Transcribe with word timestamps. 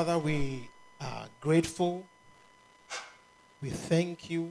Father, 0.00 0.16
we 0.20 0.70
are 1.00 1.26
grateful. 1.40 2.06
We 3.60 3.70
thank 3.70 4.30
you. 4.30 4.48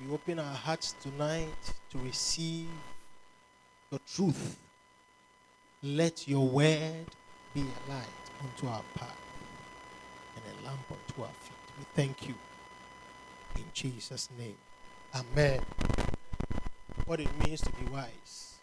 We 0.00 0.14
open 0.14 0.38
our 0.38 0.54
hearts 0.54 0.94
tonight 1.02 1.72
to 1.90 1.98
receive 1.98 2.68
the 3.90 3.98
truth. 4.14 4.56
Let 5.82 6.28
your 6.28 6.46
word 6.46 7.06
be 7.52 7.62
a 7.62 7.90
light 7.90 8.06
unto 8.40 8.68
our 8.68 8.84
path 8.94 9.18
and 10.36 10.44
a 10.44 10.66
lamp 10.66 10.86
unto 10.88 11.22
our 11.22 11.34
feet. 11.40 11.74
We 11.76 11.84
thank 11.96 12.28
you. 12.28 12.36
In 13.56 13.64
Jesus' 13.74 14.28
name. 14.38 14.58
Amen. 15.16 15.62
What 17.06 17.18
it 17.18 17.28
means 17.44 17.60
to 17.62 17.72
be 17.72 17.90
wise 17.90 18.58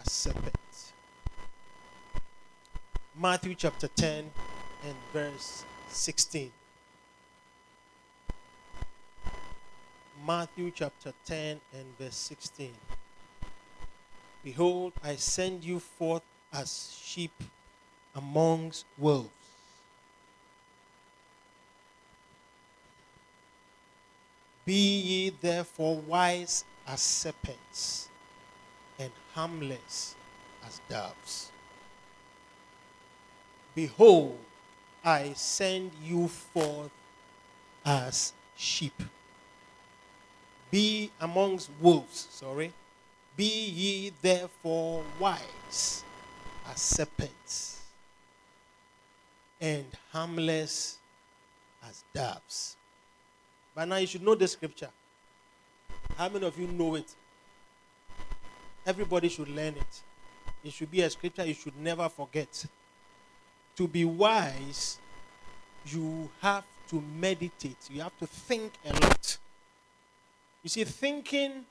as 0.00 0.10
serpents. 0.10 0.94
Matthew 3.14 3.54
chapter 3.54 3.88
10 3.88 4.30
and 4.86 4.96
verse 5.12 5.64
16. 5.88 6.50
Matthew 10.26 10.70
chapter 10.74 11.12
10 11.26 11.60
and 11.72 11.98
verse 11.98 12.16
16. 12.16 12.72
Behold, 14.42 14.92
I 15.02 15.16
send 15.16 15.64
you 15.64 15.78
forth 15.80 16.22
as 16.52 16.96
sheep 17.02 17.32
amongst 18.14 18.84
wolves. 18.98 19.30
Be 24.64 24.98
ye 25.00 25.30
therefore 25.30 25.96
wise 25.96 26.64
as 26.86 27.00
serpents 27.00 28.08
and 28.98 29.10
harmless 29.34 30.14
as 30.66 30.80
doves. 30.88 31.50
Behold, 33.74 34.38
I 35.04 35.34
send 35.34 35.92
you 36.02 36.28
forth 36.28 36.90
as 37.84 38.32
sheep. 38.56 39.02
Be 40.70 41.10
amongst 41.20 41.70
wolves, 41.80 42.26
sorry. 42.30 42.72
Be 43.36 43.44
ye 43.44 44.12
therefore 44.22 45.04
wise 45.18 46.02
as 46.70 46.80
serpents 46.80 47.82
and 49.60 49.86
harmless 50.10 50.98
as 51.86 52.04
doves. 52.14 52.76
By 53.74 53.84
now, 53.84 53.96
you 53.96 54.06
should 54.06 54.22
know 54.22 54.34
the 54.34 54.48
scripture. 54.48 54.90
How 56.16 56.28
many 56.28 56.46
of 56.46 56.58
you 56.58 56.66
know 56.68 56.94
it? 56.94 57.14
Everybody 58.86 59.28
should 59.28 59.48
learn 59.48 59.74
it. 59.74 60.02
It 60.62 60.72
should 60.72 60.90
be 60.90 61.02
a 61.02 61.10
scripture 61.10 61.44
you 61.44 61.54
should 61.54 61.76
never 61.76 62.08
forget. 62.08 62.66
To 63.76 63.88
be 63.88 64.04
wise, 64.04 64.98
you 65.86 66.30
have 66.40 66.64
to 66.88 67.00
meditate, 67.00 67.76
you 67.90 68.00
have 68.00 68.16
to 68.18 68.26
think 68.26 68.72
a 68.84 68.92
lot. 68.92 69.38
You 70.62 70.70
see, 70.70 70.84
thinking 70.84 71.64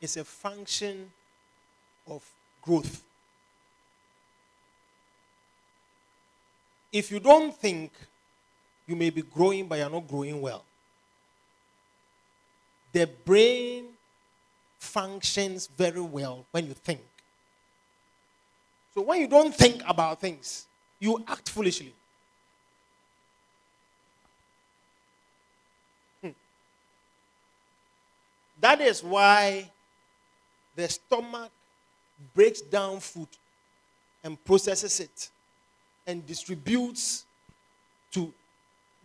is 0.00 0.16
a 0.16 0.24
function 0.24 1.10
of 2.08 2.22
growth. 2.62 3.02
If 6.92 7.10
you 7.10 7.20
don't 7.20 7.54
think, 7.54 7.92
you 8.86 8.96
may 8.96 9.10
be 9.10 9.22
growing, 9.22 9.66
but 9.66 9.78
you're 9.78 9.90
not 9.90 10.08
growing 10.08 10.40
well. 10.40 10.64
The 12.92 13.06
brain 13.24 13.88
functions 14.78 15.66
very 15.66 16.00
well 16.00 16.46
when 16.50 16.66
you 16.66 16.72
think. 16.72 17.00
So 18.94 19.02
when 19.02 19.20
you 19.20 19.28
don't 19.28 19.54
think 19.54 19.82
about 19.86 20.20
things, 20.20 20.66
you 20.98 21.22
act 21.26 21.48
foolishly. 21.48 21.92
Hmm. 26.22 26.30
That 28.60 28.80
is 28.80 29.02
why 29.02 29.70
the 30.74 30.88
stomach 30.88 31.50
breaks 32.34 32.60
down 32.60 33.00
food 33.00 33.28
and 34.24 34.42
processes 34.44 35.00
it 35.00 35.30
and 36.06 36.26
distributes 36.26 37.24
to 38.12 38.32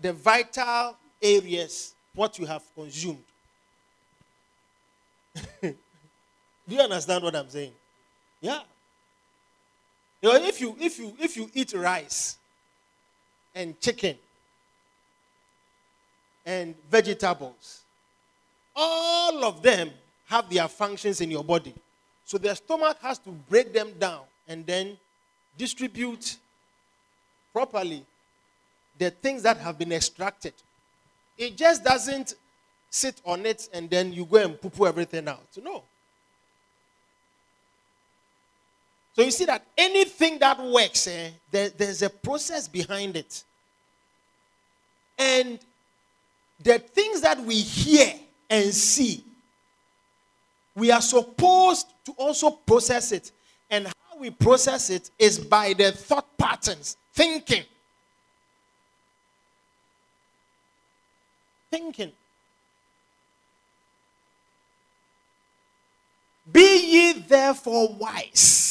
the 0.01 0.13
vital 0.13 0.95
areas 1.21 1.93
what 2.13 2.37
you 2.39 2.45
have 2.45 2.63
consumed. 2.75 3.23
Do 5.61 5.75
you 6.67 6.79
understand 6.79 7.23
what 7.23 7.35
I'm 7.35 7.49
saying? 7.49 7.73
Yeah. 8.39 8.61
You 10.21 10.29
know, 10.29 10.35
if 10.45 10.61
you 10.61 10.75
if 10.79 10.99
you 10.99 11.15
if 11.19 11.35
you 11.35 11.49
eat 11.53 11.73
rice 11.73 12.37
and 13.55 13.79
chicken 13.79 14.15
and 16.45 16.75
vegetables, 16.89 17.81
all 18.75 19.43
of 19.43 19.61
them 19.63 19.89
have 20.25 20.49
their 20.49 20.67
functions 20.67 21.21
in 21.21 21.31
your 21.31 21.43
body. 21.43 21.73
So 22.23 22.37
the 22.37 22.55
stomach 22.55 22.97
has 23.01 23.17
to 23.19 23.29
break 23.29 23.73
them 23.73 23.91
down 23.99 24.21
and 24.47 24.65
then 24.65 24.97
distribute 25.57 26.37
properly 27.51 28.05
the 28.97 29.09
things 29.09 29.43
that 29.43 29.57
have 29.57 29.77
been 29.77 29.91
extracted. 29.91 30.53
It 31.37 31.57
just 31.57 31.83
doesn't 31.83 32.35
sit 32.89 33.21
on 33.25 33.45
it 33.45 33.67
and 33.73 33.89
then 33.89 34.13
you 34.13 34.25
go 34.25 34.37
and 34.37 34.61
poo 34.61 34.69
poo 34.69 34.85
everything 34.85 35.27
out. 35.27 35.47
No. 35.61 35.83
So 39.13 39.23
you 39.23 39.31
see 39.31 39.45
that 39.45 39.65
anything 40.21 40.39
that 40.39 40.59
works, 40.61 41.07
eh, 41.07 41.29
there, 41.49 41.69
there's 41.69 42.01
a 42.01 42.09
process 42.09 42.67
behind 42.67 43.17
it. 43.17 43.43
And 45.17 45.59
the 46.61 46.79
things 46.79 47.21
that 47.21 47.39
we 47.39 47.55
hear 47.55 48.13
and 48.49 48.73
see, 48.73 49.23
we 50.75 50.91
are 50.91 51.01
supposed 51.01 51.87
to 52.05 52.11
also 52.13 52.51
process 52.51 53.11
it. 53.11 53.31
And 53.69 53.87
how 53.87 54.19
we 54.19 54.29
process 54.29 54.89
it 54.89 55.09
is 55.17 55.39
by 55.39 55.73
the 55.73 55.91
thought 55.91 56.37
patterns, 56.37 56.97
thinking. 57.13 57.63
Thinking. 61.69 62.11
Be 66.51 67.13
ye 67.13 67.13
therefore 67.13 67.95
wise 67.95 68.70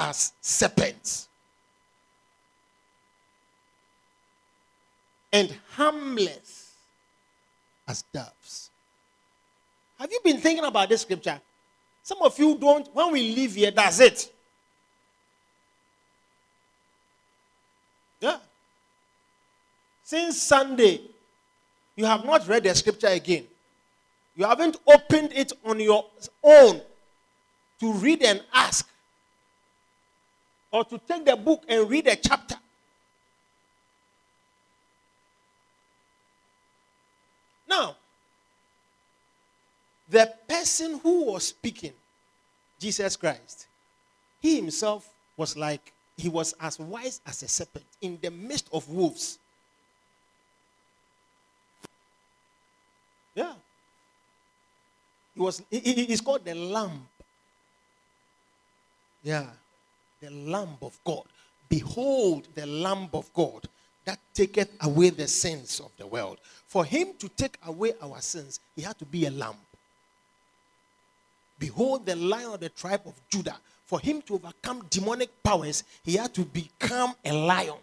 as 0.00 0.32
serpents 0.40 1.28
and 5.30 5.54
harmless 5.76 6.72
as 7.86 8.02
doves. 8.12 8.70
Have 9.98 10.10
you 10.10 10.20
been 10.24 10.38
thinking 10.38 10.64
about 10.64 10.88
this 10.88 11.02
scripture? 11.02 11.38
Some 12.02 12.22
of 12.22 12.36
you 12.38 12.56
don't, 12.56 12.88
when 12.94 13.12
we 13.12 13.34
leave 13.34 13.54
here, 13.54 13.70
that's 13.70 14.00
it. 14.00 14.32
Yeah. 18.20 18.38
Since 20.02 20.40
Sunday, 20.40 21.02
you 21.94 22.06
have 22.06 22.24
not 22.24 22.48
read 22.48 22.64
the 22.64 22.74
scripture 22.74 23.08
again. 23.08 23.44
You 24.34 24.46
haven't 24.46 24.78
opened 24.86 25.32
it 25.34 25.52
on 25.64 25.78
your 25.78 26.06
own 26.42 26.80
to 27.80 27.92
read 27.92 28.22
and 28.22 28.42
ask, 28.54 28.89
or 30.70 30.84
to 30.84 30.98
take 30.98 31.24
the 31.24 31.36
book 31.36 31.64
and 31.68 31.88
read 31.88 32.06
a 32.06 32.16
chapter. 32.16 32.56
Now, 37.68 37.96
the 40.08 40.32
person 40.48 40.98
who 41.02 41.32
was 41.32 41.48
speaking, 41.48 41.92
Jesus 42.78 43.16
Christ, 43.16 43.66
he 44.40 44.56
himself 44.56 45.08
was 45.36 45.56
like, 45.56 45.92
he 46.16 46.28
was 46.28 46.54
as 46.60 46.78
wise 46.78 47.20
as 47.26 47.42
a 47.42 47.48
serpent 47.48 47.86
in 48.00 48.18
the 48.20 48.30
midst 48.30 48.68
of 48.72 48.88
wolves. 48.88 49.38
Yeah. 53.34 53.54
He 55.34 55.40
was 55.40 55.62
he, 55.70 55.80
he's 55.80 56.20
called 56.20 56.44
the 56.44 56.54
lamb. 56.54 57.06
Yeah. 59.22 59.46
The 60.20 60.30
lamb 60.30 60.76
of 60.82 60.98
God. 61.04 61.24
Behold 61.68 62.48
the 62.54 62.66
lamb 62.66 63.08
of 63.14 63.32
God 63.32 63.68
that 64.04 64.18
taketh 64.34 64.70
away 64.82 65.10
the 65.10 65.28
sins 65.28 65.80
of 65.80 65.90
the 65.96 66.06
world. 66.06 66.38
For 66.66 66.84
him 66.84 67.14
to 67.18 67.28
take 67.28 67.56
away 67.66 67.92
our 68.02 68.20
sins, 68.20 68.60
he 68.74 68.82
had 68.82 68.98
to 68.98 69.04
be 69.04 69.26
a 69.26 69.30
lamb. 69.30 69.56
Behold 71.58 72.06
the 72.06 72.16
lion 72.16 72.54
of 72.54 72.60
the 72.60 72.70
tribe 72.70 73.02
of 73.06 73.14
Judah. 73.28 73.56
For 73.84 74.00
him 74.00 74.22
to 74.22 74.34
overcome 74.34 74.86
demonic 74.88 75.42
powers, 75.42 75.84
he 76.04 76.14
had 76.16 76.32
to 76.34 76.44
become 76.44 77.14
a 77.24 77.32
lion. 77.32 77.76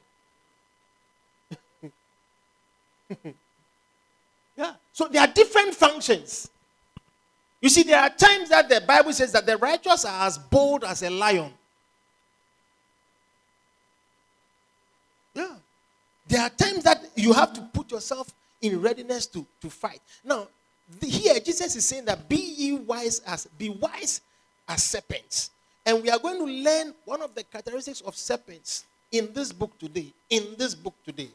yeah. 4.57 4.73
So 4.93 5.07
there 5.07 5.21
are 5.21 5.27
different 5.27 5.75
functions. 5.75 6.49
You 7.61 7.69
see, 7.69 7.83
there 7.83 7.99
are 7.99 8.09
times 8.09 8.49
that 8.49 8.69
the 8.69 8.81
Bible 8.81 9.13
says 9.13 9.31
that 9.33 9.45
the 9.45 9.57
righteous 9.57 10.05
are 10.05 10.27
as 10.27 10.37
bold 10.37 10.83
as 10.83 11.03
a 11.03 11.09
lion. 11.09 11.51
There 16.27 16.41
are 16.41 16.49
times 16.49 16.83
that 16.83 17.03
you 17.15 17.33
have 17.33 17.53
to 17.53 17.61
put 17.61 17.91
yourself 17.91 18.31
in 18.61 18.81
readiness 18.81 19.25
to, 19.27 19.45
to 19.61 19.69
fight. 19.69 20.01
Now, 20.23 20.47
the, 20.99 21.07
here 21.07 21.39
Jesus 21.39 21.75
is 21.75 21.85
saying 21.85 22.05
that 22.05 22.27
be 22.27 22.35
ye 22.35 22.73
wise 22.73 23.21
as 23.25 23.45
be 23.57 23.69
wise 23.69 24.21
as 24.67 24.83
serpents. 24.83 25.51
And 25.85 26.03
we 26.03 26.09
are 26.09 26.19
going 26.19 26.37
to 26.37 26.45
learn 26.45 26.93
one 27.05 27.21
of 27.21 27.33
the 27.33 27.43
characteristics 27.43 28.01
of 28.01 28.15
serpents 28.15 28.85
in 29.11 29.31
this 29.33 29.53
book 29.53 29.77
today. 29.79 30.11
In 30.29 30.55
this 30.57 30.75
book 30.75 30.95
today. 31.05 31.29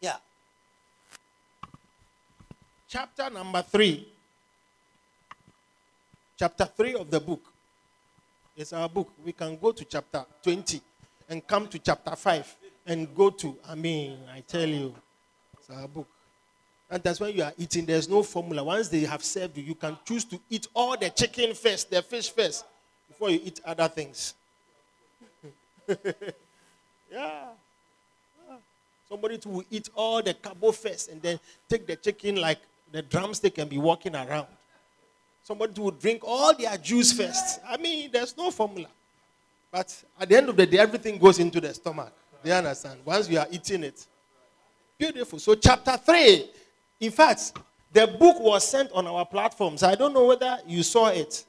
Yeah. 0.00 0.16
Chapter 2.88 3.30
number 3.30 3.62
three. 3.62 4.08
Chapter 6.36 6.64
three 6.64 6.94
of 6.94 7.10
the 7.10 7.20
book. 7.20 7.42
It's 8.56 8.72
our 8.72 8.88
book. 8.88 9.12
We 9.24 9.32
can 9.32 9.56
go 9.56 9.70
to 9.70 9.84
chapter 9.84 10.24
20 10.42 10.80
and 11.28 11.46
come 11.46 11.68
to 11.68 11.78
chapter 11.78 12.16
5 12.16 12.56
and 12.86 13.14
go 13.14 13.30
to, 13.30 13.56
I 13.68 13.74
mean, 13.74 14.18
I 14.32 14.40
tell 14.40 14.68
you, 14.68 14.94
it's 15.58 15.70
our 15.70 15.88
book. 15.88 16.06
And 16.88 17.02
that's 17.02 17.18
when 17.18 17.34
you 17.34 17.42
are 17.42 17.52
eating, 17.58 17.84
there's 17.84 18.08
no 18.08 18.22
formula. 18.22 18.62
Once 18.62 18.88
they 18.88 19.00
have 19.00 19.24
served 19.24 19.58
you, 19.58 19.64
you 19.64 19.74
can 19.74 19.98
choose 20.04 20.24
to 20.26 20.38
eat 20.48 20.68
all 20.72 20.96
the 20.96 21.10
chicken 21.10 21.52
first, 21.54 21.90
the 21.90 22.00
fish 22.00 22.30
first, 22.30 22.64
before 23.08 23.30
you 23.30 23.40
eat 23.42 23.60
other 23.64 23.88
things. 23.88 24.34
yeah. 27.12 27.46
Somebody 29.08 29.38
to 29.38 29.64
eat 29.70 29.88
all 29.94 30.22
the 30.22 30.34
carbo 30.34 30.72
first 30.72 31.10
and 31.10 31.20
then 31.22 31.38
take 31.68 31.86
the 31.86 31.96
chicken 31.96 32.36
like 32.36 32.58
the 32.92 33.02
drumstick 33.02 33.58
and 33.58 33.68
be 33.68 33.78
walking 33.78 34.14
around. 34.14 34.46
Somebody 35.42 35.80
will 35.80 35.92
drink 35.92 36.22
all 36.24 36.54
their 36.56 36.76
juice 36.76 37.12
first. 37.12 37.60
I 37.68 37.76
mean, 37.76 38.10
there's 38.12 38.36
no 38.36 38.50
formula. 38.50 38.88
But 39.70 40.04
at 40.18 40.28
the 40.28 40.36
end 40.36 40.48
of 40.48 40.56
the 40.56 40.66
day, 40.66 40.78
everything 40.78 41.18
goes 41.18 41.38
into 41.38 41.60
the 41.60 41.72
stomach. 41.74 42.12
Do 42.42 42.50
you 42.50 42.54
understand? 42.54 43.00
Once 43.04 43.28
you 43.28 43.38
are 43.38 43.46
eating 43.50 43.84
it. 43.84 44.06
Beautiful. 44.98 45.38
So, 45.38 45.54
chapter 45.54 45.96
3 45.96 46.50
in 47.00 47.10
fact, 47.10 47.52
the 47.92 48.06
book 48.06 48.40
was 48.40 48.66
sent 48.66 48.90
on 48.92 49.06
our 49.06 49.24
platforms. 49.26 49.82
I 49.82 49.94
don't 49.94 50.12
know 50.12 50.26
whether 50.26 50.58
you 50.66 50.82
saw 50.82 51.08
it. 51.08 51.44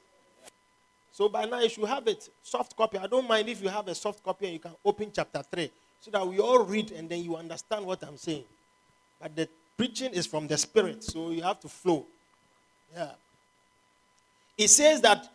So 1.12 1.28
by 1.28 1.46
now 1.46 1.60
you 1.60 1.68
should 1.68 1.88
have 1.88 2.06
it 2.06 2.28
soft 2.42 2.76
copy. 2.76 2.98
I 2.98 3.06
don't 3.06 3.26
mind 3.26 3.48
if 3.48 3.60
you 3.62 3.68
have 3.68 3.88
a 3.88 3.94
soft 3.94 4.22
copy 4.22 4.46
and 4.46 4.54
you 4.54 4.60
can 4.60 4.74
open 4.84 5.10
chapter 5.12 5.42
3 5.42 5.70
so 6.00 6.10
that 6.12 6.26
we 6.26 6.38
all 6.38 6.64
read 6.64 6.92
and 6.92 7.08
then 7.08 7.24
you 7.24 7.34
understand 7.34 7.84
what 7.84 8.02
I'm 8.04 8.16
saying. 8.16 8.44
But 9.20 9.34
the 9.34 9.48
preaching 9.76 10.12
is 10.12 10.26
from 10.26 10.46
the 10.46 10.56
spirit, 10.56 11.02
so 11.02 11.30
you 11.30 11.42
have 11.42 11.58
to 11.60 11.68
flow. 11.68 12.06
Yeah. 12.94 13.10
It 14.56 14.68
says 14.68 15.00
that 15.00 15.28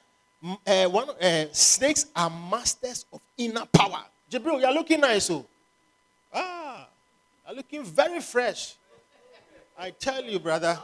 uh, 0.65 0.85
one 0.85 1.09
uh, 1.09 1.45
snakes 1.51 2.05
are 2.15 2.29
masters 2.29 3.05
of 3.11 3.19
inner 3.37 3.65
power. 3.65 4.05
Jibril, 4.29 4.61
you're 4.61 4.73
looking 4.73 4.99
nice. 4.99 5.29
Oh. 5.29 5.45
Ah, 6.33 6.87
you're 7.47 7.57
looking 7.57 7.83
very 7.83 8.19
fresh. 8.19 8.75
I 9.77 9.91
tell 9.91 10.23
you, 10.23 10.39
brother, 10.39 10.77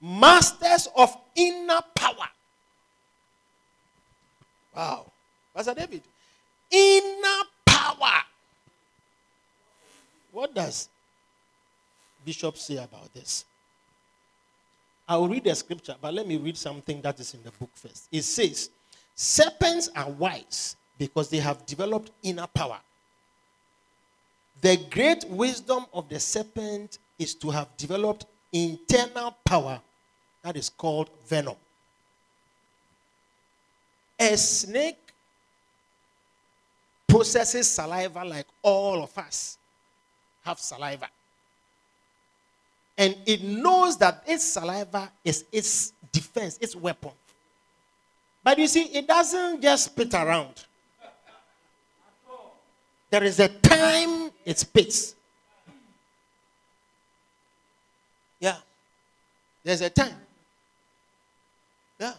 masters 0.00 0.88
of 0.96 1.16
inner 1.34 1.80
power. 1.94 2.28
Wow. 4.74 5.12
Pastor 5.54 5.74
David, 5.74 6.02
inner 6.70 7.42
power. 7.64 8.22
What 10.32 10.54
does 10.54 10.88
Bishop 12.24 12.56
say 12.56 12.76
about 12.76 13.12
this? 13.14 13.44
I 15.06 15.16
will 15.16 15.28
read 15.28 15.44
the 15.44 15.54
scripture, 15.54 15.94
but 16.00 16.12
let 16.14 16.26
me 16.26 16.38
read 16.38 16.56
something 16.56 17.00
that 17.02 17.20
is 17.20 17.34
in 17.34 17.42
the 17.42 17.50
book 17.52 17.70
first. 17.74 18.08
It 18.10 18.22
says, 18.22 18.70
Serpents 19.14 19.90
are 19.94 20.10
wise 20.10 20.76
because 20.98 21.28
they 21.28 21.38
have 21.38 21.64
developed 21.66 22.10
inner 22.22 22.46
power. 22.46 22.78
The 24.60 24.76
great 24.90 25.24
wisdom 25.28 25.86
of 25.92 26.08
the 26.08 26.20
serpent 26.20 26.98
is 27.18 27.34
to 27.36 27.50
have 27.50 27.76
developed 27.76 28.26
internal 28.52 29.36
power 29.44 29.80
that 30.42 30.56
is 30.56 30.70
called 30.70 31.10
venom. 31.26 31.56
A 34.18 34.36
snake 34.36 34.98
processes 37.08 37.70
saliva 37.70 38.24
like 38.24 38.46
all 38.62 39.02
of 39.02 39.16
us 39.18 39.58
have 40.44 40.58
saliva. 40.58 41.08
And 42.96 43.16
it 43.26 43.42
knows 43.42 43.96
that 43.98 44.22
its 44.26 44.44
saliva 44.44 45.10
is 45.24 45.44
its 45.50 45.92
defense, 46.12 46.58
its 46.60 46.76
weapon. 46.76 47.10
But 48.42 48.58
you 48.58 48.68
see, 48.68 48.84
it 48.84 49.06
doesn't 49.08 49.62
just 49.62 49.86
spit 49.86 50.14
around. 50.14 50.64
There 53.14 53.22
is 53.22 53.38
a 53.38 53.46
time 53.46 54.32
it 54.44 54.58
spits. 54.58 55.14
Yeah. 58.40 58.56
There's 59.62 59.82
a 59.82 59.90
time. 59.90 60.16
Yeah. 62.00 62.14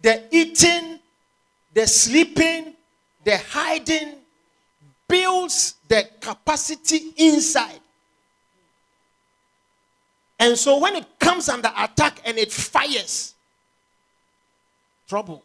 The 0.00 0.24
eating, 0.32 0.98
the 1.72 1.86
sleeping, 1.86 2.74
the 3.22 3.38
hiding 3.38 4.16
builds 5.06 5.76
the 5.86 6.08
capacity 6.20 7.14
inside. 7.18 7.78
And 10.40 10.58
so 10.58 10.80
when 10.80 10.96
it 10.96 11.06
comes 11.20 11.48
under 11.48 11.70
attack 11.78 12.20
and 12.24 12.38
it 12.38 12.50
fires, 12.50 13.34
trouble. 15.06 15.44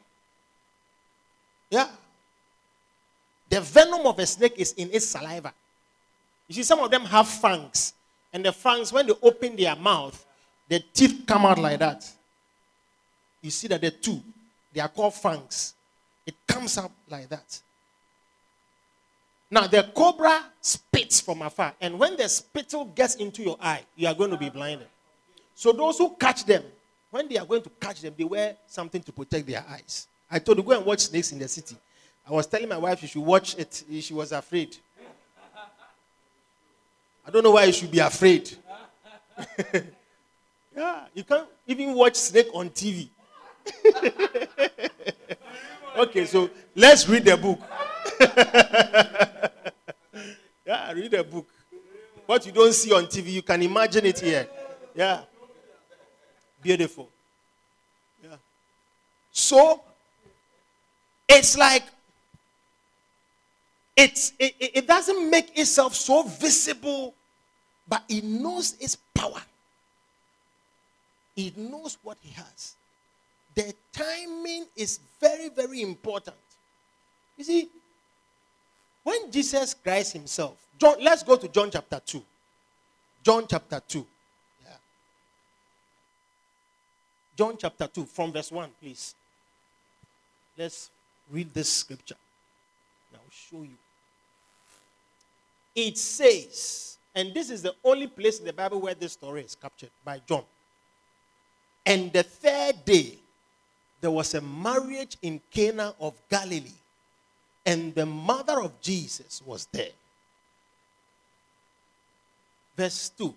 Yeah. 1.70 1.90
The 3.50 3.62
venom 3.62 4.06
of 4.06 4.20
a 4.20 4.26
snake 4.26 4.56
is 4.58 4.74
in 4.74 4.90
its 4.92 5.08
saliva. 5.08 5.54
You 6.48 6.56
see, 6.56 6.64
some 6.64 6.80
of 6.80 6.92
them 6.92 7.06
have 7.06 7.28
fangs. 7.28 7.94
And 8.34 8.44
the 8.46 8.52
fangs, 8.52 8.92
when 8.92 9.08
they 9.08 9.14
open 9.22 9.56
their 9.56 9.76
mouth, 9.76 10.26
the 10.68 10.80
teeth 10.94 11.24
come 11.26 11.46
out 11.46 11.58
like 11.58 11.80
that. 11.80 12.10
You 13.42 13.52
see 13.52 13.68
that 13.70 13.82
the 13.82 13.92
two, 13.92 14.22
they 14.74 14.82
are 14.82 14.90
called 14.90 15.14
fangs. 15.14 15.74
It 16.26 16.36
comes 16.46 16.78
out 16.78 16.92
like 17.10 17.30
that. 17.30 17.60
Now, 19.50 19.66
the 19.66 19.90
cobra 19.96 20.44
spits 20.60 21.22
from 21.22 21.42
afar. 21.42 21.74
And 21.80 21.98
when 21.98 22.18
the 22.18 22.28
spittle 22.28 22.86
gets 22.86 23.16
into 23.16 23.44
your 23.44 23.58
eye, 23.62 23.84
you 23.96 24.08
are 24.08 24.14
going 24.14 24.32
to 24.32 24.38
be 24.38 24.50
blinded. 24.50 24.88
So, 25.56 25.72
those 25.72 25.98
who 25.98 26.16
catch 26.16 26.46
them, 26.46 26.64
when 27.10 27.30
they 27.30 27.38
are 27.38 27.46
going 27.46 27.62
to 27.62 27.70
catch 27.80 28.02
them, 28.02 28.14
they 28.18 28.26
wear 28.26 28.58
something 28.68 29.02
to 29.02 29.12
protect 29.14 29.48
their 29.48 29.64
eyes. 29.70 30.08
I 30.30 30.40
told 30.40 30.58
you, 30.58 30.64
go 30.64 30.74
and 30.74 30.86
watch 30.86 31.00
Snakes 31.00 31.32
in 31.32 31.40
the 31.40 31.48
City. 31.48 31.78
I 32.28 32.34
was 32.34 32.46
telling 32.46 32.68
my 32.68 32.78
wife 32.78 33.00
she 33.00 33.08
should 33.08 33.24
watch 33.24 33.58
it. 33.58 33.84
She 34.02 34.14
was 34.14 34.34
afraid. 34.34 34.76
I 37.26 37.32
don't 37.32 37.44
know 37.44 37.52
why 37.52 37.66
you 37.66 37.74
should 37.74 37.92
be 37.92 38.00
afraid. 38.00 38.56
yeah, 40.76 41.06
you 41.14 41.24
can't 41.24 41.48
even 41.66 41.94
watch 41.94 42.16
snake 42.16 42.50
on 42.54 42.70
TV. 42.70 43.08
okay, 45.98 46.26
so 46.26 46.50
let's 46.76 47.08
read 47.08 47.24
the 47.24 47.38
book. 47.38 47.60
yeah, 50.66 50.92
read 50.92 51.12
the 51.12 51.24
book. 51.24 51.48
What 52.26 52.46
you 52.46 52.52
don't 52.52 52.74
see 52.74 52.94
on 52.94 53.06
TV, 53.06 53.32
you 53.32 53.42
can 53.42 53.62
imagine 53.62 54.06
it 54.06 54.20
here. 54.20 54.48
Yeah. 54.94 55.22
Beautiful. 56.62 57.10
Yeah. 58.22 58.36
So, 59.32 59.82
it's 61.30 61.58
like 61.58 61.84
it's, 63.98 64.34
it, 64.38 64.54
it 64.60 64.88
doesn't 64.88 65.30
make 65.30 65.58
itself 65.58 65.96
so 65.96 66.22
visible, 66.22 67.16
but 67.88 68.04
it 68.08 68.24
knows 68.24 68.76
its 68.80 68.96
power. 68.96 69.42
It 71.36 71.58
knows 71.58 71.98
what 72.04 72.18
he 72.22 72.30
has. 72.30 72.76
The 73.56 73.74
timing 73.92 74.66
is 74.76 75.00
very, 75.20 75.50
very 75.50 75.82
important. 75.82 76.38
You 77.38 77.44
see, 77.44 77.70
when 79.04 79.32
Jesus 79.32 79.74
Christ 79.74 80.14
himself, 80.14 80.54
John, 80.78 80.98
let's 81.02 81.24
go 81.24 81.36
to 81.36 81.48
John 81.48 81.72
chapter 81.72 82.00
2. 82.06 82.24
John 83.24 83.46
chapter 83.50 83.82
2. 83.88 84.06
Yeah. 84.64 84.70
John 87.36 87.56
chapter 87.58 87.88
2, 87.88 88.06
from 88.06 88.32
verse 88.32 88.52
1, 88.52 88.70
please. 88.80 89.16
Let's 90.56 90.92
read 91.32 91.52
this 91.52 91.70
scripture. 91.70 92.16
I'll 93.14 93.22
show 93.32 93.64
you 93.64 93.78
it 95.78 95.96
says, 95.96 96.98
and 97.14 97.36
this 97.36 97.52
is 97.52 97.62
the 97.62 97.76
only 97.84 98.08
place 98.08 98.40
in 98.40 98.46
the 98.46 98.52
Bible 98.52 98.82
where 98.82 98.96
this 98.96 99.14
story 99.14 99.44
is 99.44 99.54
captured 99.54 99.92
by 100.04 100.20
John. 100.28 100.44
And 101.86 102.12
the 102.12 102.24
third 102.24 102.84
day, 102.84 103.20
there 104.02 104.10
was 104.10 104.34
a 104.34 104.42
marriage 104.42 105.18
in 105.22 105.40
Cana 105.52 105.94
of 106.00 106.16
Galilee, 106.30 106.74
and 107.64 107.94
the 107.94 108.08
mother 108.08 108.60
of 108.60 108.82
Jesus 108.82 109.40
was 109.46 109.68
there. 109.72 109.92
Verse 112.76 113.12
2 113.16 113.34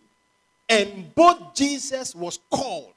And 0.71 1.15
both 1.15 1.55
Jesus 1.55 2.15
was 2.15 2.39
called 2.51 2.95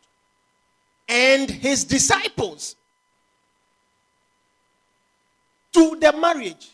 and 1.10 1.50
his 1.50 1.84
disciples 1.84 2.78
to 5.74 5.98
the 6.00 6.14
marriage. 6.14 6.70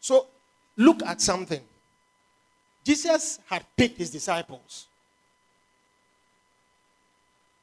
So 0.00 0.26
look 0.76 1.02
at 1.02 1.20
something. 1.20 1.60
Jesus 2.84 3.38
had 3.46 3.64
picked 3.76 3.98
his 3.98 4.10
disciples, 4.10 4.86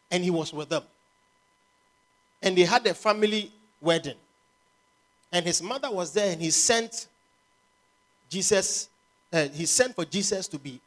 and 0.09 0.23
he 0.23 0.29
was 0.29 0.53
with 0.53 0.69
them. 0.69 0.83
And 2.41 2.57
they 2.57 2.63
had 2.63 2.85
a 2.87 2.93
family 2.93 3.51
wedding. 3.79 4.17
And 5.31 5.45
his 5.45 5.61
mother 5.61 5.91
was 5.91 6.11
there, 6.11 6.31
and 6.31 6.41
he 6.41 6.49
sent 6.49 7.07
Jesus, 8.29 8.89
uh, 9.31 9.47
he 9.49 9.65
sent 9.65 9.93
for 9.93 10.05
Jesus 10.05 10.47
to 10.47 10.57
be 10.57 10.79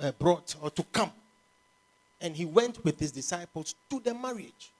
uh, 0.00 0.12
brought 0.12 0.56
or 0.60 0.70
to 0.70 0.82
come. 0.84 1.12
And 2.20 2.34
he 2.34 2.46
went 2.46 2.82
with 2.82 2.98
his 2.98 3.12
disciples 3.12 3.74
to 3.90 4.00
the 4.00 4.14
marriage. 4.14 4.72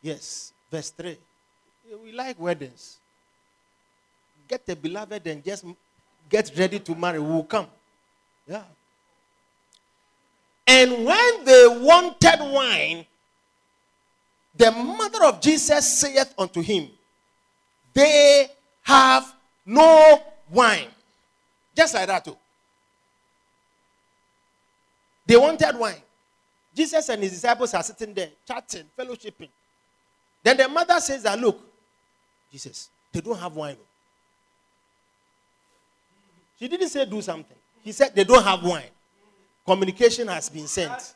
Yes, 0.00 0.52
verse 0.70 0.90
3. 0.90 1.18
We 2.02 2.12
like 2.12 2.38
weddings. 2.38 2.98
Get 4.54 4.66
the 4.66 4.76
beloved 4.76 5.26
and 5.26 5.42
just 5.42 5.64
get 6.30 6.52
ready 6.56 6.78
to 6.78 6.94
marry. 6.94 7.18
We 7.18 7.26
will 7.26 7.42
come. 7.42 7.66
Yeah. 8.46 8.62
And 10.64 11.04
when 11.04 11.44
they 11.44 11.66
wanted 11.80 12.38
wine, 12.38 13.04
the 14.56 14.70
mother 14.70 15.24
of 15.24 15.40
Jesus 15.40 15.98
saith 15.98 16.32
unto 16.38 16.62
him, 16.62 16.88
They 17.94 18.46
have 18.82 19.34
no 19.66 20.22
wine. 20.48 20.86
Just 21.76 21.94
like 21.94 22.06
that, 22.06 22.24
too. 22.24 22.36
They 25.26 25.36
wanted 25.36 25.76
wine. 25.76 26.00
Jesus 26.76 27.08
and 27.08 27.20
his 27.24 27.32
disciples 27.32 27.74
are 27.74 27.82
sitting 27.82 28.14
there, 28.14 28.30
chatting, 28.46 28.84
fellowshipping. 28.96 29.48
Then 30.44 30.56
the 30.56 30.68
mother 30.68 31.00
says 31.00 31.24
that, 31.24 31.40
look, 31.40 31.60
Jesus, 32.52 32.88
they 33.10 33.20
don't 33.20 33.36
have 33.40 33.56
wine. 33.56 33.76
Oh. 33.80 33.86
She 36.58 36.68
didn't 36.68 36.88
say 36.88 37.04
do 37.04 37.20
something. 37.20 37.56
He 37.82 37.92
said 37.92 38.14
they 38.14 38.24
don't 38.24 38.42
have 38.42 38.62
wine. 38.62 38.84
Communication 39.66 40.28
has 40.28 40.48
been 40.48 40.66
sent. 40.66 41.14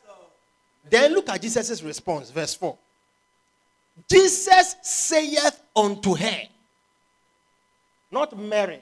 Then 0.89 1.13
look 1.13 1.29
at 1.29 1.41
Jesus' 1.41 1.81
response, 1.83 2.31
verse 2.31 2.55
4. 2.55 2.77
Jesus 4.09 4.75
saith 4.81 5.61
unto 5.75 6.15
her, 6.15 6.41
not 8.11 8.37
Mary 8.37 8.81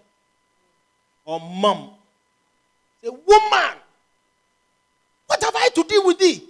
or 1.26 1.40
mom, 1.40 1.90
say, 3.04 3.10
woman, 3.10 3.76
what 5.26 5.44
have 5.44 5.56
I 5.56 5.70
to 5.76 5.84
do 5.84 6.04
with 6.06 6.20
thee? 6.20 6.44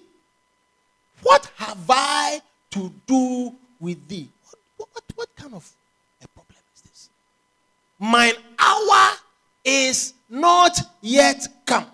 What 1.24 1.50
have 1.56 1.86
I 1.90 2.42
to 2.72 2.94
do 3.08 3.56
with 3.80 4.08
thee? 4.08 4.30
What, 4.78 4.90
what, 4.94 5.04
what 5.16 5.36
kind 5.36 5.54
of 5.56 5.68
a 6.24 6.28
problem 6.28 6.60
is 6.76 6.82
this? 6.82 7.10
Mine 7.98 8.34
hour 8.60 9.18
is 9.68 10.14
not 10.30 10.80
yet 11.02 11.48
come. 11.66 11.86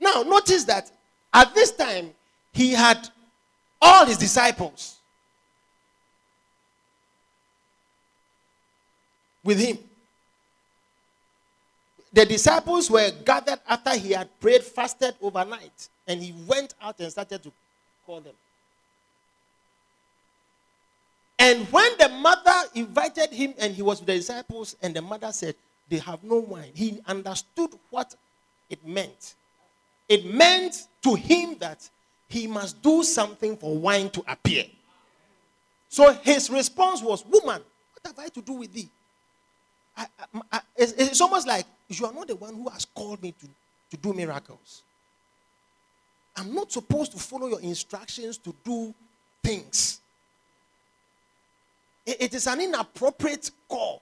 Now, 0.00 0.22
notice 0.22 0.64
that 0.64 0.90
at 1.34 1.54
this 1.54 1.72
time, 1.72 2.10
he 2.52 2.70
had 2.72 3.08
all 3.82 4.06
his 4.06 4.16
disciples 4.16 4.96
with 9.44 9.58
him 9.58 9.78
the 12.16 12.24
disciples 12.24 12.90
were 12.90 13.10
gathered 13.26 13.60
after 13.68 13.94
he 13.94 14.12
had 14.12 14.28
prayed, 14.40 14.62
fasted 14.62 15.14
overnight, 15.20 15.88
and 16.08 16.22
he 16.22 16.32
went 16.46 16.72
out 16.80 16.98
and 16.98 17.12
started 17.12 17.42
to 17.42 17.52
call 18.06 18.22
them. 18.22 18.32
And 21.38 21.70
when 21.70 21.92
the 21.98 22.08
mother 22.08 22.70
invited 22.74 23.32
him 23.32 23.52
and 23.58 23.74
he 23.74 23.82
was 23.82 24.00
with 24.00 24.06
the 24.06 24.14
disciples, 24.14 24.76
and 24.80 24.96
the 24.96 25.02
mother 25.02 25.30
said, 25.30 25.56
They 25.88 25.98
have 25.98 26.22
no 26.24 26.36
wine, 26.36 26.72
he 26.74 27.00
understood 27.06 27.70
what 27.90 28.14
it 28.68 28.84
meant. 28.86 29.34
It 30.08 30.24
meant 30.24 30.86
to 31.02 31.14
him 31.14 31.56
that 31.58 31.88
he 32.28 32.46
must 32.46 32.80
do 32.82 33.02
something 33.02 33.56
for 33.56 33.76
wine 33.76 34.10
to 34.10 34.24
appear. 34.26 34.64
So 35.88 36.12
his 36.12 36.50
response 36.50 37.02
was, 37.02 37.24
Woman, 37.24 37.62
what 37.62 38.06
have 38.06 38.18
I 38.18 38.28
to 38.28 38.42
do 38.42 38.54
with 38.54 38.72
thee? 38.72 38.88
I, 39.96 40.06
I, 40.52 40.60
it's, 40.76 40.92
it's 40.92 41.20
almost 41.20 41.46
like 41.46 41.64
you 41.88 42.04
are 42.06 42.12
not 42.12 42.28
the 42.28 42.36
one 42.36 42.54
who 42.54 42.68
has 42.68 42.84
called 42.84 43.22
me 43.22 43.32
to, 43.32 43.46
to 43.90 43.96
do 43.96 44.12
miracles. 44.12 44.82
I'm 46.36 46.54
not 46.54 46.70
supposed 46.70 47.12
to 47.12 47.18
follow 47.18 47.46
your 47.46 47.60
instructions 47.60 48.38
to 48.38 48.54
do 48.64 48.94
things. 49.42 50.00
it, 52.06 52.16
it 52.20 52.34
is 52.34 52.46
an 52.46 52.60
inappropriate 52.60 53.50
call. 53.68 54.00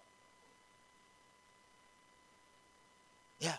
Yeah. 3.40 3.56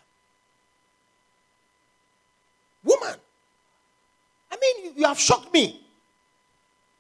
Woman, 2.86 3.16
I 4.52 4.58
mean, 4.62 4.86
you, 4.86 4.94
you 5.02 5.06
have 5.06 5.20
shocked 5.20 5.52
me. 5.54 5.82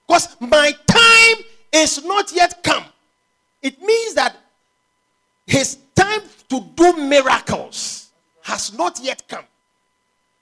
Because 0.06 0.36
my 0.40 0.74
time 0.88 1.46
is 1.72 2.04
not 2.04 2.34
yet 2.34 2.64
come. 2.64 2.84
It 3.62 3.82
means 3.82 4.16
that 4.16 4.36
his 5.48 5.78
time 5.96 6.22
to 6.50 6.60
do 6.76 6.98
miracles 6.98 8.10
has 8.44 8.78
not 8.78 9.00
yet 9.02 9.24
come. 9.28 9.46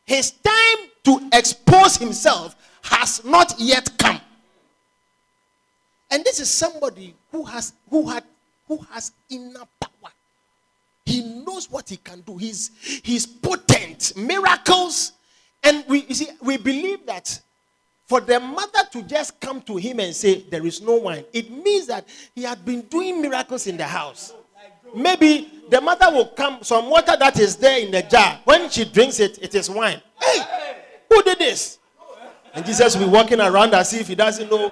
His 0.06 0.32
time 0.32 0.90
to 1.04 1.30
expose 1.32 1.98
himself 1.98 2.56
has 2.84 3.24
not 3.24 3.56
yet 3.58 3.90
come. 3.98 4.20
And 6.12 6.24
this 6.24 6.40
is 6.40 6.50
somebody 6.50 7.16
who 7.32 7.44
has 7.46 7.74
who 7.90 8.08
had 8.10 8.24
who 8.68 8.78
has 8.92 9.14
inner 9.30 9.64
power. 9.80 10.12
He 11.06 11.22
knows 11.44 11.70
what 11.72 11.90
he 11.90 11.98
can 11.98 12.22
do. 12.22 12.38
He's 12.38 12.72
he's 13.04 13.26
potent. 13.26 14.16
Miracles. 14.16 15.14
And 15.64 15.86
we 15.88 16.06
you 16.06 16.16
see, 16.16 16.30
we 16.42 16.58
believe 16.58 17.06
that 17.06 17.40
for 18.06 18.20
the 18.20 18.40
mother 18.40 18.80
to 18.92 19.02
just 19.04 19.40
come 19.40 19.62
to 19.62 19.78
him 19.78 20.00
and 20.00 20.16
say, 20.16 20.42
There 20.50 20.66
is 20.66 20.82
no 20.82 20.98
wine, 20.98 21.26
it 21.34 21.50
means 21.52 21.88
that 21.88 22.08
he 22.36 22.44
had 22.44 22.64
been 22.66 22.82
doing 22.82 23.22
miracles 23.22 23.68
in 23.68 23.78
the 23.78 23.88
house. 23.88 24.34
Maybe 24.96 25.64
the 25.70 25.82
mother 25.82 26.12
will 26.12 26.28
come, 26.28 26.60
some 26.62 26.90
water 26.90 27.16
that 27.18 27.40
is 27.40 27.56
there 27.56 27.80
in 27.80 27.92
the 27.92 28.04
jar. 28.04 28.40
When 28.44 28.70
she 28.70 28.86
drinks 28.86 29.20
it, 29.20 29.40
it 29.42 29.56
is 29.56 29.70
wine. 29.70 30.02
Hey, 30.22 30.44
who 31.10 31.24
did 31.24 31.40
this? 31.40 31.80
And 32.54 32.64
Jesus 32.64 32.96
will 32.96 33.08
be 33.08 33.12
walking 33.12 33.42
around 33.42 33.74
as 33.74 33.94
if 33.94 34.08
he 34.08 34.16
doesn't 34.16 34.52
know. 34.52 34.72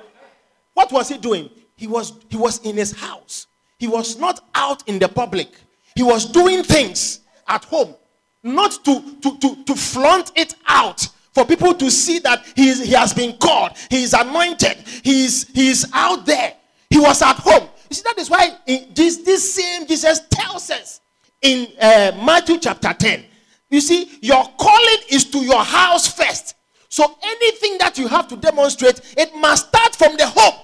What 0.74 0.92
was 0.92 1.10
he 1.10 1.18
doing? 1.18 1.50
He 1.76 1.88
was, 1.88 2.14
he 2.30 2.38
was 2.38 2.60
in 2.60 2.78
his 2.78 2.92
house. 2.92 3.48
He 3.80 3.88
was 3.88 4.20
not 4.20 4.42
out 4.54 4.88
in 4.88 5.00
the 5.00 5.08
public. 5.08 5.50
He 5.96 6.04
was 6.04 6.26
doing 6.26 6.64
things 6.64 7.22
at 7.48 7.66
home, 7.66 7.96
not 8.44 8.72
to, 8.86 9.02
to, 9.22 9.38
to, 9.38 9.64
to 9.64 9.76
flaunt 9.76 10.32
it 10.36 10.56
out 10.68 11.08
for 11.34 11.46
people 11.46 11.74
to 11.74 11.90
see 11.90 12.20
that 12.20 12.46
he, 12.56 12.74
he 12.74 12.92
has 12.92 13.14
been 13.14 13.38
called, 13.38 13.72
he 13.90 14.04
is 14.04 14.14
anointed, 14.14 14.78
he 15.04 15.26
is, 15.26 15.50
he 15.54 15.70
is 15.70 15.90
out 15.94 16.26
there. 16.26 16.56
He 16.90 17.00
was 17.00 17.22
at 17.22 17.38
home. 17.38 17.70
You 17.90 17.96
see, 17.96 18.04
that 18.04 18.18
is 18.18 18.30
why 18.30 18.58
this, 18.94 19.18
this 19.18 19.54
same 19.54 19.88
Jesus 19.88 20.22
tells 20.30 20.70
us 20.70 21.00
in 21.42 21.68
uh, 21.80 22.12
Matthew 22.24 22.60
chapter 22.60 22.94
10. 22.94 23.24
You 23.70 23.80
see, 23.80 24.20
your 24.22 24.44
calling 24.60 24.98
is 25.10 25.24
to 25.26 25.40
your 25.40 25.64
house 25.64 26.14
first. 26.14 26.56
So 26.90 27.18
anything 27.24 27.78
that 27.78 27.98
you 27.98 28.10
have 28.10 28.28
to 28.28 28.36
demonstrate, 28.36 29.00
it 29.18 29.34
must 29.36 29.70
start 29.70 29.96
from 29.96 30.18
the 30.18 30.28
home. 30.28 30.60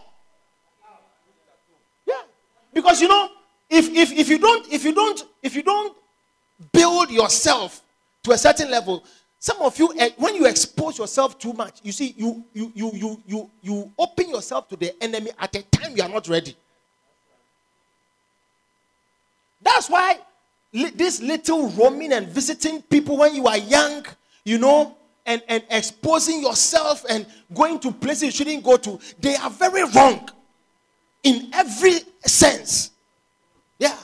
Yeah. 2.05 2.15
Because 2.74 3.01
you 3.01 3.07
know, 3.07 3.29
if, 3.69 3.89
if, 3.89 4.12
if 4.12 4.27
you 4.27 4.38
don't, 4.38 4.69
if 4.72 4.84
you 4.84 4.93
don't, 4.93 5.24
if 5.41 5.55
you 5.55 5.63
don't 5.63 5.96
build 6.72 7.10
yourself 7.10 7.82
to 8.24 8.32
a 8.32 8.38
certain 8.38 8.70
level, 8.70 9.04
some 9.40 9.62
of 9.62 9.78
you, 9.78 9.94
eh, 9.98 10.10
when 10.18 10.36
you 10.36 10.46
expose 10.48 10.98
yourself 10.98 11.38
too 11.38 11.54
much, 11.54 11.80
you 11.84 11.92
see, 11.92 12.14
you 12.18 12.44
you 12.54 12.72
you 12.76 12.92
you 12.94 13.24
you 13.28 13.52
you 13.62 13.92
open 13.98 14.30
yourself 14.30 14.68
to 14.70 14.76
the 14.76 14.96
enemy 15.02 15.32
at 15.40 15.56
a 15.56 15.62
time 15.64 15.96
you 15.96 16.04
are 16.04 16.10
not 16.10 16.28
ready. 16.28 16.56
That's 19.62 19.90
why 19.90 20.20
this 20.72 21.22
little 21.22 21.70
roaming 21.70 22.14
and 22.14 22.28
visiting 22.28 22.82
people 22.82 23.18
when 23.18 23.36
you 23.36 23.48
are 23.48 23.58
young, 23.58 24.06
you 24.44 24.58
know, 24.58 24.98
and, 25.26 25.42
and 25.48 25.64
exposing 25.70 26.42
yourself 26.42 27.06
and 27.10 27.26
going 27.54 27.80
to 27.80 27.92
places 27.92 28.24
you 28.24 28.32
shouldn't 28.32 28.64
go 28.64 28.78
to, 28.78 29.00
they 29.20 29.36
are 29.36 29.50
very 29.50 29.84
wrong 29.92 30.28
in 31.24 31.50
every 31.54 32.00
sense. 32.26 32.92
Yeah. 33.78 33.98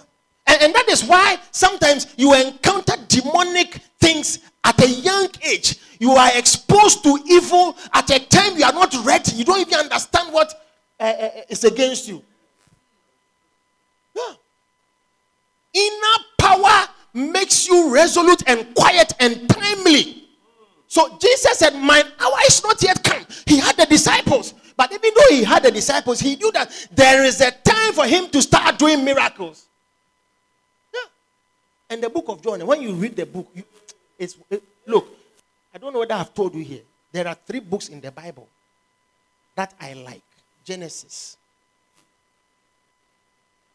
And, 0.47 0.61
and 0.61 0.75
that 0.75 0.89
is 0.89 1.03
why 1.03 1.37
sometimes 1.51 2.07
you 2.17 2.33
encounter 2.33 2.93
demonic 3.07 3.79
things 3.99 4.39
at 4.63 4.81
a 4.83 4.89
young 4.89 5.29
age. 5.41 5.77
You 5.99 6.11
are 6.11 6.31
exposed 6.35 7.03
to 7.03 7.19
evil 7.27 7.77
at 7.93 8.09
a 8.09 8.19
time 8.27 8.57
you 8.57 8.65
are 8.65 8.73
not 8.73 8.93
ready. 9.05 9.33
You 9.33 9.45
don't 9.45 9.59
even 9.61 9.75
understand 9.75 10.33
what 10.33 10.53
uh, 10.99 11.03
uh, 11.03 11.29
is 11.49 11.63
against 11.63 12.07
you. 12.07 12.21
Yeah. 14.15 14.33
Inner 15.73 16.23
power 16.37 16.87
makes 17.13 17.67
you 17.67 17.93
resolute 17.93 18.43
and 18.47 18.73
quiet 18.75 19.13
and 19.19 19.49
timely. 19.49 20.23
So 20.87 21.17
Jesus 21.19 21.57
said, 21.57 21.75
Mine 21.75 22.05
hour 22.19 22.37
is 22.45 22.63
not 22.63 22.81
yet 22.83 23.03
come. 23.03 23.25
He 23.45 23.57
had 23.57 23.75
the 23.77 23.85
disciples. 23.85 24.53
But 24.75 24.91
even 24.91 25.11
though 25.15 25.35
he 25.35 25.43
had 25.43 25.63
the 25.63 25.71
disciples, 25.71 26.19
he 26.19 26.35
knew 26.35 26.51
that 26.51 26.87
there 26.91 27.23
is 27.23 27.41
a 27.41 27.51
time 27.51 27.93
for 27.93 28.05
him 28.05 28.29
to 28.29 28.41
start 28.41 28.77
doing 28.79 29.03
miracles. 29.05 29.67
And 31.93 32.01
the 32.01 32.09
book 32.09 32.25
of 32.27 32.41
John, 32.41 32.65
when 32.65 32.81
you 32.81 32.93
read 32.93 33.15
the 33.15 33.27
book, 33.27 33.47
you, 33.53 33.63
it's 34.17 34.35
it, 34.49 34.63
look. 34.87 35.05
I 35.71 35.77
don't 35.77 35.93
know 35.93 35.99
whether 35.99 36.15
I've 36.15 36.33
told 36.33 36.55
you 36.55 36.63
here. 36.63 36.81
There 37.11 37.27
are 37.27 37.35
three 37.35 37.59
books 37.59 37.87
in 37.89 38.01
the 38.01 38.11
Bible 38.11 38.47
that 39.55 39.75
I 39.79 39.93
like 39.93 40.23
Genesis. 40.65 41.37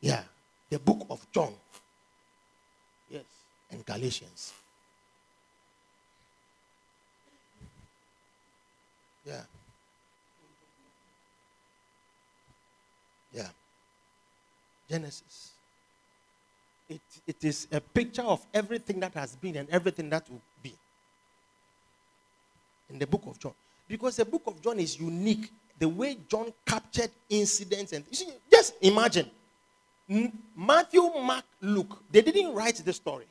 Yeah, 0.01 0.23
the 0.69 0.81
book 0.81 1.07
of 1.09 1.31
John. 1.31 1.53
Yes, 3.09 3.23
and 3.71 3.87
Galatians. 3.87 4.53
Yeah. 9.25 9.43
Yeah. 13.33 13.49
Genesis. 14.91 15.53
It, 16.89 17.01
it 17.27 17.45
is 17.45 17.69
a 17.71 17.81
picture 17.81 18.23
of 18.23 18.45
everything 18.55 19.01
that 19.01 19.15
has 19.15 19.37
been 19.37 19.57
and 19.57 19.69
everything 19.71 20.09
that 20.11 20.29
will 20.31 20.41
be. 20.63 20.75
In 22.91 22.99
the 22.99 23.07
book 23.07 23.23
of 23.27 23.39
John. 23.39 23.53
Because 23.87 24.17
the 24.17 24.25
book 24.25 24.43
of 24.47 24.61
John 24.63 24.79
is 24.79 24.99
unique. 24.99 25.51
The 25.79 25.89
way 25.89 26.17
John 26.29 26.53
captured 26.67 27.11
incidents 27.29 27.93
and 27.93 28.05
you 28.11 28.17
see, 28.17 28.29
just 28.51 28.75
imagine. 28.81 29.31
Matthew, 30.57 31.03
Mark, 31.21 31.45
Luke, 31.61 32.03
they 32.11 32.23
didn't 32.23 32.55
write 32.55 32.77
the 32.77 32.93
story. 32.93 33.27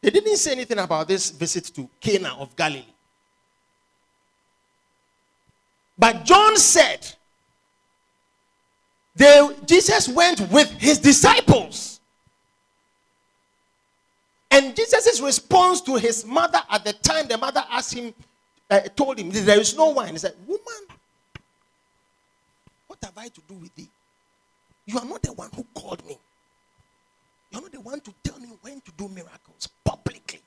They 0.00 0.10
didn't 0.10 0.36
say 0.36 0.52
anything 0.52 0.78
about 0.78 1.08
this 1.08 1.30
visit 1.30 1.64
to 1.74 1.88
Cana 2.00 2.34
of 2.38 2.56
Galilee. 2.56 2.84
But 5.98 6.24
John 6.24 6.56
said, 6.56 7.14
they, 9.18 9.48
Jesus 9.66 10.08
went 10.08 10.40
with 10.48 10.70
his 10.78 10.98
disciples. 10.98 11.98
And 14.48 14.76
Jesus' 14.76 15.20
response 15.20 15.80
to 15.82 15.96
his 15.96 16.24
mother 16.24 16.60
at 16.70 16.84
the 16.84 16.92
time 16.92 17.26
the 17.26 17.36
mother 17.36 17.64
asked 17.68 17.94
him, 17.94 18.14
uh, 18.70 18.80
told 18.94 19.18
him, 19.18 19.30
There 19.30 19.58
is 19.58 19.76
no 19.76 19.90
wine. 19.90 20.12
He 20.12 20.18
said, 20.18 20.34
Woman, 20.46 20.62
what 22.86 22.98
have 23.02 23.18
I 23.18 23.26
to 23.26 23.40
do 23.48 23.54
with 23.54 23.74
thee? 23.74 23.88
You 24.86 24.98
are 24.98 25.04
not 25.04 25.20
the 25.22 25.32
one 25.32 25.50
who 25.54 25.66
called 25.74 26.06
me. 26.06 26.16
You're 27.50 27.62
not 27.62 27.72
the 27.72 27.80
one 27.80 28.00
to 28.00 28.14
tell 28.22 28.38
me 28.38 28.48
when 28.62 28.80
to 28.82 28.92
do 28.96 29.08
miracles 29.08 29.68
publicly. 29.84 30.40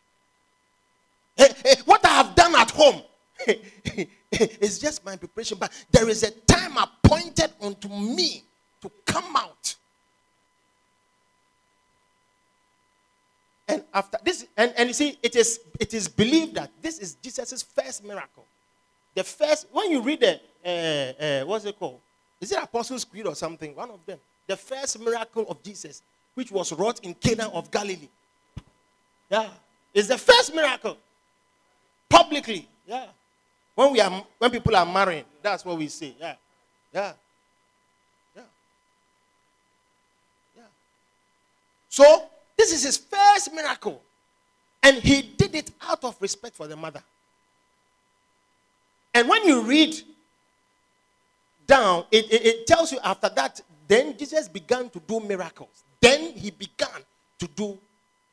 Hey, 1.36 1.50
hey, 1.64 1.76
what 1.84 2.06
I 2.06 2.10
have 2.10 2.36
done 2.36 2.56
at 2.56 2.72
home 2.72 3.02
is 4.32 4.80
just 4.80 5.04
my 5.04 5.18
preparation, 5.18 5.58
but 5.60 5.72
there 5.92 6.08
is 6.08 6.24
a 6.24 6.32
time 6.32 6.78
appointed 6.78 7.52
unto 7.62 7.90
me 7.90 8.46
to 8.82 8.92
come 9.06 9.36
out. 9.36 9.76
And 13.68 13.84
after 13.94 14.18
this, 14.24 14.46
and, 14.58 14.74
and 14.78 14.90
you 14.90 14.94
see, 14.94 15.18
it 15.24 15.36
is 15.36 15.62
it 15.80 15.94
is 15.94 16.08
believed 16.08 16.56
that 16.56 16.72
this 16.82 17.00
is 17.00 17.16
Jesus' 17.16 17.64
first 17.64 18.04
miracle. 18.04 18.46
The 19.16 19.24
first, 19.24 19.68
when 19.72 19.92
you 19.92 20.02
read 20.02 20.20
the 20.20 20.40
uh, 20.66 21.24
uh, 21.24 21.46
what's 21.46 21.66
it 21.66 21.78
called? 21.80 22.00
Is 22.40 22.52
it 22.52 22.62
Apostles' 22.62 23.06
Creed 23.06 23.28
or 23.28 23.36
something? 23.36 23.76
One 23.76 23.92
of 23.92 24.06
them. 24.06 24.20
The 24.48 24.58
first 24.58 25.00
miracle 25.00 25.46
of 25.48 25.62
Jesus, 25.64 26.02
which 26.34 26.52
was 26.52 26.74
wrought 26.74 27.00
in 27.04 27.14
Cana 27.14 27.50
of 27.50 27.72
Galilee. 27.72 28.10
Yeah. 29.30 29.50
It's 29.94 30.08
the 30.08 30.18
first 30.18 30.54
miracle. 30.54 30.98
Publicly. 32.10 32.68
Yeah. 32.86 33.06
When 33.76 33.94
we 33.94 34.02
are 34.02 34.26
when 34.38 34.52
people 34.52 34.76
are 34.76 34.86
marrying, 34.86 35.26
that's 35.42 35.64
what 35.64 35.78
we 35.78 35.88
say. 35.88 36.16
Yeah. 36.20 36.36
Yeah. 36.94 37.14
So, 41.92 42.24
this 42.58 42.72
is 42.72 42.84
his 42.84 42.98
first 42.98 43.54
miracle. 43.54 44.02
And 44.82 44.96
he 44.98 45.22
did 45.22 45.54
it 45.54 45.72
out 45.82 46.02
of 46.06 46.16
respect 46.22 46.56
for 46.56 46.66
the 46.66 46.78
mother. 46.78 47.04
And 49.14 49.28
when 49.28 49.44
you 49.44 49.62
read 49.62 50.02
down, 51.68 52.06
it, 52.10 52.32
it, 52.32 52.46
it, 52.46 52.66
tells 52.66 52.94
you 52.94 53.00
after 53.04 53.28
that, 53.36 53.60
then 53.90 54.18
Jesus 54.18 54.48
began 54.48 54.90
to 54.90 55.02
do 55.02 55.20
miracles. 55.20 55.84
Then 56.00 56.32
he 56.32 56.50
began 56.50 57.02
to 57.40 57.48
do 57.48 57.78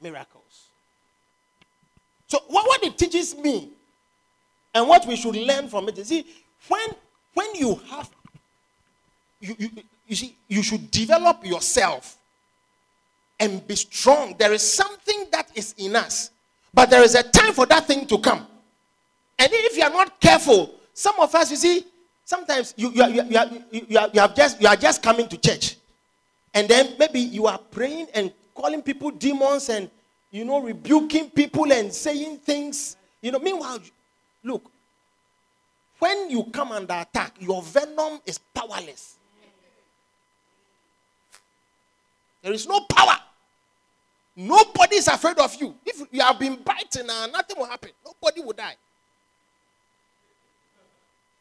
miracles. 0.00 0.68
So, 2.28 2.38
what, 2.46 2.64
what 2.64 2.82
it 2.84 2.96
teaches 2.96 3.36
me 3.36 3.70
and 4.72 4.88
what 4.88 5.04
we 5.04 5.16
should 5.16 5.34
learn 5.34 5.66
from 5.66 5.88
it 5.88 5.98
is 5.98 6.06
see, 6.06 6.24
when, 6.68 6.90
when 7.34 7.56
you 7.56 7.74
have, 7.90 8.08
you, 9.40 9.56
you, 9.58 9.70
you 10.06 10.14
see, 10.14 10.36
you 10.46 10.62
should 10.62 10.92
develop 10.92 11.44
yourself 11.44 12.17
and 13.40 13.66
be 13.66 13.76
strong. 13.76 14.34
There 14.38 14.52
is 14.52 14.62
something 14.62 15.26
that 15.32 15.50
is 15.54 15.74
in 15.78 15.96
us, 15.96 16.30
but 16.72 16.90
there 16.90 17.02
is 17.02 17.14
a 17.14 17.22
time 17.22 17.52
for 17.52 17.66
that 17.66 17.86
thing 17.86 18.06
to 18.06 18.18
come. 18.18 18.46
And 19.38 19.50
if 19.52 19.76
you 19.76 19.84
are 19.84 19.90
not 19.90 20.20
careful, 20.20 20.74
some 20.92 21.14
of 21.20 21.32
us, 21.34 21.50
you 21.50 21.56
see, 21.56 21.86
sometimes 22.24 22.74
you, 22.76 22.90
you, 22.90 23.02
are, 23.02 23.10
you, 23.10 23.20
are, 23.20 23.46
you, 23.70 23.98
are, 23.98 24.10
you, 24.12 24.20
are 24.20 24.28
just, 24.28 24.60
you 24.60 24.66
are 24.66 24.76
just 24.76 25.02
coming 25.02 25.28
to 25.28 25.36
church. 25.36 25.76
And 26.52 26.68
then 26.68 26.94
maybe 26.98 27.20
you 27.20 27.46
are 27.46 27.58
praying 27.58 28.08
and 28.14 28.32
calling 28.54 28.82
people 28.82 29.10
demons 29.12 29.68
and, 29.68 29.88
you 30.30 30.44
know, 30.44 30.60
rebuking 30.60 31.30
people 31.30 31.72
and 31.72 31.92
saying 31.92 32.38
things. 32.38 32.96
You 33.22 33.30
know, 33.30 33.38
meanwhile, 33.38 33.78
look, 34.42 34.68
when 35.98 36.30
you 36.30 36.44
come 36.44 36.72
under 36.72 36.94
attack, 36.94 37.34
your 37.38 37.62
venom 37.62 38.20
is 38.26 38.38
powerless. 38.38 39.16
There 42.42 42.52
is 42.52 42.66
no 42.66 42.80
power. 42.80 43.16
Nobody 44.40 44.94
is 44.94 45.08
afraid 45.08 45.36
of 45.40 45.52
you. 45.56 45.74
If 45.84 46.00
you 46.12 46.20
have 46.20 46.38
been 46.38 46.62
biting, 46.64 47.10
uh, 47.10 47.26
nothing 47.26 47.58
will 47.58 47.66
happen. 47.66 47.90
Nobody 48.06 48.40
will 48.40 48.52
die. 48.52 48.76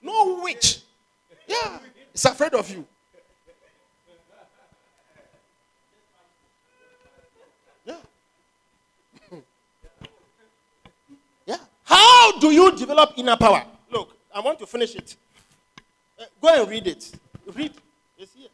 No 0.02 0.42
witch. 0.44 0.80
Yeah, 1.48 1.78
is 2.12 2.26
afraid 2.26 2.56
of 2.56 2.68
you. 2.72 2.84
Yeah. 7.86 7.98
yeah. 11.46 11.58
How 11.84 12.40
do 12.40 12.50
you 12.50 12.76
develop 12.76 13.14
inner 13.16 13.38
power? 13.38 13.64
Look, 13.92 14.18
I 14.34 14.40
want 14.40 14.58
to 14.58 14.66
finish 14.66 14.96
it. 14.96 15.16
Uh, 16.20 16.24
go 16.42 16.62
and 16.62 16.68
read 16.68 16.88
it. 16.88 17.12
Read. 17.54 17.74
It's 18.18 18.34
here. 18.34 18.48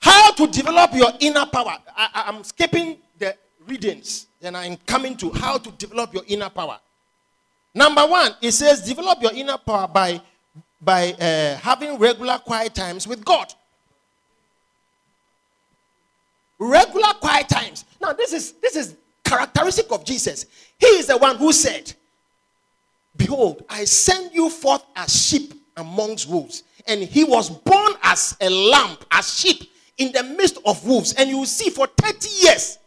How 0.00 0.29
to 0.46 0.52
develop 0.52 0.94
your 0.94 1.12
inner 1.20 1.46
power. 1.46 1.76
I, 1.96 2.24
am 2.26 2.42
skipping 2.44 2.96
the 3.18 3.36
readings, 3.66 4.26
and 4.40 4.56
I'm 4.56 4.76
coming 4.86 5.16
to 5.18 5.30
how 5.30 5.58
to 5.58 5.70
develop 5.72 6.14
your 6.14 6.22
inner 6.26 6.48
power. 6.48 6.78
Number 7.74 8.02
one, 8.06 8.32
it 8.40 8.52
says 8.52 8.82
develop 8.82 9.22
your 9.22 9.32
inner 9.32 9.58
power 9.58 9.86
by, 9.86 10.20
by 10.80 11.12
uh, 11.12 11.56
having 11.56 11.98
regular 11.98 12.38
quiet 12.38 12.74
times 12.74 13.06
with 13.06 13.24
God. 13.24 13.52
Regular 16.58 17.14
quiet 17.20 17.48
times. 17.48 17.84
Now, 18.00 18.12
this 18.12 18.32
is 18.32 18.52
this 18.52 18.76
is 18.76 18.96
characteristic 19.24 19.90
of 19.92 20.04
Jesus. 20.04 20.46
He 20.78 20.86
is 20.86 21.06
the 21.06 21.16
one 21.16 21.36
who 21.36 21.52
said, 21.52 21.92
Behold, 23.16 23.64
I 23.68 23.84
send 23.84 24.34
you 24.34 24.50
forth 24.50 24.84
as 24.96 25.14
sheep 25.14 25.54
amongst 25.76 26.28
wolves. 26.28 26.64
And 26.86 27.02
he 27.02 27.24
was 27.24 27.50
born 27.50 27.92
as 28.02 28.36
a 28.40 28.50
lamb, 28.50 28.96
as 29.10 29.38
sheep 29.38 29.70
in 29.98 30.12
the 30.12 30.22
midst 30.22 30.58
of 30.64 30.84
wolves. 30.86 31.12
And 31.14 31.28
you 31.30 31.44
see 31.46 31.70
for 31.70 31.86
30 31.86 32.28
years, 32.46 32.78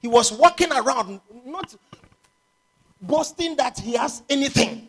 he 0.00 0.08
was 0.08 0.32
walking 0.32 0.72
around, 0.72 1.20
not 1.44 1.74
boasting 3.00 3.56
that 3.56 3.78
he 3.78 3.94
has 3.94 4.22
anything. 4.28 4.88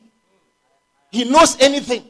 He 1.12 1.26
knows 1.26 1.60
anything. 1.60 2.06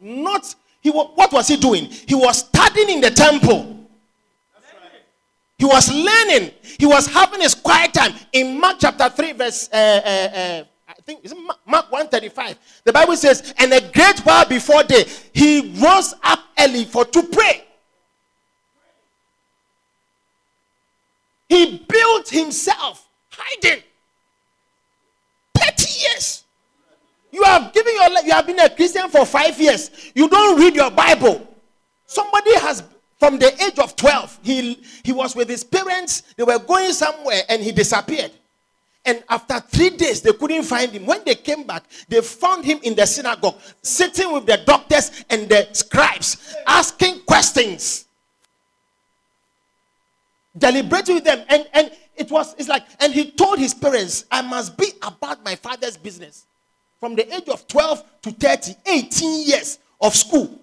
Not 0.00 0.54
he 0.80 0.90
what 0.90 1.32
was 1.32 1.48
he 1.48 1.56
doing? 1.56 1.86
He 1.86 2.14
was 2.14 2.38
studying 2.38 2.90
in 2.90 3.00
the 3.00 3.10
temple. 3.10 3.76
He 5.58 5.64
was 5.64 5.92
learning. 5.92 6.52
He 6.78 6.86
was 6.86 7.06
having 7.06 7.40
his 7.40 7.54
quiet 7.54 7.94
time. 7.94 8.12
In 8.32 8.60
Mark 8.60 8.76
chapter 8.78 9.08
3, 9.08 9.32
verse 9.32 9.70
uh, 9.72 9.76
uh, 9.76 10.36
uh, 10.36 10.64
I 10.88 10.92
think 11.04 11.20
it's 11.24 11.34
Mark 11.66 11.90
135. 11.90 12.58
The 12.84 12.92
Bible 12.92 13.16
says, 13.16 13.54
and 13.58 13.72
a 13.72 13.80
great 13.90 14.20
while 14.20 14.46
before 14.46 14.82
day, 14.84 15.04
he 15.32 15.74
rose 15.82 16.14
up 16.22 16.40
early 16.58 16.84
for 16.84 17.04
to 17.06 17.22
pray. 17.22 17.65
He 21.48 21.84
built 21.88 22.28
himself 22.28 23.08
hiding. 23.30 23.82
30 25.56 26.00
years. 26.00 26.44
You 27.30 27.42
have 27.44 27.72
given 27.72 27.94
your 27.94 28.10
life, 28.10 28.24
you 28.24 28.32
have 28.32 28.46
been 28.46 28.58
a 28.58 28.70
Christian 28.70 29.08
for 29.08 29.26
five 29.26 29.60
years. 29.60 29.90
You 30.14 30.28
don't 30.28 30.58
read 30.58 30.74
your 30.74 30.90
Bible. 30.90 31.46
Somebody 32.06 32.54
has, 32.60 32.82
from 33.18 33.38
the 33.38 33.52
age 33.62 33.78
of 33.78 33.94
12, 33.96 34.40
he, 34.42 34.82
he 35.04 35.12
was 35.12 35.36
with 35.36 35.48
his 35.48 35.62
parents, 35.64 36.22
they 36.36 36.44
were 36.44 36.58
going 36.58 36.92
somewhere 36.92 37.42
and 37.48 37.62
he 37.62 37.72
disappeared. 37.72 38.30
And 39.04 39.22
after 39.28 39.60
three 39.60 39.90
days, 39.90 40.20
they 40.20 40.32
couldn't 40.32 40.64
find 40.64 40.90
him. 40.90 41.06
When 41.06 41.22
they 41.24 41.36
came 41.36 41.62
back, 41.62 41.84
they 42.08 42.20
found 42.20 42.64
him 42.64 42.80
in 42.82 42.96
the 42.96 43.06
synagogue, 43.06 43.54
sitting 43.80 44.32
with 44.32 44.46
the 44.46 44.60
doctors 44.66 45.24
and 45.30 45.48
the 45.48 45.68
scribes, 45.72 46.56
asking 46.66 47.20
questions, 47.20 48.05
deliberating 50.56 51.16
with 51.16 51.24
them. 51.24 51.44
And, 51.48 51.66
and 51.72 51.90
it 52.16 52.30
was, 52.30 52.54
it's 52.58 52.68
like, 52.68 52.84
and 53.00 53.12
he 53.12 53.30
told 53.30 53.58
his 53.58 53.74
parents, 53.74 54.24
I 54.30 54.42
must 54.42 54.76
be 54.76 54.92
about 55.02 55.44
my 55.44 55.54
father's 55.54 55.96
business. 55.96 56.46
From 56.98 57.14
the 57.14 57.32
age 57.34 57.48
of 57.48 57.66
12 57.68 58.22
to 58.22 58.30
30, 58.32 58.74
18 58.86 59.48
years 59.48 59.78
of 60.00 60.14
school, 60.14 60.58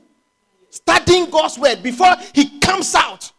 studying 0.70 1.30
God's 1.30 1.60
word 1.60 1.84
before 1.84 2.16
he 2.34 2.60
comes 2.60 2.96
out. 2.96 3.32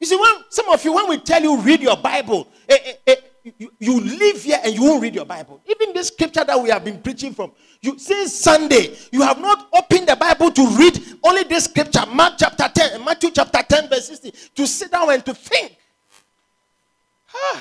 You 0.00 0.06
see, 0.06 0.16
when 0.16 0.32
some 0.48 0.68
of 0.68 0.84
you, 0.84 0.92
when 0.92 1.08
we 1.08 1.18
tell 1.18 1.40
you 1.40 1.58
read 1.58 1.80
your 1.80 1.96
Bible, 1.96 2.48
eh, 2.68 2.76
eh, 2.84 2.94
eh, 3.06 3.14
you, 3.44 3.72
you 3.78 4.00
live 4.00 4.42
here 4.42 4.58
and 4.64 4.74
you 4.74 4.82
won't 4.82 5.02
read 5.02 5.14
your 5.14 5.24
Bible. 5.24 5.60
Even 5.66 5.92
this 5.92 6.08
scripture 6.08 6.44
that 6.44 6.60
we 6.60 6.70
have 6.70 6.84
been 6.84 7.00
preaching 7.00 7.34
from, 7.34 7.52
you 7.80 7.98
since 7.98 8.32
Sunday, 8.32 8.96
you 9.10 9.22
have 9.22 9.40
not 9.40 9.68
opened 9.72 10.08
the 10.08 10.16
Bible 10.16 10.50
to 10.50 10.66
read 10.76 11.00
only 11.24 11.42
this 11.44 11.64
scripture, 11.64 12.04
Mark 12.06 12.34
chapter 12.38 12.70
10, 12.72 13.04
Matthew 13.04 13.30
chapter 13.30 13.62
10, 13.62 13.88
verse 13.88 14.06
60, 14.08 14.30
to 14.54 14.66
sit 14.66 14.90
down 14.92 15.12
and 15.12 15.24
to 15.24 15.34
think. 15.34 15.76
Huh. 17.26 17.60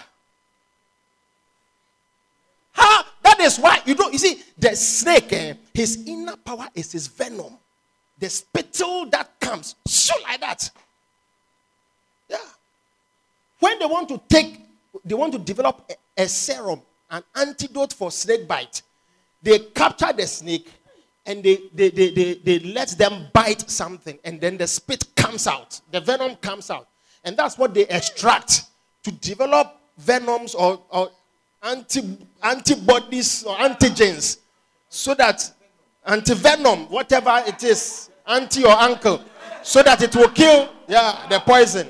Huh? 2.74 3.04
That 3.24 3.40
is 3.40 3.58
why 3.58 3.82
you 3.86 3.96
don't 3.96 4.14
you 4.14 4.20
see 4.20 4.42
the 4.58 4.76
snake, 4.76 5.34
eh, 5.34 5.54
his 5.74 6.04
inner 6.08 6.36
power 6.38 6.68
is 6.76 6.92
his 6.92 7.08
venom. 7.08 7.58
The 8.20 8.30
spittle 8.30 9.08
that 9.08 9.40
comes, 9.40 9.76
so 9.88 10.14
like 10.24 10.40
that. 10.42 10.70
Yeah. 12.30 12.38
When 13.60 13.80
they 13.80 13.86
want 13.86 14.10
to 14.10 14.22
take 14.30 14.60
they 15.06 15.16
want 15.16 15.34
to 15.34 15.40
develop 15.40 15.92
a, 16.18 16.24
a 16.24 16.28
serum, 16.28 16.82
an 17.10 17.24
antidote 17.36 17.94
for 17.94 18.12
snake 18.12 18.48
bite. 18.48 18.82
They 19.42 19.60
capture 19.60 20.14
the 20.14 20.28
snake 20.28 20.70
and 21.26 21.44
they, 21.44 21.60
they, 21.74 21.90
they, 21.90 22.10
they, 22.10 22.34
they 22.36 22.60
let 22.60 22.90
them 22.90 23.28
bite 23.32 23.70
something, 23.70 24.18
and 24.24 24.42
then 24.42 24.58
the 24.58 24.66
spit 24.66 25.06
comes 25.16 25.46
out, 25.46 25.80
the 25.92 26.02
venom 26.02 26.36
comes 26.38 26.72
out. 26.72 26.88
And 27.24 27.38
that's 27.38 27.58
what 27.58 27.74
they 27.74 27.86
extract 27.88 28.64
to 29.04 29.12
develop 29.12 29.78
venoms 29.98 30.56
or, 30.56 30.82
or 30.90 31.12
anti, 31.62 32.18
antibodies 32.42 33.44
or 33.44 33.56
antigens 33.58 34.40
so 34.90 35.14
that 35.14 35.52
antivenom, 36.08 36.90
whatever 36.90 37.44
it 37.46 37.64
is, 37.64 38.10
anti 38.28 38.66
or 38.66 38.72
uncle, 38.72 39.22
so 39.62 39.84
that 39.84 40.02
it 40.02 40.16
will 40.16 40.30
kill 40.30 40.70
yeah, 40.88 41.28
the 41.30 41.40
poison. 41.40 41.88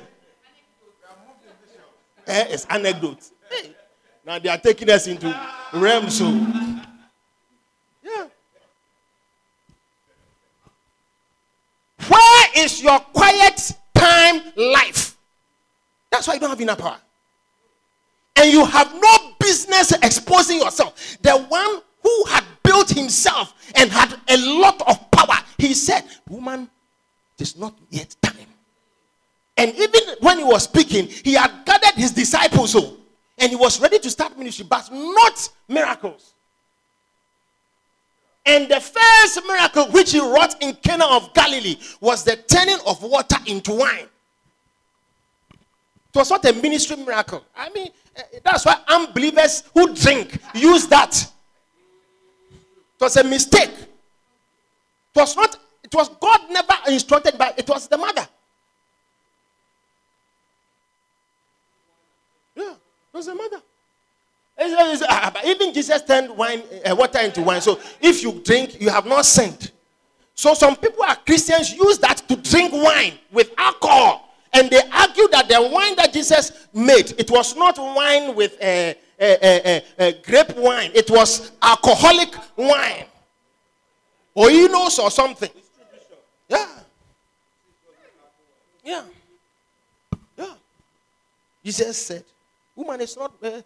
Eh, 2.26 2.44
it's 2.50 2.64
anecdote. 2.66 3.30
Hey. 3.50 3.74
Now 4.24 4.38
they 4.38 4.48
are 4.48 4.58
taking 4.58 4.88
us 4.90 5.06
into 5.06 5.34
realms. 5.72 6.20
Yeah. 8.02 8.26
Where 12.08 12.46
is 12.56 12.82
your 12.82 12.98
quiet 13.00 13.72
time 13.94 14.42
life? 14.56 15.16
That's 16.10 16.26
why 16.28 16.34
you 16.34 16.40
don't 16.40 16.50
have 16.50 16.60
enough 16.60 16.78
power. 16.78 16.98
And 18.36 18.52
you 18.52 18.64
have 18.64 18.94
no 18.94 19.32
business 19.38 19.92
exposing 19.92 20.58
yourself. 20.58 21.18
The 21.22 21.36
one 21.36 21.80
who 22.02 22.24
had 22.28 22.44
built 22.62 22.90
himself 22.90 23.54
and 23.74 23.90
had 23.90 24.14
a 24.28 24.36
lot 24.36 24.80
of 24.88 25.10
power, 25.10 25.36
he 25.58 25.74
said, 25.74 26.04
Woman, 26.28 26.68
it 27.38 27.42
is 27.42 27.56
not 27.56 27.74
yet 27.90 28.14
time. 28.22 28.31
And 29.56 29.74
even 29.74 30.00
when 30.20 30.38
he 30.38 30.44
was 30.44 30.64
speaking, 30.64 31.06
he 31.06 31.34
had 31.34 31.50
gathered 31.64 31.94
his 31.94 32.12
disciples 32.12 32.74
oh, 32.74 32.96
and 33.38 33.50
he 33.50 33.56
was 33.56 33.80
ready 33.80 33.98
to 33.98 34.10
start 34.10 34.38
ministry, 34.38 34.66
but 34.68 34.88
not 34.92 35.48
miracles. 35.68 36.34
And 38.44 38.68
the 38.68 38.80
first 38.80 39.40
miracle 39.46 39.86
which 39.92 40.12
he 40.12 40.20
wrought 40.20 40.60
in 40.62 40.74
Cana 40.76 41.04
of 41.04 41.32
Galilee 41.32 41.76
was 42.00 42.24
the 42.24 42.36
turning 42.36 42.78
of 42.86 43.02
water 43.02 43.36
into 43.46 43.72
wine. 43.72 44.08
It 46.14 46.18
was 46.18 46.30
not 46.30 46.44
a 46.44 46.52
ministry 46.52 46.96
miracle. 46.96 47.44
I 47.56 47.70
mean, 47.70 47.88
eh, 48.16 48.22
that's 48.42 48.66
why 48.66 48.76
unbelievers 48.88 49.64
who 49.72 49.94
drink 49.94 50.38
use 50.54 50.86
that. 50.88 51.16
It 52.50 53.00
was 53.00 53.16
a 53.16 53.24
mistake. 53.24 53.70
It 53.70 55.18
was 55.18 55.36
not, 55.36 55.56
it 55.82 55.94
was 55.94 56.08
God 56.08 56.40
never 56.50 56.74
instructed, 56.88 57.38
by, 57.38 57.54
it 57.56 57.68
was 57.68 57.88
the 57.88 57.96
mother. 57.96 58.26
Doesn't 63.12 63.36
matter. 63.36 63.62
Ah, 65.08 65.32
even 65.44 65.72
Jesus 65.72 66.02
turned 66.02 66.36
wine, 66.36 66.62
uh, 66.84 66.94
water 66.94 67.20
into 67.20 67.42
wine. 67.42 67.60
So 67.60 67.78
if 68.00 68.22
you 68.22 68.40
drink, 68.44 68.80
you 68.80 68.90
have 68.90 69.06
not 69.06 69.24
sinned. 69.24 69.70
So 70.34 70.54
some 70.54 70.76
people 70.76 71.02
are 71.02 71.16
Christians 71.16 71.72
use 71.72 71.98
that 71.98 72.18
to 72.28 72.36
drink 72.36 72.72
wine 72.72 73.18
with 73.30 73.50
alcohol. 73.58 74.28
And 74.52 74.70
they 74.70 74.82
argue 74.92 75.28
that 75.28 75.48
the 75.48 75.68
wine 75.72 75.96
that 75.96 76.12
Jesus 76.12 76.68
made, 76.74 77.14
it 77.18 77.30
was 77.30 77.56
not 77.56 77.78
wine 77.78 78.34
with 78.34 78.56
a, 78.60 78.96
a 79.98 80.12
grape 80.24 80.54
wine. 80.56 80.90
It 80.94 81.10
was 81.10 81.52
alcoholic 81.62 82.34
wine. 82.56 83.06
Or 84.34 84.50
knows 84.50 84.98
or 84.98 85.10
something. 85.10 85.50
Yeah. 86.48 86.68
Yeah. 88.84 89.04
Yeah. 90.36 90.54
Jesus 91.64 92.06
said, 92.06 92.24
Woman, 92.74 93.00
is 93.00 93.16
not 93.16 93.34
uh, 93.42 93.60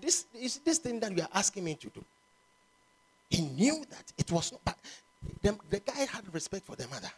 this 0.00 0.26
is 0.34 0.58
this 0.58 0.78
thing 0.78 0.98
that 1.00 1.14
you 1.16 1.22
are 1.22 1.28
asking 1.34 1.64
me 1.64 1.74
to 1.74 1.88
do. 1.88 2.04
He 3.28 3.42
knew 3.42 3.84
that 3.90 4.12
it 4.16 4.30
was 4.32 4.52
not, 4.52 4.60
but 4.64 4.76
the, 5.42 5.56
the 5.68 5.80
guy 5.80 6.06
had 6.06 6.32
respect 6.32 6.64
for 6.64 6.76
the 6.76 6.88
mother. 6.88 7.10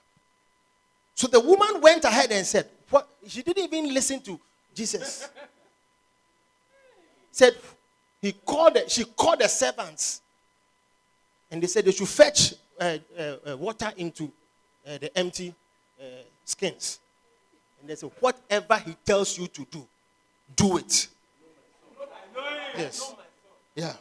So 1.14 1.28
the 1.28 1.38
woman 1.38 1.80
went 1.80 2.04
ahead 2.04 2.32
and 2.32 2.44
said, 2.44 2.68
What? 2.88 3.08
She 3.26 3.42
didn't 3.42 3.72
even 3.72 3.94
listen 3.94 4.20
to 4.22 4.40
Jesus. 4.74 5.28
said 7.30 7.54
he 8.20 8.32
called 8.32 8.76
she 8.88 9.04
called 9.04 9.38
the 9.38 9.48
servants 9.48 10.20
and 11.50 11.62
they 11.62 11.66
said 11.66 11.84
they 11.84 11.92
should 11.92 12.08
fetch 12.08 12.54
uh, 12.80 12.98
uh, 13.18 13.36
uh 13.50 13.56
water 13.56 13.92
into 13.96 14.24
uh, 14.86 14.98
the 14.98 15.16
empty 15.16 15.54
uh, 16.00 16.04
skins. 16.44 16.98
And 17.80 17.88
they 17.88 17.94
said, 17.94 18.10
Whatever 18.20 18.76
he 18.78 18.94
tells 19.04 19.38
you 19.38 19.46
to 19.48 19.66
do, 19.70 19.86
do 20.56 20.78
it. 20.78 21.08
Yes. 22.76 23.14
Yeah. 23.74 23.92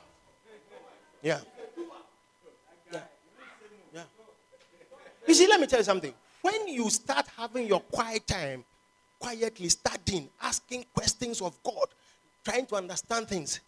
Yeah. 1.21 1.39
Yeah. 2.91 2.99
Yeah. 3.93 4.03
You 5.27 5.34
see, 5.34 5.47
let 5.47 5.60
me 5.60 5.67
tell 5.67 5.79
you 5.79 5.86
something. 5.86 6.13
When 6.41 6.67
you 6.67 6.89
start 6.89 7.27
having 7.38 7.67
your 7.67 7.82
quiet 7.82 8.25
time, 8.25 8.63
quietly 9.19 9.69
studying, 9.69 10.29
asking 10.41 10.86
questions 10.93 11.41
of 11.41 11.62
God, 11.63 11.88
trying 12.43 12.65
to 12.67 12.75
understand 12.75 13.27
things, 13.27 13.60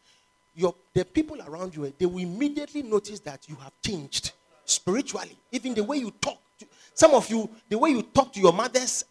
your, 0.55 0.73
the 0.93 1.05
people 1.05 1.41
around 1.47 1.75
you, 1.75 1.93
they 1.97 2.05
will 2.05 2.19
immediately 2.19 2.83
notice 2.83 3.19
that 3.21 3.47
you 3.47 3.55
have 3.55 3.73
changed 3.85 4.31
spiritually. 4.65 5.37
Even 5.51 5.73
the 5.73 5.83
way 5.83 5.97
you 5.97 6.11
talk. 6.21 6.39
To, 6.59 6.65
some 6.93 7.13
of 7.13 7.29
you, 7.29 7.49
the 7.69 7.77
way 7.77 7.89
you 7.89 8.01
talk 8.01 8.31
to 8.33 8.39
your 8.39 8.53
mothers 8.53 9.03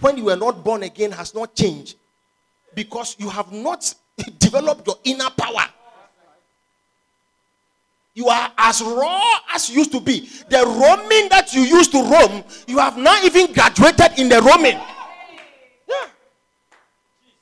when 0.00 0.16
you 0.16 0.24
were 0.24 0.36
not 0.36 0.64
born 0.64 0.82
again 0.82 1.12
has 1.12 1.34
not 1.34 1.54
changed 1.54 1.96
because 2.74 3.16
you 3.18 3.28
have 3.28 3.52
not 3.52 3.94
develop 4.54 4.86
your 4.86 4.96
inner 5.04 5.30
power. 5.30 5.66
You 8.14 8.28
are 8.28 8.52
as 8.56 8.80
raw 8.80 9.38
as 9.52 9.68
you 9.68 9.78
used 9.78 9.90
to 9.92 10.00
be. 10.00 10.28
The 10.48 10.64
roaming 10.64 11.28
that 11.30 11.52
you 11.52 11.62
used 11.62 11.90
to 11.92 12.02
roam, 12.02 12.44
you 12.68 12.78
have 12.78 12.96
not 12.96 13.24
even 13.24 13.52
graduated 13.52 14.18
in 14.18 14.28
the 14.28 14.40
roaming. 14.40 14.78
Yeah. 15.88 16.06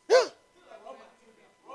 Yeah. 0.09 0.25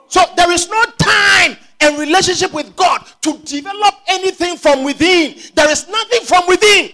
So 0.07 0.21
there 0.35 0.51
is 0.51 0.67
no 0.67 0.83
time 0.97 1.57
and 1.79 1.99
relationship 1.99 2.51
with 2.53 2.75
God 2.75 3.05
to 3.21 3.37
develop 3.39 3.93
anything 4.07 4.57
from 4.57 4.83
within. 4.83 5.35
There 5.53 5.69
is 5.69 5.87
nothing 5.87 6.21
from 6.21 6.47
within. 6.47 6.91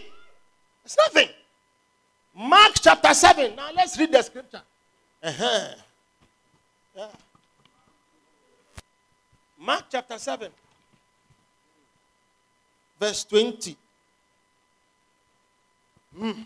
It's 0.83 0.97
nothing. 0.97 1.29
Mark 2.35 2.73
chapter 2.81 3.13
7. 3.13 3.55
Now 3.55 3.69
let's 3.73 3.97
read 3.97 4.11
the 4.11 4.21
scripture. 4.21 4.61
Uh-huh. 5.21 5.75
Yeah. 6.97 7.07
Mark 9.65 9.85
chapter 9.89 10.17
7, 10.17 10.51
verse 12.99 13.23
20. 13.23 13.77
Mm. 16.19 16.45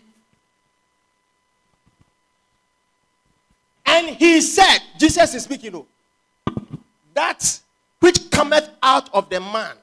And 3.86 4.08
he 4.10 4.40
said, 4.40 4.78
Jesus 5.00 5.34
is 5.34 5.42
speaking, 5.42 5.74
oh, 5.74 5.86
that 7.12 7.58
which 7.98 8.30
cometh 8.30 8.70
out 8.80 9.12
of 9.12 9.28
the 9.28 9.40
man, 9.40 9.74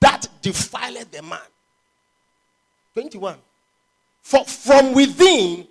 that 0.00 0.28
defileth 0.42 1.10
the 1.10 1.22
man. 1.22 1.38
21. 2.92 3.36
For 4.20 4.44
from 4.44 4.92
within, 4.92 5.66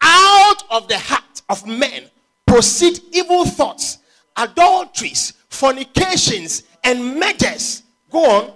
out 0.00 0.62
of 0.70 0.88
the 0.88 0.98
heart 0.98 1.42
of 1.50 1.66
men, 1.66 2.04
proceed 2.46 3.00
evil 3.12 3.44
thoughts 3.44 3.98
adulteries, 4.36 5.32
fornications, 5.48 6.64
and 6.84 7.18
murders. 7.18 7.82
Go 8.10 8.24
on. 8.24 8.52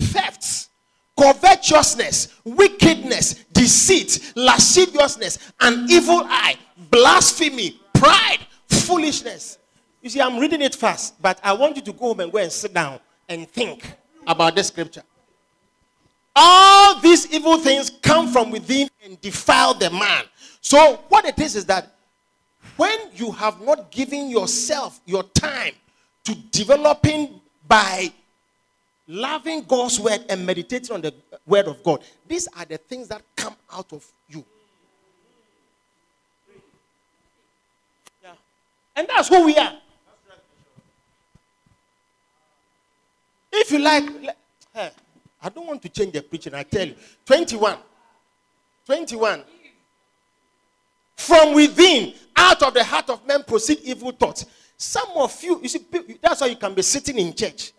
Thefts, 0.00 0.68
covetousness, 1.18 2.40
wickedness, 2.44 3.44
deceit, 3.52 4.32
lasciviousness, 4.36 5.52
an 5.60 5.86
evil 5.90 6.22
eye, 6.24 6.56
blasphemy, 6.90 7.80
pride, 7.94 8.38
foolishness. 8.68 9.58
You 10.00 10.10
see, 10.10 10.20
I'm 10.20 10.38
reading 10.38 10.62
it 10.62 10.74
fast, 10.74 11.20
but 11.20 11.40
I 11.42 11.52
want 11.52 11.76
you 11.76 11.82
to 11.82 11.92
go 11.92 12.08
home 12.08 12.20
and 12.20 12.30
go 12.30 12.38
and 12.38 12.50
sit 12.50 12.72
down 12.72 13.00
and 13.28 13.48
think 13.48 13.84
about 14.26 14.54
this 14.54 14.68
scripture. 14.68 15.02
All 16.36 17.00
these 17.00 17.32
evil 17.32 17.58
things 17.58 17.90
come 17.90 18.28
from 18.28 18.50
within 18.50 18.88
and 19.04 19.20
defile 19.20 19.74
the 19.74 19.90
man. 19.90 20.24
So, 20.60 21.00
what 21.08 21.24
it 21.24 21.38
is 21.40 21.56
is 21.56 21.64
that 21.66 21.97
when 22.76 22.98
you 23.14 23.32
have 23.32 23.60
not 23.60 23.90
given 23.90 24.30
yourself 24.30 25.00
your 25.06 25.22
time 25.22 25.74
to 26.24 26.34
developing 26.50 27.40
by 27.66 28.12
loving 29.06 29.62
God's 29.62 29.98
word 29.98 30.24
and 30.28 30.44
meditating 30.44 30.94
on 30.94 31.00
the 31.00 31.14
word 31.46 31.66
of 31.66 31.82
God, 31.82 32.02
these 32.26 32.46
are 32.56 32.64
the 32.64 32.78
things 32.78 33.08
that 33.08 33.22
come 33.34 33.56
out 33.72 33.92
of 33.92 34.06
you. 34.28 34.44
Yeah. 38.22 38.32
And 38.96 39.08
that's 39.08 39.28
who 39.28 39.44
we 39.44 39.56
are. 39.56 39.74
If 43.50 43.72
you 43.72 43.78
like, 43.78 44.04
I 44.74 45.48
don't 45.48 45.66
want 45.66 45.82
to 45.82 45.88
change 45.88 46.12
the 46.12 46.22
preaching, 46.22 46.54
I 46.54 46.62
tell 46.62 46.86
you. 46.86 46.94
21. 47.24 47.76
21. 48.86 49.44
From 51.18 51.52
within, 51.52 52.14
out 52.36 52.62
of 52.62 52.72
the 52.72 52.84
heart 52.84 53.10
of 53.10 53.26
men 53.26 53.42
proceed 53.42 53.80
evil 53.82 54.12
thoughts. 54.12 54.46
Some 54.76 55.08
of 55.16 55.42
you, 55.42 55.60
you 55.60 55.68
see, 55.68 55.84
that's 56.22 56.40
why 56.40 56.46
you 56.46 56.56
can 56.56 56.72
be 56.74 56.82
sitting 56.82 57.18
in 57.18 57.34
church. 57.34 57.72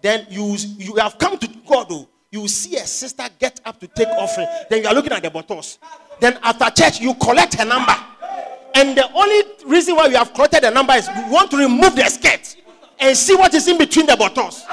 Then 0.00 0.26
you 0.30 0.56
you 0.78 0.96
have 0.96 1.18
come 1.18 1.36
to 1.38 1.46
God, 1.68 1.88
oh, 1.90 2.08
you 2.30 2.48
see 2.48 2.76
a 2.76 2.86
sister 2.86 3.24
get 3.38 3.60
up 3.66 3.78
to 3.80 3.86
take 3.88 4.08
offering. 4.08 4.48
Then 4.70 4.82
you 4.82 4.88
are 4.88 4.94
looking 4.94 5.12
at 5.12 5.22
the 5.22 5.30
bottles. 5.30 5.78
Then 6.18 6.38
after 6.42 6.82
church, 6.82 6.98
you 7.00 7.14
collect 7.14 7.56
her 7.56 7.66
number. 7.66 7.94
And 8.74 8.96
the 8.96 9.12
only 9.12 9.42
reason 9.66 9.94
why 9.94 10.06
you 10.06 10.16
have 10.16 10.32
collected 10.32 10.62
the 10.62 10.70
number 10.70 10.94
is 10.94 11.08
you 11.08 11.30
want 11.30 11.50
to 11.50 11.58
remove 11.58 11.94
the 11.94 12.08
skirt 12.08 12.56
and 12.98 13.14
see 13.14 13.36
what 13.36 13.52
is 13.52 13.68
in 13.68 13.76
between 13.76 14.06
the 14.06 14.16
bottles. 14.16 14.64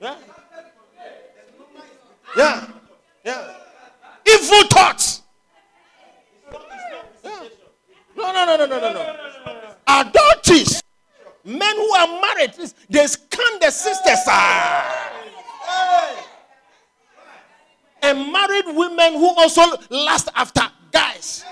Yeah. 0.00 0.16
Yeah. 2.36 2.73
Evil 4.44 4.68
thoughts. 4.68 5.22
Yeah. 7.24 7.48
No, 8.16 8.32
no, 8.32 8.44
no, 8.44 8.56
no, 8.56 8.66
no, 8.66 8.78
no, 8.80 8.92
no. 8.92 9.74
Adulteries. 9.86 10.82
Men 11.44 11.76
who 11.76 11.94
are 11.94 12.20
married, 12.20 12.52
they 12.88 13.06
scan 13.06 13.58
their 13.60 13.70
sisters. 13.70 14.18
Ah. 14.26 15.10
And 18.02 18.32
married 18.32 18.66
women 18.66 19.14
who 19.14 19.28
also 19.36 19.62
lust 19.90 20.28
after 20.34 20.62
guys. 20.92 21.44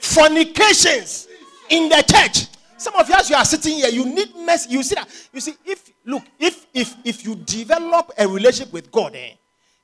Fornications 0.00 1.28
in 1.70 1.88
the 1.88 2.02
church. 2.02 2.46
Some 2.76 2.94
of 2.94 3.08
you, 3.08 3.14
as 3.14 3.28
you 3.28 3.36
are 3.36 3.44
sitting 3.44 3.74
here, 3.76 3.88
you 3.88 4.04
need 4.04 4.34
mercy. 4.36 4.70
You 4.70 4.82
see 4.82 4.94
that. 4.94 5.08
You 5.32 5.40
see, 5.40 5.54
if 5.64 5.90
look, 6.04 6.22
if 6.38 6.66
if 6.72 6.94
if 7.04 7.24
you 7.24 7.34
develop 7.34 8.12
a 8.16 8.26
relationship 8.28 8.72
with 8.72 8.90
God, 8.92 9.16
eh, 9.16 9.32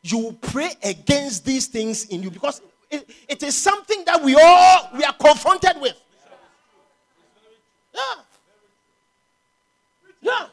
you 0.05 0.37
pray 0.43 0.73
against 0.83 1.45
these 1.47 1.67
things 1.67 2.05
in 2.07 2.23
you 2.23 2.31
because 2.31 2.61
it, 2.91 3.09
it 3.27 3.43
is 3.43 3.57
something 3.57 4.05
that 4.05 4.23
we 4.23 4.35
all 4.35 4.91
we 4.97 5.03
are 5.03 5.15
confronted 5.15 5.81
with. 5.81 5.99
Yeah. 7.95 8.01
Yeah. 10.21 10.47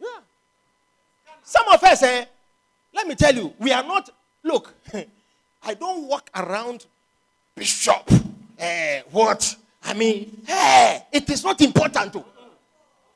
Yeah. 0.00 0.20
Some 1.42 1.68
of 1.68 1.82
us, 1.82 2.02
eh, 2.04 2.24
let 2.94 3.06
me 3.06 3.14
tell 3.16 3.34
you, 3.34 3.52
we 3.58 3.72
are 3.72 3.82
not. 3.82 4.10
Look, 4.44 4.72
I 5.64 5.74
don't 5.74 6.06
walk 6.06 6.30
around, 6.34 6.86
Bishop. 7.54 8.10
Eh, 8.58 9.02
what? 9.10 9.56
I 9.84 9.94
mean, 9.94 10.42
hey, 10.46 11.02
it 11.12 11.28
is 11.30 11.42
not 11.42 11.60
important. 11.60 12.12
To. 12.12 12.24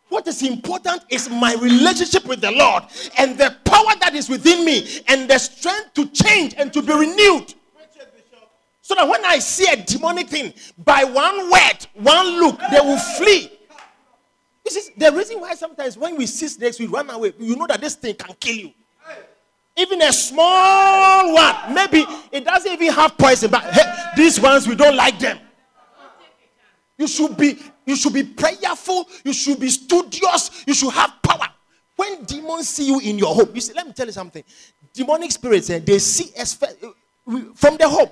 What 0.08 0.26
is 0.28 0.42
important 0.42 1.04
is 1.08 1.28
my 1.28 1.54
relationship 1.54 2.26
with 2.26 2.40
the 2.40 2.52
Lord 2.52 2.84
and 3.18 3.36
the 3.36 3.56
power 3.64 3.94
that 4.00 4.14
is 4.14 4.28
within 4.28 4.64
me 4.64 5.02
and 5.08 5.28
the 5.28 5.38
strength 5.38 5.94
to 5.94 6.06
change 6.06 6.54
and 6.56 6.72
to 6.72 6.82
be 6.82 6.92
renewed. 6.92 7.54
So 8.82 8.94
that 8.94 9.08
when 9.08 9.24
I 9.24 9.40
see 9.40 9.66
a 9.68 9.76
demonic 9.76 10.28
thing, 10.28 10.54
by 10.78 11.02
one 11.02 11.50
word, 11.50 11.86
one 11.94 12.40
look, 12.40 12.60
they 12.70 12.78
will 12.80 12.98
flee. 12.98 13.50
This 14.64 14.76
is 14.76 14.90
the 14.96 15.10
reason 15.10 15.40
why 15.40 15.54
sometimes 15.54 15.98
when 15.98 16.16
we 16.16 16.26
see 16.26 16.46
snakes, 16.46 16.78
we 16.78 16.86
run 16.86 17.10
away. 17.10 17.32
You 17.38 17.56
know 17.56 17.66
that 17.66 17.80
this 17.80 17.96
thing 17.96 18.14
can 18.14 18.34
kill 18.38 18.54
you. 18.56 18.72
Even 19.76 20.02
a 20.02 20.12
small 20.12 21.34
one, 21.34 21.74
maybe 21.74 22.04
it 22.32 22.44
doesn't 22.44 22.72
even 22.72 22.92
have 22.92 23.18
poison, 23.18 23.50
but 23.50 23.62
hey, 23.64 24.12
these 24.16 24.40
ones 24.40 24.66
we 24.66 24.74
don't 24.74 24.96
like 24.96 25.18
them. 25.18 25.38
You 26.96 27.06
should 27.06 27.36
be 27.36 27.58
you 27.86 27.96
should 27.96 28.12
be 28.12 28.24
prayerful, 28.24 29.08
you 29.24 29.32
should 29.32 29.58
be 29.60 29.68
studious, 29.70 30.64
you 30.66 30.74
should 30.74 30.92
have 30.92 31.14
power. 31.22 31.46
When 31.94 32.24
demons 32.24 32.68
see 32.68 32.86
you 32.88 33.00
in 33.00 33.16
your 33.18 33.34
home, 33.34 33.50
you 33.54 33.60
see, 33.60 33.72
let 33.72 33.86
me 33.86 33.92
tell 33.92 34.06
you 34.06 34.12
something. 34.12 34.44
Demonic 34.92 35.30
spirits, 35.30 35.70
eh, 35.70 35.78
they 35.78 35.98
see 35.98 36.30
us 36.38 36.60
uh, 36.62 36.66
from 37.54 37.76
the 37.76 37.88
home. 37.88 38.10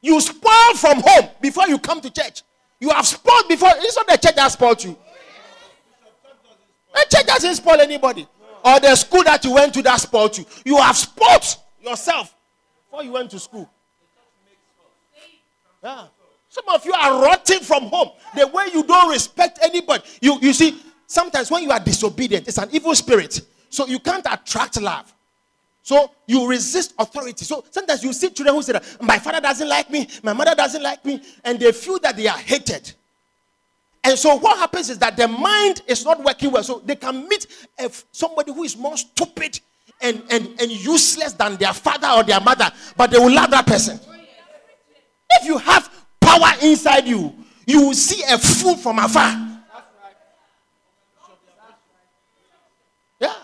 You 0.00 0.20
spoil 0.20 0.74
from 0.76 1.00
home 1.04 1.30
before 1.40 1.68
you 1.68 1.78
come 1.78 2.00
to 2.00 2.10
church. 2.10 2.42
You 2.80 2.90
have 2.90 3.06
spoiled 3.06 3.48
before. 3.48 3.70
It's 3.76 3.94
not 3.96 4.08
the 4.08 4.16
church 4.16 4.34
that 4.34 4.50
spoiled 4.50 4.82
you. 4.82 4.98
The 6.92 7.06
church 7.08 7.26
doesn't 7.26 7.54
spoil 7.54 7.80
anybody. 7.80 8.26
Or 8.64 8.80
the 8.80 8.96
school 8.96 9.22
that 9.24 9.44
you 9.44 9.52
went 9.54 9.72
to 9.74 9.82
that 9.82 10.00
spoiled 10.00 10.36
you. 10.36 10.44
You 10.64 10.76
have 10.78 10.96
spoiled 10.96 11.44
yourself 11.80 12.34
before 12.90 13.04
you 13.04 13.12
went 13.12 13.30
to 13.30 13.38
school. 13.38 13.70
Yeah. 15.82 16.06
Some 16.48 16.68
of 16.68 16.84
you 16.84 16.92
are 16.92 17.22
rotting 17.22 17.60
from 17.60 17.84
home. 17.84 18.10
The 18.36 18.46
way 18.46 18.66
you 18.72 18.84
don't 18.84 19.10
respect 19.10 19.58
anybody. 19.62 20.04
You, 20.20 20.38
you 20.40 20.52
see, 20.52 20.78
sometimes 21.06 21.50
when 21.50 21.62
you 21.62 21.70
are 21.70 21.80
disobedient, 21.80 22.46
it's 22.46 22.58
an 22.58 22.68
evil 22.72 22.94
spirit. 22.94 23.40
So 23.70 23.86
you 23.86 23.98
can't 23.98 24.26
attract 24.30 24.80
love. 24.80 25.12
So 25.82 26.10
you 26.26 26.46
resist 26.48 26.94
authority. 26.98 27.44
So 27.44 27.64
sometimes 27.70 28.04
you 28.04 28.12
see 28.12 28.30
children 28.30 28.54
who 28.54 28.62
say 28.62 28.74
that 28.74 28.96
my 29.00 29.18
father 29.18 29.40
doesn't 29.40 29.68
like 29.68 29.90
me, 29.90 30.08
my 30.22 30.32
mother 30.32 30.54
doesn't 30.54 30.82
like 30.82 31.04
me, 31.04 31.20
and 31.42 31.58
they 31.58 31.72
feel 31.72 31.98
that 32.00 32.16
they 32.16 32.28
are 32.28 32.38
hated. 32.38 32.92
And 34.04 34.18
so 34.18 34.36
what 34.36 34.58
happens 34.58 34.90
is 34.90 34.98
that 34.98 35.16
their 35.16 35.28
mind 35.28 35.82
is 35.86 36.04
not 36.04 36.22
working 36.22 36.52
well. 36.52 36.62
So 36.62 36.82
they 36.84 36.96
can 36.96 37.26
meet 37.28 37.46
somebody 38.12 38.52
who 38.52 38.62
is 38.64 38.76
more 38.76 38.96
stupid 38.96 39.58
and, 40.00 40.22
and, 40.30 40.60
and 40.60 40.70
useless 40.70 41.32
than 41.32 41.56
their 41.56 41.72
father 41.72 42.08
or 42.08 42.22
their 42.24 42.40
mother, 42.40 42.70
but 42.96 43.10
they 43.10 43.18
will 43.18 43.32
love 43.32 43.50
that 43.50 43.66
person. 43.66 43.98
If 45.40 45.46
you 45.46 45.58
have 45.58 45.90
power 46.20 46.52
inside 46.62 47.06
you, 47.06 47.34
you 47.66 47.86
will 47.86 47.94
see 47.94 48.22
a 48.28 48.38
fool 48.38 48.76
from 48.76 48.98
afar. 48.98 49.60
Yeah. 53.20 53.34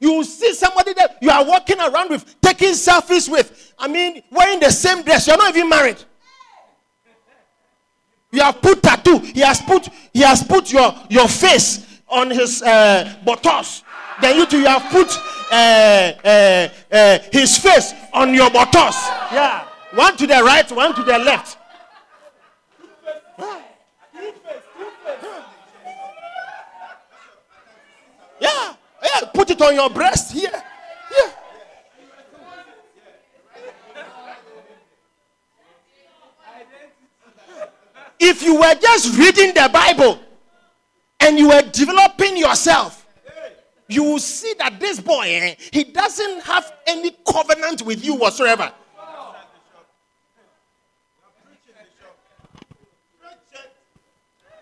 You 0.00 0.12
will 0.14 0.24
see 0.24 0.54
somebody 0.54 0.94
that 0.94 1.18
you 1.20 1.30
are 1.30 1.44
walking 1.44 1.78
around 1.78 2.10
with, 2.10 2.40
taking 2.40 2.70
selfies 2.70 3.30
with. 3.30 3.74
I 3.78 3.88
mean, 3.88 4.22
wearing 4.30 4.60
the 4.60 4.70
same 4.70 5.02
dress. 5.02 5.26
You're 5.26 5.36
not 5.36 5.54
even 5.54 5.68
married. 5.68 5.98
You 8.30 8.42
have 8.42 8.60
put 8.60 8.82
tattoo. 8.82 9.18
He 9.18 9.40
has 9.40 9.60
put 9.60 9.88
he 10.12 10.20
has 10.20 10.42
put 10.42 10.70
your, 10.72 10.94
your 11.08 11.28
face 11.28 12.00
on 12.08 12.30
his 12.30 12.62
uh, 12.62 13.14
buttocks. 13.24 13.82
Then 14.20 14.36
you 14.36 14.46
two 14.46 14.60
you 14.60 14.66
have 14.66 14.90
put 14.90 15.08
uh, 15.50 16.12
uh, 16.24 16.68
uh, 16.92 17.18
his 17.32 17.56
face 17.58 17.94
on 18.12 18.34
your 18.34 18.50
buttocks. 18.50 18.96
Yeah. 19.32 19.67
One 19.98 20.16
to 20.16 20.28
the 20.28 20.40
right, 20.44 20.70
one 20.70 20.94
to 20.94 21.02
the 21.02 21.18
left. 21.18 21.58
Yeah. 28.40 28.74
Yeah. 29.02 29.20
Put 29.34 29.50
it 29.50 29.60
on 29.60 29.74
your 29.74 29.90
breast 29.90 30.32
here. 30.32 30.52
If 38.20 38.44
you 38.44 38.54
were 38.54 38.74
just 38.76 39.18
reading 39.18 39.52
the 39.52 39.68
Bible 39.72 40.20
and 41.18 41.40
you 41.40 41.48
were 41.48 41.62
developing 41.62 42.36
yourself, 42.36 43.04
you 43.88 44.04
will 44.04 44.20
see 44.20 44.54
that 44.60 44.78
this 44.78 45.00
boy, 45.00 45.26
eh, 45.26 45.54
he 45.72 45.82
doesn't 45.82 46.42
have 46.42 46.72
any 46.86 47.16
covenant 47.28 47.82
with 47.82 48.04
you 48.04 48.14
whatsoever. 48.14 48.72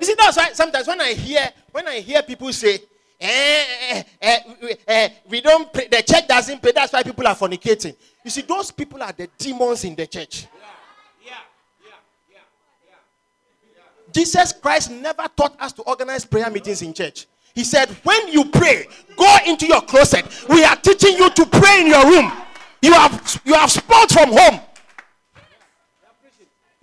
You 0.00 0.06
see, 0.06 0.14
that's 0.18 0.37
why 0.37 0.52
sometimes 0.52 0.87
when 0.87 1.00
I 1.00 1.12
hear 1.12 1.48
when 1.72 1.88
I 1.88 2.00
hear 2.00 2.22
people 2.22 2.52
say, 2.52 2.80
eh, 3.20 3.64
eh, 3.90 4.02
eh, 4.20 4.74
eh, 4.87 5.09
we 5.28 5.40
don't 5.40 5.72
pray. 5.72 5.88
The 5.88 6.02
church 6.02 6.28
doesn't 6.28 6.61
pray. 6.61 6.72
That's 6.72 6.92
why 6.92 7.02
people 7.02 7.26
are 7.26 7.35
fornicating. 7.35 7.96
You 8.24 8.30
see, 8.30 8.42
those 8.42 8.70
people 8.70 9.02
are 9.02 9.12
the 9.12 9.28
demons 9.38 9.85
in 9.85 9.94
the 9.94 10.06
church. 10.06 10.46
Jesus 14.12 14.52
Christ 14.54 14.90
never 14.90 15.26
taught 15.37 15.61
us 15.61 15.74
to 15.74 15.82
organize 15.82 16.24
prayer 16.24 16.48
meetings 16.48 16.80
in 16.80 16.94
church. 16.94 17.26
He 17.54 17.64
said, 17.64 17.90
when 18.02 18.28
you 18.28 18.46
pray, 18.46 18.87
go 19.14 19.37
into 19.46 19.66
your 19.66 19.82
closet. 19.82 20.24
We 20.48 20.64
are 20.64 20.76
teaching 20.76 21.16
you 21.16 21.28
to 21.28 21.46
pray 21.46 21.82
in 21.82 21.88
your 21.88 22.04
room. 22.06 22.32
You 22.80 22.92
have 22.94 23.40
you 23.44 23.54
have 23.54 23.70
sport 23.70 24.11
from 24.11 24.30
home. 24.32 24.61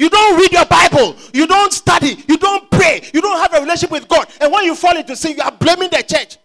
You 0.04 0.10
don't 0.10 0.38
read 0.38 0.52
your 0.52 0.66
Bible. 0.66 1.16
You 1.34 1.48
don't 1.48 1.72
study. 1.72 2.22
You 2.28 2.36
don't 2.36 2.70
pray. 2.70 3.10
You 3.14 3.22
don't 3.22 3.40
have 3.40 3.54
a 3.54 3.62
relationship 3.62 3.90
with 3.90 4.10
God. 4.10 4.28
And 4.42 4.52
when 4.52 4.66
you 4.66 4.76
fall 4.76 4.98
into 4.98 5.16
sin, 5.16 5.38
you 5.38 5.42
are 5.42 5.50
blaming 5.50 5.90
the 5.90 6.04
church. 6.04 6.36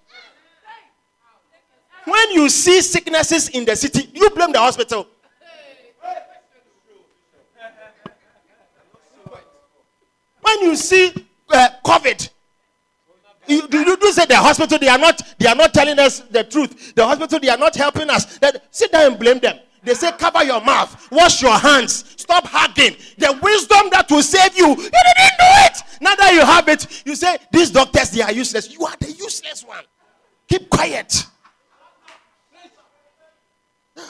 When 2.05 2.31
you 2.31 2.49
see 2.51 2.81
sicknesses 2.81 3.49
in 3.49 3.65
the 3.65 3.75
city, 3.75 4.11
you 4.15 4.31
blame 4.31 4.53
the 4.53 4.61
hospital. 4.61 5.09
When 10.41 10.61
you 10.61 10.77
see 10.77 11.13
uh, 11.51 11.69
COVID, 11.85 12.31
you, 13.49 13.63
you 13.73 13.97
do 13.97 14.13
say 14.13 14.25
the 14.27 14.37
hospital 14.37 14.79
they 14.79 14.89
are 14.89 14.99
not 14.99 15.21
they 15.37 15.49
are 15.49 15.57
not 15.57 15.75
telling 15.75 15.99
us 15.99 16.21
the 16.21 16.45
truth. 16.45 16.95
The 16.95 17.05
hospital 17.05 17.41
they 17.41 17.49
are 17.49 17.59
not 17.59 17.75
helping 17.75 18.09
us. 18.09 18.39
That 18.39 18.69
sit 18.71 18.93
down 18.93 19.11
and 19.11 19.19
blame 19.19 19.41
them. 19.41 19.59
They 19.89 19.95
say 19.95 20.13
cover 20.13 20.45
your 20.45 20.61
mouth, 20.61 21.11
wash 21.11 21.41
your 21.41 21.57
hands, 21.59 22.05
stop 22.19 22.47
hugging. 22.47 22.95
The 23.17 23.33
wisdom 23.43 23.89
that 23.91 24.11
will 24.11 24.23
save 24.23 24.55
you, 24.55 24.69
you 24.69 24.77
didn't 24.77 24.93
do 24.93 25.47
it. 25.65 25.79
Now 26.03 26.15
that 26.15 26.35
you 26.35 26.41
have 26.41 26.69
it, 26.69 27.07
you 27.07 27.17
say 27.17 27.39
these 27.51 27.71
doctors 27.71 28.11
they 28.11 28.21
are 28.21 28.31
useless. 28.31 28.71
You 28.71 28.85
are 28.85 28.95
the 29.01 29.11
useless 29.11 29.65
one. 29.65 29.83
Keep 30.47 30.69
quiet. 30.69 31.25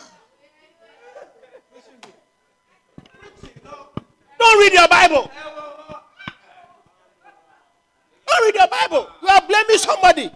Don't 4.40 4.58
read 4.58 4.72
your 4.72 4.88
Bible. 4.88 5.30
Don't 8.26 8.44
read 8.46 8.54
your 8.56 8.66
Bible. 8.66 9.08
You 9.22 9.28
are 9.28 9.42
blaming 9.46 9.78
somebody. 9.78 10.28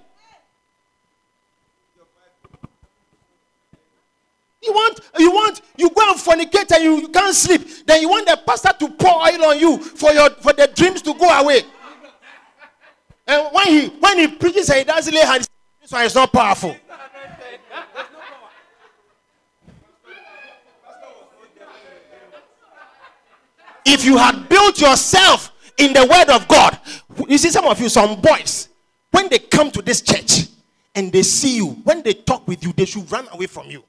You 4.62 4.72
want, 4.72 5.00
you 5.18 5.30
want, 5.32 5.60
you 5.76 5.90
go 5.90 6.08
and 6.08 6.20
fornicate 6.20 6.70
and 6.72 6.84
you, 6.84 7.00
you 7.00 7.08
can't 7.08 7.34
sleep. 7.34 7.84
Then 7.84 8.00
you 8.00 8.08
want 8.08 8.28
the 8.28 8.40
pastor 8.46 8.70
to 8.78 8.88
pour 8.90 9.10
oil 9.10 9.44
on 9.46 9.58
you 9.58 9.78
for 9.78 10.12
your 10.12 10.30
for 10.30 10.52
the 10.52 10.70
dreams 10.72 11.02
to 11.02 11.14
go 11.14 11.28
away. 11.28 11.62
And 13.26 13.48
when 13.52 13.66
he 13.66 13.88
when 13.88 14.18
he 14.18 14.28
preaches 14.28 14.70
and 14.70 14.78
he 14.78 14.84
doesn't 14.84 15.12
lay 15.12 15.22
hands, 15.22 15.48
this 15.80 15.90
one 15.90 16.04
is 16.04 16.14
not 16.14 16.32
powerful. 16.32 16.76
If 23.84 24.04
you 24.04 24.16
had 24.16 24.48
built 24.48 24.80
yourself 24.80 25.52
in 25.76 25.92
the 25.92 26.06
word 26.06 26.30
of 26.30 26.46
God, 26.46 26.78
you 27.28 27.36
see 27.36 27.50
some 27.50 27.64
of 27.64 27.80
you, 27.80 27.88
some 27.88 28.20
boys, 28.20 28.68
when 29.10 29.28
they 29.28 29.40
come 29.40 29.72
to 29.72 29.82
this 29.82 30.00
church 30.00 30.46
and 30.94 31.12
they 31.12 31.24
see 31.24 31.56
you, 31.56 31.66
when 31.82 32.02
they 32.02 32.14
talk 32.14 32.46
with 32.46 32.62
you, 32.62 32.72
they 32.72 32.84
should 32.84 33.10
run 33.10 33.26
away 33.32 33.46
from 33.46 33.68
you. 33.68 33.82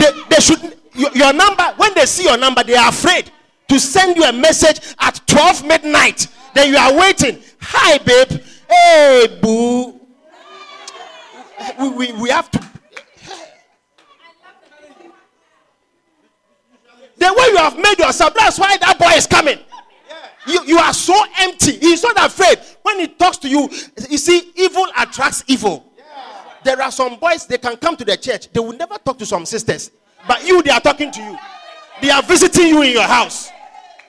They, 0.00 0.10
they 0.30 0.40
should, 0.40 0.78
your, 0.94 1.32
number, 1.34 1.62
when 1.76 1.92
they 1.94 2.06
see 2.06 2.24
your 2.24 2.38
number, 2.38 2.64
they 2.64 2.74
are 2.74 2.88
afraid 2.88 3.30
to 3.68 3.78
send 3.78 4.16
you 4.16 4.24
a 4.24 4.32
message 4.32 4.94
at 4.98 5.20
12 5.26 5.66
midnight. 5.66 6.26
Then 6.54 6.70
you 6.70 6.78
are 6.78 6.98
waiting. 6.98 7.38
Hi, 7.60 7.98
babe. 7.98 8.40
Hey, 8.68 9.38
boo. 9.42 10.00
We, 11.78 11.88
we, 11.90 12.12
we 12.12 12.30
have 12.30 12.50
to. 12.50 12.58
The 17.18 17.34
way 17.36 17.46
you 17.50 17.58
have 17.58 17.76
made 17.76 17.98
yourself, 17.98 18.32
that's 18.34 18.58
why 18.58 18.78
that 18.78 18.98
boy 18.98 19.10
is 19.10 19.26
coming. 19.26 19.58
You, 20.46 20.64
you 20.64 20.78
are 20.78 20.94
so 20.94 21.14
empty. 21.40 21.72
He's 21.72 22.02
not 22.02 22.16
afraid. 22.24 22.58
When 22.80 23.00
he 23.00 23.08
talks 23.08 23.36
to 23.38 23.48
you, 23.48 23.68
you 24.08 24.16
see, 24.16 24.50
evil 24.56 24.86
attracts 24.98 25.44
evil. 25.46 25.89
There 26.62 26.80
are 26.80 26.92
some 26.92 27.18
boys, 27.18 27.46
they 27.46 27.58
can 27.58 27.76
come 27.76 27.96
to 27.96 28.04
the 28.04 28.16
church. 28.16 28.50
They 28.50 28.60
will 28.60 28.76
never 28.76 28.96
talk 28.98 29.18
to 29.18 29.26
some 29.26 29.46
sisters. 29.46 29.90
But 30.26 30.46
you, 30.46 30.62
they 30.62 30.70
are 30.70 30.80
talking 30.80 31.10
to 31.10 31.20
you. 31.20 31.38
They 32.02 32.10
are 32.10 32.22
visiting 32.22 32.68
you 32.68 32.82
in 32.82 32.92
your 32.92 33.02
house. 33.02 33.50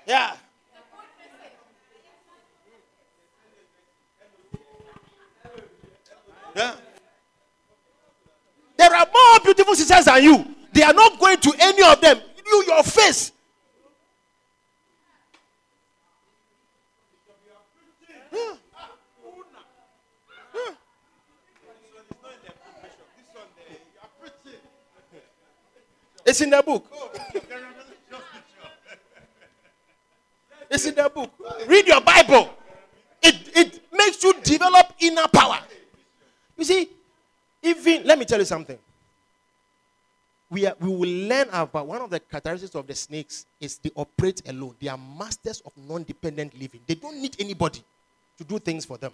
Yeah. 0.06 0.34
Yeah. 6.56 6.76
There 8.78 8.94
are 8.94 9.06
more 9.14 9.40
beautiful 9.44 9.76
sisters 9.76 10.06
than 10.06 10.24
you. 10.24 10.46
They 10.74 10.84
are 10.84 10.94
not 10.94 11.20
going 11.20 11.38
to 11.38 11.54
any 11.60 11.84
of 11.84 12.02
them. 12.02 12.20
You, 12.46 12.64
your 12.68 12.84
face. 12.84 13.32
It's 26.32 26.40
in 26.40 26.50
the 26.50 26.64
book. 26.64 26.86
It's 30.74 30.86
in 30.86 30.96
the 30.96 31.12
book. 31.14 31.30
Read 31.68 31.86
your 31.86 32.00
Bible. 32.00 32.50
It, 33.22 33.36
it 33.54 33.82
makes 33.92 34.24
you 34.24 34.34
develop 34.42 34.94
inner 35.02 35.28
power. 35.28 35.60
You 36.56 36.64
see, 36.64 36.88
even, 37.62 38.06
let 38.06 38.18
me 38.18 38.24
tell 38.24 38.40
you 38.40 38.46
something. 38.46 38.78
We, 40.50 40.66
are, 40.66 40.74
we 40.80 40.88
will 40.88 41.28
learn 41.28 41.50
about 41.52 41.88
one 41.88 42.02
of 42.02 42.10
the 42.10 42.22
characteristics 42.22 42.74
of 42.76 42.88
the 42.88 42.96
snakes 42.96 43.46
is 43.60 43.80
they 43.80 43.92
operate 43.94 44.42
alone. 44.48 44.76
They 44.80 44.88
are 44.88 44.98
masters 44.98 45.62
of 45.66 45.74
non 45.76 46.04
dependent 46.06 46.58
living. 46.58 46.80
They 46.88 46.96
don't 46.96 47.22
need 47.22 47.36
anybody 47.40 47.84
to 48.38 48.44
do 48.46 48.58
things 48.58 48.86
for 48.86 48.98
them. 48.98 49.12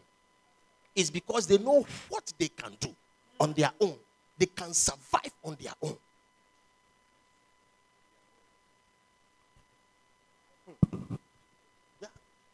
It's 0.96 1.10
because 1.10 1.48
they 1.48 1.58
know 1.58 1.84
what 2.10 2.32
they 2.38 2.50
can 2.50 2.74
do 2.80 2.96
on 3.40 3.54
their 3.54 3.72
own. 3.82 3.96
They 4.38 4.46
can 4.46 4.72
survive 4.76 5.32
on 5.44 5.58
their 5.60 5.74
own. 5.82 5.98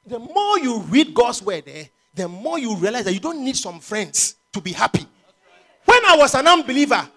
The 0.05 0.19
more 0.19 0.59
you 0.59 0.79
read 0.79 1.13
God's 1.13 1.41
word, 1.41 1.63
eh, 1.67 1.85
the 2.13 2.27
more 2.27 2.59
you 2.59 2.75
realize 2.75 3.05
that 3.05 3.13
you 3.13 3.19
don't 3.19 3.43
need 3.43 3.55
some 3.55 3.79
friends 3.79 4.35
to 4.51 4.61
be 4.61 4.71
happy. 4.71 5.05
When 5.85 6.05
I 6.05 6.15
was 6.17 6.35
an 6.35 6.47
unbeliever, 6.47 7.07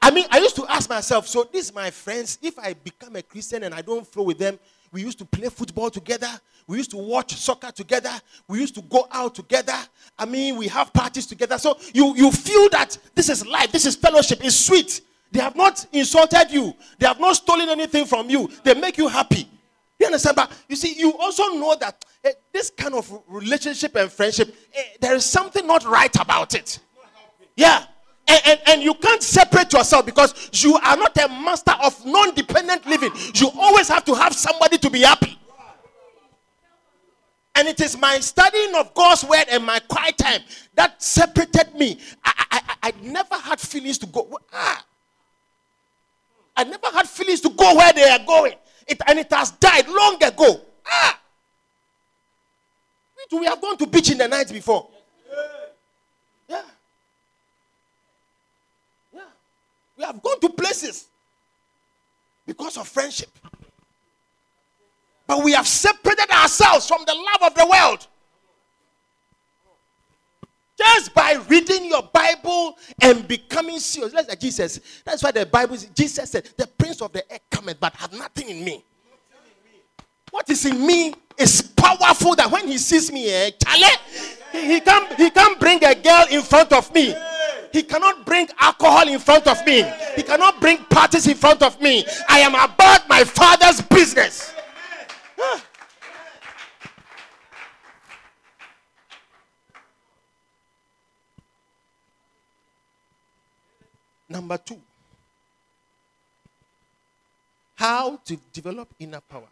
I 0.00 0.10
mean, 0.10 0.26
I 0.30 0.38
used 0.38 0.56
to 0.56 0.66
ask 0.66 0.88
myself, 0.90 1.28
so 1.28 1.48
these 1.52 1.72
my 1.72 1.90
friends, 1.90 2.38
if 2.42 2.58
I 2.58 2.74
become 2.74 3.16
a 3.16 3.22
Christian 3.22 3.62
and 3.62 3.74
I 3.74 3.82
don't 3.82 4.06
flow 4.06 4.24
with 4.24 4.38
them, 4.38 4.58
we 4.90 5.00
used 5.00 5.18
to 5.18 5.24
play 5.24 5.48
football 5.48 5.90
together. 5.90 6.28
We 6.66 6.76
used 6.76 6.90
to 6.90 6.96
watch 6.96 7.34
soccer 7.36 7.70
together. 7.70 8.10
We 8.46 8.60
used 8.60 8.74
to 8.74 8.82
go 8.82 9.08
out 9.10 9.34
together. 9.34 9.76
I 10.18 10.26
mean, 10.26 10.56
we 10.56 10.68
have 10.68 10.92
parties 10.92 11.26
together. 11.26 11.56
So 11.58 11.78
you, 11.94 12.14
you 12.16 12.30
feel 12.30 12.68
that 12.70 12.98
this 13.14 13.28
is 13.28 13.46
life, 13.46 13.72
this 13.72 13.86
is 13.86 13.96
fellowship, 13.96 14.44
it's 14.44 14.56
sweet. 14.56 15.00
They 15.30 15.40
have 15.40 15.56
not 15.56 15.86
insulted 15.92 16.50
you, 16.50 16.74
they 16.98 17.06
have 17.06 17.18
not 17.18 17.36
stolen 17.36 17.68
anything 17.68 18.04
from 18.04 18.28
you. 18.28 18.50
They 18.64 18.74
make 18.74 18.98
you 18.98 19.08
happy. 19.08 19.48
You 20.02 20.06
understand? 20.06 20.34
But 20.34 20.50
you 20.68 20.74
see, 20.74 20.94
you 20.98 21.16
also 21.16 21.44
know 21.54 21.76
that 21.78 22.04
eh, 22.24 22.32
this 22.52 22.70
kind 22.70 22.92
of 22.92 23.08
relationship 23.28 23.94
and 23.94 24.10
friendship, 24.10 24.52
eh, 24.74 24.82
there 25.00 25.14
is 25.14 25.24
something 25.24 25.64
not 25.64 25.84
right 25.84 26.12
about 26.20 26.56
it. 26.56 26.80
Yeah. 27.54 27.84
And, 28.26 28.40
and, 28.44 28.60
and, 28.66 28.82
you 28.82 28.94
can't 28.94 29.22
separate 29.22 29.72
yourself 29.72 30.04
because 30.04 30.50
you 30.64 30.74
are 30.74 30.96
not 30.96 31.16
a 31.18 31.28
master 31.28 31.74
of 31.84 32.04
non 32.04 32.34
dependent 32.34 32.84
living. 32.84 33.12
You 33.34 33.48
always 33.56 33.86
have 33.90 34.04
to 34.06 34.14
have 34.14 34.32
somebody 34.34 34.76
to 34.78 34.90
be 34.90 35.02
happy. 35.02 35.38
And 37.54 37.68
it 37.68 37.80
is 37.80 37.96
my 37.96 38.18
studying 38.18 38.74
of 38.74 38.92
God's 38.94 39.22
word 39.22 39.44
and 39.52 39.64
my 39.64 39.78
quiet 39.78 40.18
time 40.18 40.40
that 40.74 41.00
separated 41.00 41.74
me. 41.78 42.00
I, 42.24 42.32
I, 42.50 42.60
I, 42.60 42.88
I 42.88 42.92
never 43.02 43.36
had 43.36 43.60
feelings 43.60 43.98
to 43.98 44.06
go. 44.06 44.36
Ah. 44.52 44.84
I 46.56 46.64
never 46.64 46.88
had 46.88 47.08
feelings 47.08 47.40
to 47.42 47.50
go 47.50 47.76
where 47.76 47.92
they 47.92 48.10
are 48.10 48.18
going. 48.26 48.54
It, 48.92 49.00
and 49.06 49.18
it 49.18 49.32
has 49.32 49.52
died 49.52 49.88
long 49.88 50.22
ago. 50.22 50.60
Ah! 50.86 51.18
We 53.30 53.46
have 53.46 53.58
gone 53.58 53.78
to 53.78 53.86
beach 53.86 54.10
in 54.10 54.18
the 54.18 54.28
night 54.28 54.52
before. 54.52 54.86
Yeah. 56.46 56.60
Yeah. 59.14 59.20
We 59.96 60.04
have 60.04 60.22
gone 60.22 60.38
to 60.40 60.50
places 60.50 61.06
because 62.46 62.76
of 62.76 62.86
friendship. 62.86 63.30
But 65.26 65.42
we 65.42 65.52
have 65.52 65.66
separated 65.66 66.30
ourselves 66.30 66.86
from 66.86 67.04
the 67.06 67.14
love 67.14 67.50
of 67.50 67.54
the 67.54 67.66
world. 67.66 68.06
Just 70.76 71.14
by 71.14 71.34
reading 71.48 71.84
your 71.86 72.02
Bible 72.12 72.78
and 73.02 73.26
becoming 73.28 73.78
serious. 73.78 74.12
That's 74.12 74.28
like 74.28 74.40
Jesus. 74.40 74.80
That's 75.04 75.22
why 75.22 75.30
the 75.30 75.46
Bible, 75.46 75.76
Jesus 75.94 76.30
said, 76.30 76.48
The 76.56 76.66
prince 76.66 77.02
of 77.02 77.12
the 77.12 77.30
air 77.30 77.40
cometh, 77.50 77.78
but 77.78 77.94
have 77.96 78.12
nothing 78.12 78.48
in 78.48 78.64
me. 78.64 78.84
What 80.30 80.48
is 80.48 80.64
in 80.64 80.84
me 80.84 81.14
is 81.36 81.60
powerful 81.60 82.34
that 82.36 82.50
when 82.50 82.66
he 82.66 82.78
sees 82.78 83.12
me, 83.12 83.30
eh, 83.30 83.50
Chale, 83.62 83.90
He, 84.50 84.74
he, 84.74 84.80
can't, 84.80 85.12
he 85.14 85.30
can't 85.30 85.60
bring 85.60 85.84
a 85.84 85.94
girl 85.94 86.26
in 86.30 86.40
front 86.42 86.72
of 86.72 86.92
me. 86.94 87.14
He 87.72 87.82
cannot 87.82 88.24
bring 88.24 88.48
alcohol 88.58 89.08
in 89.08 89.18
front 89.18 89.46
of 89.46 89.64
me. 89.66 89.84
He 90.16 90.22
cannot 90.22 90.60
bring 90.60 90.78
parties 90.84 91.26
in 91.26 91.34
front 91.34 91.62
of 91.62 91.80
me. 91.80 92.04
I 92.28 92.40
am 92.40 92.54
about 92.54 93.08
my 93.08 93.24
father's 93.24 93.80
business. 93.80 94.54
Number 104.32 104.56
two, 104.56 104.80
how 107.74 108.16
to 108.24 108.38
develop 108.50 108.88
inner 108.98 109.20
power. 109.20 109.48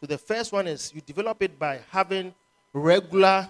So 0.00 0.06
the 0.06 0.16
first 0.16 0.52
one 0.52 0.66
is 0.66 0.90
you 0.94 1.02
develop 1.02 1.42
it 1.42 1.58
by 1.58 1.80
having 1.90 2.34
regular 2.72 3.46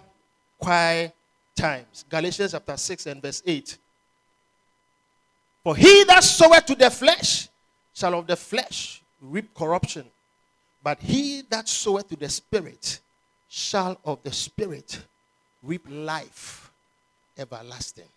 quiet 0.59 1.14
times. 1.55 2.05
Galatians 2.11 2.51
chapter 2.51 2.77
6 2.77 3.07
and 3.07 3.23
verse 3.23 3.45
8. 3.47 3.79
For 5.62 5.77
he 5.77 6.03
that 6.05 6.25
soweth 6.25 6.67
to 6.67 6.75
the 6.75 6.91
flesh 6.91 7.49
shall 7.95 8.19
of 8.19 8.27
the 8.27 8.37
flesh 8.37 9.03
reap 9.21 9.55
corruption, 9.55 10.05
but 10.83 10.99
he 10.99 11.43
that 11.49 11.69
soweth 11.69 12.09
to 12.09 12.17
the 12.17 12.29
spirit 12.29 12.99
shall 13.49 14.01
of 14.05 14.21
the 14.25 14.33
spirit 14.33 15.01
reap 15.62 15.87
life 15.89 16.73
everlasting. 17.39 18.09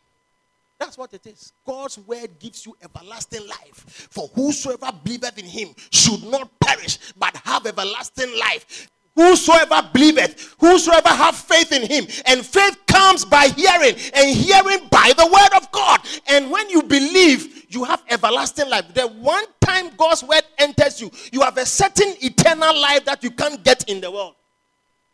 That's 0.80 0.97
what 0.97 1.13
it 1.13 1.27
is. 1.27 1.51
God's 1.65 1.97
word 1.99 2.39
gives 2.39 2.65
you 2.65 2.75
everlasting 2.82 3.45
life. 3.47 4.07
For 4.09 4.27
whosoever 4.30 4.91
believeth 5.03 5.38
in 5.38 5.45
him 5.45 5.69
should 5.91 6.23
not 6.23 6.49
perish, 6.61 6.97
but 7.17 7.36
have 7.43 7.65
everlasting 7.65 8.32
life. 8.39 8.89
Whosoever 9.13 9.89
believeth, 9.93 10.55
whosoever 10.57 11.09
have 11.09 11.36
faith 11.36 11.73
in 11.73 11.82
him, 11.82 12.07
and 12.25 12.45
faith 12.45 12.77
comes 12.88 13.25
by 13.25 13.49
hearing, 13.49 13.95
and 14.13 14.34
hearing 14.34 14.88
by 14.89 15.11
the 15.17 15.25
word 15.25 15.61
of 15.61 15.69
God. 15.73 15.99
And 16.27 16.49
when 16.49 16.69
you 16.69 16.82
believe, 16.84 17.65
you 17.67 17.84
have 17.84 18.01
everlasting 18.09 18.69
life. 18.69 18.93
The 18.93 19.07
one 19.07 19.43
time 19.59 19.91
God's 19.97 20.23
word 20.23 20.43
enters 20.57 21.01
you, 21.01 21.11
you 21.34 21.41
have 21.41 21.57
a 21.57 21.65
certain 21.65 22.13
eternal 22.21 22.80
life 22.80 23.03
that 23.03 23.21
you 23.21 23.32
can't 23.32 23.61
get 23.61 23.84
in 23.89 23.99
the 23.99 24.09
world. 24.09 24.36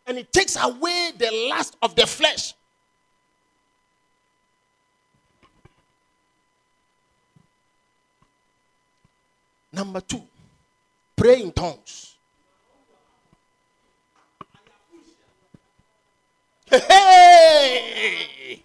And 0.06 0.16
it 0.18 0.32
takes 0.32 0.56
away 0.56 1.10
the 1.18 1.48
lust 1.50 1.76
of 1.82 1.96
the 1.96 2.06
flesh. 2.06 2.54
Number 9.76 10.00
two, 10.00 10.22
pray 11.14 11.42
in 11.42 11.52
tongues. 11.52 12.16
Hey! 16.70 18.62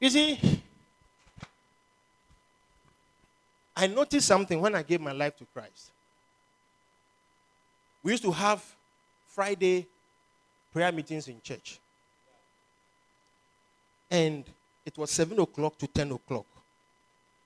You 0.00 0.10
see, 0.10 0.40
I 3.76 3.86
noticed 3.86 4.26
something 4.26 4.60
when 4.60 4.74
I 4.74 4.82
gave 4.82 5.00
my 5.00 5.12
life 5.12 5.36
to 5.36 5.46
Christ. 5.54 5.92
We 8.02 8.10
used 8.10 8.24
to 8.24 8.32
have 8.32 8.60
Friday 9.28 9.86
prayer 10.72 10.90
meetings 10.90 11.28
in 11.28 11.40
church. 11.42 11.78
And 14.10 14.44
it 14.84 14.98
was 14.98 15.12
7 15.12 15.38
o'clock 15.38 15.78
to 15.78 15.86
10 15.86 16.10
o'clock. 16.10 16.46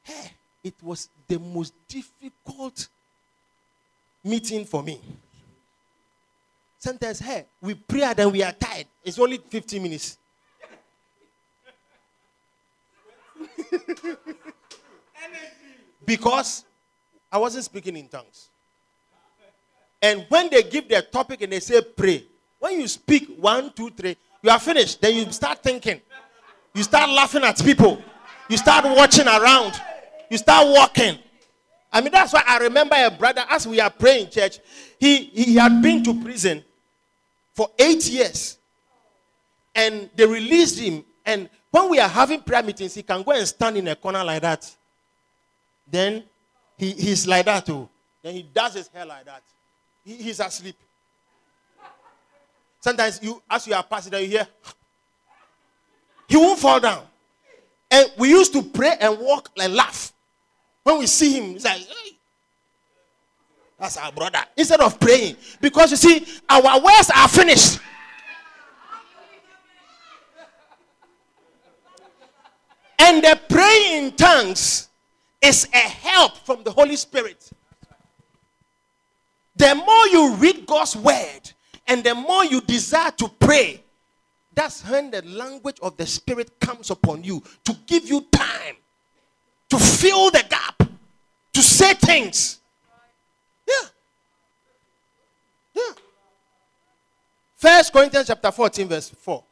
Hey, 0.04 0.32
it 0.62 0.74
was 0.82 1.08
the 1.26 1.38
most 1.38 1.74
difficult 1.88 2.88
meeting 4.24 4.64
for 4.64 4.82
me. 4.82 5.00
Sometimes, 6.78 7.18
hey, 7.20 7.46
we 7.60 7.74
pray 7.74 8.02
and 8.02 8.32
we 8.32 8.42
are 8.42 8.52
tired. 8.52 8.86
It's 9.04 9.18
only 9.18 9.38
15 9.38 9.82
minutes. 9.82 10.18
because 16.04 16.64
I 17.30 17.38
wasn't 17.38 17.64
speaking 17.64 17.96
in 17.96 18.08
tongues. 18.08 18.48
And 20.00 20.26
when 20.28 20.50
they 20.50 20.62
give 20.64 20.88
their 20.88 21.02
topic 21.02 21.42
and 21.42 21.52
they 21.52 21.60
say 21.60 21.80
pray, 21.80 22.24
when 22.58 22.80
you 22.80 22.88
speak 22.88 23.36
one, 23.38 23.72
two, 23.72 23.90
three, 23.90 24.16
you 24.42 24.50
are 24.50 24.58
finished. 24.58 25.00
Then 25.00 25.14
you 25.14 25.30
start 25.32 25.62
thinking. 25.62 26.00
You 26.74 26.82
start 26.82 27.08
laughing 27.10 27.44
at 27.44 27.62
people. 27.64 28.02
You 28.48 28.56
start 28.56 28.84
watching 28.84 29.26
around. 29.26 29.80
You 30.32 30.38
start 30.38 30.66
walking. 30.66 31.18
I 31.92 32.00
mean, 32.00 32.10
that's 32.10 32.32
why 32.32 32.42
I 32.48 32.56
remember 32.56 32.96
a 32.98 33.10
brother, 33.10 33.44
as 33.50 33.66
we 33.66 33.78
are 33.80 33.90
praying 33.90 34.30
church, 34.30 34.60
he, 34.98 35.24
he 35.24 35.56
had 35.56 35.82
been 35.82 36.02
to 36.04 36.22
prison 36.22 36.64
for 37.52 37.68
eight 37.78 38.08
years. 38.08 38.56
And 39.74 40.08
they 40.16 40.24
released 40.24 40.78
him. 40.78 41.04
And 41.26 41.50
when 41.70 41.90
we 41.90 41.98
are 41.98 42.08
having 42.08 42.40
prayer 42.40 42.62
meetings, 42.62 42.94
he 42.94 43.02
can 43.02 43.22
go 43.22 43.32
and 43.32 43.46
stand 43.46 43.76
in 43.76 43.86
a 43.88 43.94
corner 43.94 44.24
like 44.24 44.40
that. 44.40 44.74
Then 45.86 46.24
he, 46.78 46.92
he's 46.92 47.26
like 47.26 47.44
that 47.44 47.66
too. 47.66 47.86
Then 48.22 48.32
he 48.32 48.42
does 48.42 48.72
his 48.72 48.88
hair 48.88 49.04
like 49.04 49.26
that. 49.26 49.42
He, 50.02 50.14
he's 50.14 50.40
asleep. 50.40 50.76
Sometimes 52.80 53.22
you, 53.22 53.42
as 53.50 53.66
you 53.66 53.74
are 53.74 53.82
passing, 53.82 54.14
you 54.14 54.28
hear, 54.28 54.48
he 56.26 56.38
won't 56.38 56.58
fall 56.58 56.80
down. 56.80 57.04
And 57.90 58.10
we 58.16 58.30
used 58.30 58.54
to 58.54 58.62
pray 58.62 58.96
and 58.98 59.18
walk 59.18 59.50
and 59.60 59.74
laugh. 59.74 60.10
When 60.82 60.98
we 60.98 61.06
see 61.06 61.38
him, 61.38 61.56
it's 61.56 61.64
like, 61.64 61.78
hey, 61.78 62.16
that's 63.78 63.96
our 63.96 64.12
brother. 64.12 64.40
Instead 64.56 64.80
of 64.80 64.98
praying. 64.98 65.36
Because 65.60 65.90
you 65.90 65.96
see, 65.96 66.26
our 66.48 66.80
words 66.80 67.10
are 67.14 67.28
finished. 67.28 67.80
And 72.98 73.22
the 73.22 73.38
praying 73.48 74.04
in 74.04 74.12
tongues 74.12 74.88
is 75.40 75.68
a 75.74 75.78
help 75.78 76.36
from 76.38 76.62
the 76.62 76.70
Holy 76.70 76.94
Spirit. 76.94 77.50
The 79.56 79.74
more 79.74 80.06
you 80.08 80.34
read 80.36 80.64
God's 80.66 80.96
word 80.96 81.40
and 81.86 82.04
the 82.04 82.14
more 82.14 82.44
you 82.44 82.60
desire 82.60 83.10
to 83.12 83.28
pray, 83.28 83.82
that's 84.54 84.88
when 84.88 85.10
the 85.10 85.22
language 85.22 85.78
of 85.82 85.96
the 85.96 86.06
Spirit 86.06 86.60
comes 86.60 86.90
upon 86.90 87.24
you 87.24 87.42
to 87.64 87.76
give 87.86 88.08
you 88.08 88.26
time 88.30 88.76
to 89.72 89.78
fill 89.78 90.30
the 90.30 90.44
gap, 90.50 90.86
to 91.50 91.62
say 91.62 91.94
things. 91.94 92.60
Yeah. 93.66 93.88
Yeah. 95.74 95.92
First 97.56 97.90
Corinthians 97.90 98.26
chapter 98.26 98.50
14, 98.50 98.86
verse 98.86 99.08
4. 99.08 99.42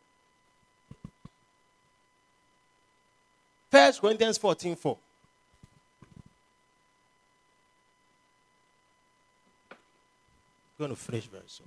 First 3.70 4.00
Corinthians 4.02 4.36
14, 4.36 4.76
4. 4.76 4.98
going 10.78 10.90
to 10.90 10.96
finish 10.96 11.26
very 11.26 11.42
soon. 11.46 11.66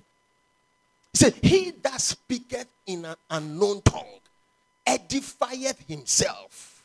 He 1.12 1.18
said, 1.18 1.34
He 1.34 1.70
that 1.82 2.00
speaketh 2.00 2.66
in 2.86 3.04
an 3.04 3.14
unknown 3.30 3.82
tongue 3.82 4.20
edifieth 4.86 5.78
himself. 5.88 6.84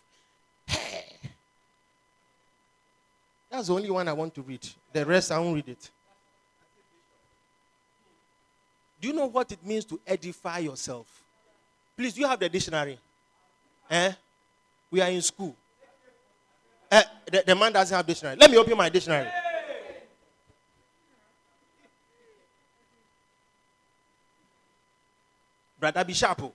Hey. 0.67 1.18
That's 3.49 3.67
the 3.67 3.73
only 3.73 3.89
one 3.89 4.07
I 4.07 4.13
want 4.13 4.35
to 4.35 4.41
read. 4.41 4.67
The 4.93 5.05
rest, 5.05 5.31
I 5.31 5.39
won't 5.39 5.55
read 5.55 5.69
it. 5.69 5.89
Do 9.01 9.07
you 9.07 9.13
know 9.13 9.25
what 9.27 9.51
it 9.51 9.65
means 9.65 9.85
to 9.85 9.99
edify 10.05 10.59
yourself? 10.59 11.07
Please, 11.97 12.13
do 12.13 12.21
you 12.21 12.27
have 12.27 12.39
the 12.39 12.49
dictionary? 12.49 12.97
Eh? 13.89 14.11
We 14.91 15.01
are 15.01 15.09
in 15.09 15.21
school. 15.21 15.55
Eh, 16.91 17.03
the, 17.31 17.43
the 17.47 17.55
man 17.55 17.71
doesn't 17.71 17.95
have 17.95 18.05
dictionary. 18.05 18.35
Let 18.35 18.51
me 18.51 18.57
open 18.57 18.77
my 18.77 18.89
dictionary. 18.89 19.27
Brother 25.79 26.03
Bishapo. 26.03 26.51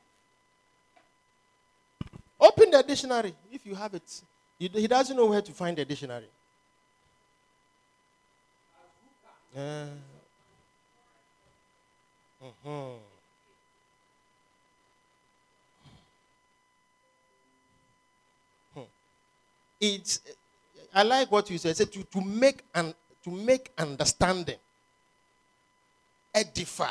Open 2.39 2.71
the 2.71 2.83
dictionary 2.83 3.35
if 3.51 3.65
you 3.65 3.75
have 3.75 3.95
it. 3.95 4.23
He 4.59 4.87
doesn't 4.87 5.17
know 5.17 5.27
where 5.27 5.41
to 5.41 5.53
find 5.53 5.77
the 5.77 5.85
dictionary. 5.85 6.27
Uh, 9.57 9.87
uh-huh. 12.43 12.91
It's 19.81 20.21
I 20.95 21.03
like 21.03 21.31
what 21.31 21.51
you 21.51 21.59
said. 21.59 21.77
said 21.77 21.93
to, 21.93 22.03
to 22.03 22.21
make 22.21 22.63
and 22.75 22.95
to 23.23 23.31
make 23.31 23.71
understanding, 23.79 24.57
edify, 26.35 26.91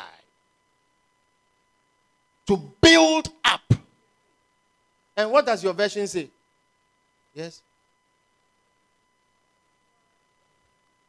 to 2.46 2.56
build 2.80 3.28
up. 3.44 3.74
And 5.16 5.30
what 5.30 5.44
does 5.44 5.62
your 5.62 5.72
version 5.72 6.06
say? 6.06 6.30
Yes. 7.34 7.62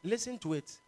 Listen 0.02 0.38
to 0.38 0.52
it 0.54 0.78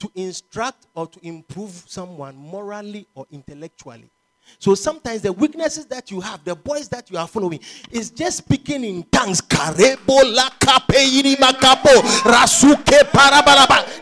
to 0.00 0.10
instruct 0.14 0.86
or 0.94 1.06
to 1.06 1.26
improve 1.26 1.70
someone 1.86 2.36
morally 2.36 3.06
or 3.14 3.26
intellectually. 3.30 4.10
So 4.58 4.74
sometimes 4.74 5.22
the 5.22 5.32
weaknesses 5.32 5.86
that 5.86 6.10
you 6.10 6.20
have, 6.20 6.44
the 6.44 6.56
boys 6.56 6.88
that 6.88 7.10
you 7.10 7.18
are 7.18 7.28
following, 7.28 7.60
is 7.90 8.10
just 8.10 8.38
speaking 8.38 8.82
in 8.82 9.04
tongues. 9.04 9.40
Karebo 9.40 10.34
lakape 10.34 11.36
makapo 11.36 12.00
rasuke 12.24 13.04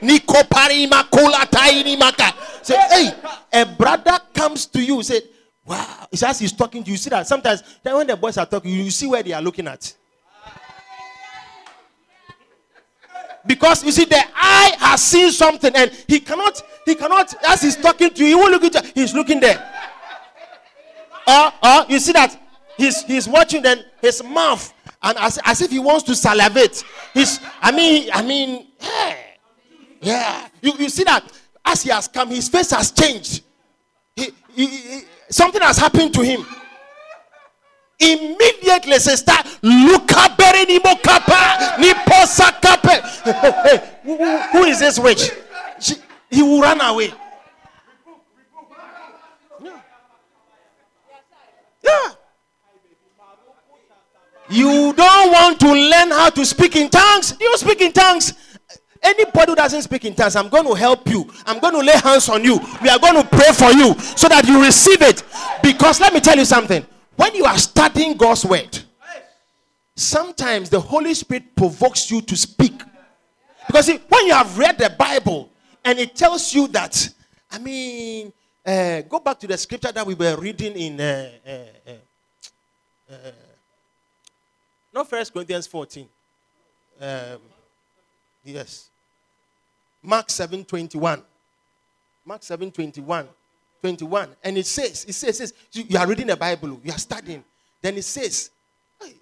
niko 0.01 0.43
parima 0.49 1.11
kola 1.11 1.47
taini 1.47 1.99
maka. 1.99 2.33
Say, 2.63 2.77
hey, 2.77 3.13
a 3.53 3.67
brother 3.67 4.19
comes 4.33 4.67
to 4.67 4.83
you, 4.83 5.03
say, 5.03 5.21
wow. 5.67 6.07
It's 6.11 6.23
as 6.23 6.39
he's 6.39 6.53
talking 6.53 6.83
to 6.83 6.91
you. 6.91 6.97
See 6.97 7.11
that 7.11 7.27
sometimes 7.27 7.63
when 7.83 8.07
the 8.07 8.17
boys 8.17 8.39
are 8.39 8.47
talking, 8.47 8.73
you 8.73 8.91
see 8.91 9.07
where 9.07 9.23
they 9.23 9.33
are 9.33 9.43
looking 9.43 9.69
at. 9.69 9.95
Because 13.49 13.83
you 13.83 13.93
see, 13.93 14.05
the 14.05 14.23
eye 14.37 14.77
has 14.79 15.03
seen 15.03 15.33
something 15.33 15.75
and 15.75 15.91
he 16.07 16.21
cannot, 16.21 16.63
he 16.85 16.95
cannot, 16.95 17.35
as 17.47 17.63
he's 17.63 17.77
talking 17.77 18.11
to 18.11 18.23
you, 18.23 18.29
he 18.29 18.35
won't 18.35 18.53
look 18.53 18.63
at 18.63 18.85
you, 18.85 18.93
he's 18.95 19.15
looking 19.15 19.41
there. 19.41 19.59
Or, 21.27 21.53
or 21.63 21.87
you 21.89 21.99
see 21.99 22.13
that 22.13 22.39
he's 22.77 23.03
he's 23.05 23.27
watching 23.27 23.63
then 23.63 23.85
his 24.03 24.23
mouth 24.23 24.73
and 25.03 25.17
as, 25.19 25.39
as 25.45 25.63
if 25.63 25.71
he 25.71 25.79
wants 25.79 26.05
to 26.05 26.15
salivate. 26.15 26.85
He's 27.15 27.41
I 27.63 27.73
mean, 27.73 28.11
I 28.13 28.23
mean, 28.23 28.67
hey, 28.79 29.17
yeah. 30.03 30.49
You, 30.61 30.75
you 30.79 30.89
see 30.91 31.05
that 31.05 31.25
as 31.65 31.83
he 31.83 31.91
has 31.91 32.07
come, 32.07 32.29
his 32.29 32.51
face 32.51 32.71
has 32.71 32.93
changed. 32.93 33.45
He, 34.15 34.31
he, 34.55 34.67
he, 34.67 35.01
something 35.31 35.63
has 35.63 35.79
happened 35.79 36.13
to 36.15 36.23
him. 36.23 36.47
Immediately, 38.01 38.99
sister, 38.99 39.33
Luka 39.63 40.35
Berinimo 40.37 41.03
Kappa, 41.03 41.83
Niposa 41.83 42.53
Kappa. 42.61 42.97
Who 44.53 44.65
is 44.65 44.79
this 44.79 44.99
witch? 45.01 45.31
She, 45.81 45.95
he 46.31 46.43
will 46.43 46.61
run 46.61 46.81
away. 46.81 47.13
Yeah. 51.83 52.11
You 54.51 54.93
don't 54.95 55.33
want 55.33 55.61
to 55.61 55.73
learn 55.73 56.11
how 56.11 56.31
to 56.31 56.45
speak 56.45 56.77
in 56.77 56.89
tongues? 56.89 57.35
You 57.41 57.57
speak 57.59 57.81
in 57.81 57.93
tongues. 57.93 58.35
Anybody 59.03 59.53
who 59.53 59.57
doesn't 59.57 59.83
speak 59.83 60.05
in 60.05 60.15
tongues, 60.15 60.37
I'm 60.37 60.49
going 60.49 60.67
to 60.67 60.75
help 60.75 61.09
you. 61.09 61.29
I'm 61.47 61.59
going 61.59 61.75
to 61.75 61.81
lay 61.81 61.97
hands 61.99 62.29
on 62.29 62.45
you. 62.45 62.59
We 62.83 62.89
are 62.89 62.99
going 62.99 63.15
to 63.15 63.25
pray 63.29 63.53
for 63.53 63.73
you 63.73 63.95
so 63.99 64.29
that 64.29 64.47
you 64.47 64.63
receive 64.63 65.03
it. 65.03 65.23
Because 65.63 66.01
let 66.01 66.13
me 66.15 66.21
tell 66.21 66.37
you 66.37 66.45
something. 66.45 66.87
When 67.19 67.35
you 67.35 67.47
are 67.47 67.59
studying 67.59 68.17
God's 68.17 68.45
word, 68.45 68.79
sometimes 69.97 70.71
the 70.71 70.79
Holy 70.79 71.13
Spirit 71.15 71.57
provokes 71.57 72.09
you 72.13 72.21
to 72.21 72.37
speak. 72.37 72.81
Because 73.67 73.87
see, 73.87 73.99
when 74.09 74.27
you 74.27 74.35
have 74.35 74.57
read 74.57 74.79
the 74.79 74.89
Bible 74.97 75.51
and 75.85 75.99
it 75.99 76.15
tells 76.15 76.55
you 76.55 76.69
that, 76.69 77.09
I 77.51 77.59
mean, 77.59 78.33
uh, 78.65 79.01
go 79.01 79.19
back 79.19 79.41
to 79.41 79.49
the 79.49 79.59
scripture 79.59 79.91
that 79.91 80.07
we 80.07 80.15
were 80.15 80.37
reading 80.37 80.77
in, 80.77 81.01
uh, 81.01 81.31
uh, 81.45 81.91
uh, 81.91 83.13
uh 83.13 83.31
not 84.95 85.11
First 85.11 85.33
Corinthians 85.33 85.67
14. 85.67 86.09
Um, 87.01 87.39
yes. 88.45 88.91
Mark 90.01 90.31
7 90.31 90.65
21. 90.65 91.21
Mark 92.25 92.45
7 92.45 92.71
21. 93.81 94.09
21. 94.09 94.37
And 94.45 94.59
it 94.59 94.67
says, 94.67 95.05
it 95.09 95.13
says, 95.13 95.41
it 95.41 95.49
says 95.49 95.55
you 95.73 95.99
are 95.99 96.07
reading 96.07 96.27
the 96.27 96.37
Bible, 96.37 96.81
you 96.83 96.93
are 96.93 96.99
studying. 96.99 97.45
Then 97.81 97.97
it 97.97 98.05
says, 98.05 98.51
hey, 99.01 99.15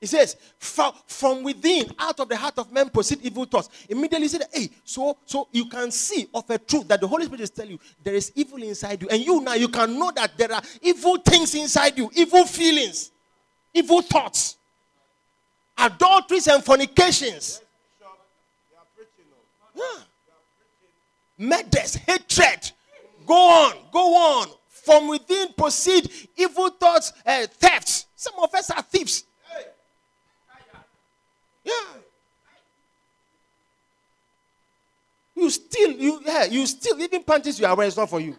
He 0.00 0.06
says, 0.06 0.36
from 0.58 1.42
within, 1.42 1.84
out 1.98 2.18
of 2.20 2.28
the 2.28 2.36
heart 2.36 2.58
of 2.58 2.72
men 2.72 2.88
proceed 2.88 3.18
evil 3.22 3.44
thoughts. 3.44 3.68
Immediately 3.86 4.28
said, 4.28 4.44
hey, 4.50 4.70
so 4.82 5.18
so 5.26 5.46
you 5.52 5.66
can 5.66 5.90
see 5.90 6.26
of 6.32 6.48
a 6.48 6.56
truth 6.56 6.88
that 6.88 7.02
the 7.02 7.06
Holy 7.06 7.26
Spirit 7.26 7.42
is 7.42 7.50
telling 7.50 7.72
you 7.72 7.78
there 8.02 8.14
is 8.14 8.32
evil 8.34 8.62
inside 8.62 9.02
you. 9.02 9.08
And 9.10 9.20
you 9.20 9.42
now 9.42 9.54
you 9.54 9.68
can 9.68 9.98
know 9.98 10.10
that 10.12 10.38
there 10.38 10.50
are 10.52 10.62
evil 10.80 11.18
things 11.18 11.54
inside 11.54 11.98
you, 11.98 12.10
evil 12.14 12.46
feelings, 12.46 13.10
evil 13.74 14.00
thoughts, 14.00 14.56
adulteries 15.76 16.46
and 16.46 16.64
fornications. 16.64 17.60
Yeah. 19.80 20.02
Murders, 21.38 21.94
hatred. 21.94 22.72
Go 23.26 23.34
on, 23.34 23.74
go 23.90 24.14
on. 24.14 24.48
From 24.68 25.08
within 25.08 25.52
proceed 25.56 26.10
evil 26.36 26.70
thoughts, 26.70 27.12
uh, 27.24 27.46
thefts. 27.46 28.06
Some 28.16 28.34
of 28.42 28.54
us 28.54 28.70
are 28.70 28.82
thieves. 28.82 29.24
Yeah. 31.64 31.72
You 35.36 35.48
still, 35.50 35.92
you 35.92 36.20
yeah, 36.24 36.44
you 36.44 36.66
still 36.66 37.00
even 37.00 37.22
panties 37.22 37.58
you 37.58 37.66
are 37.66 37.74
wearing 37.74 37.88
is 37.88 37.96
not 37.96 38.10
for 38.10 38.20
you. 38.20 38.36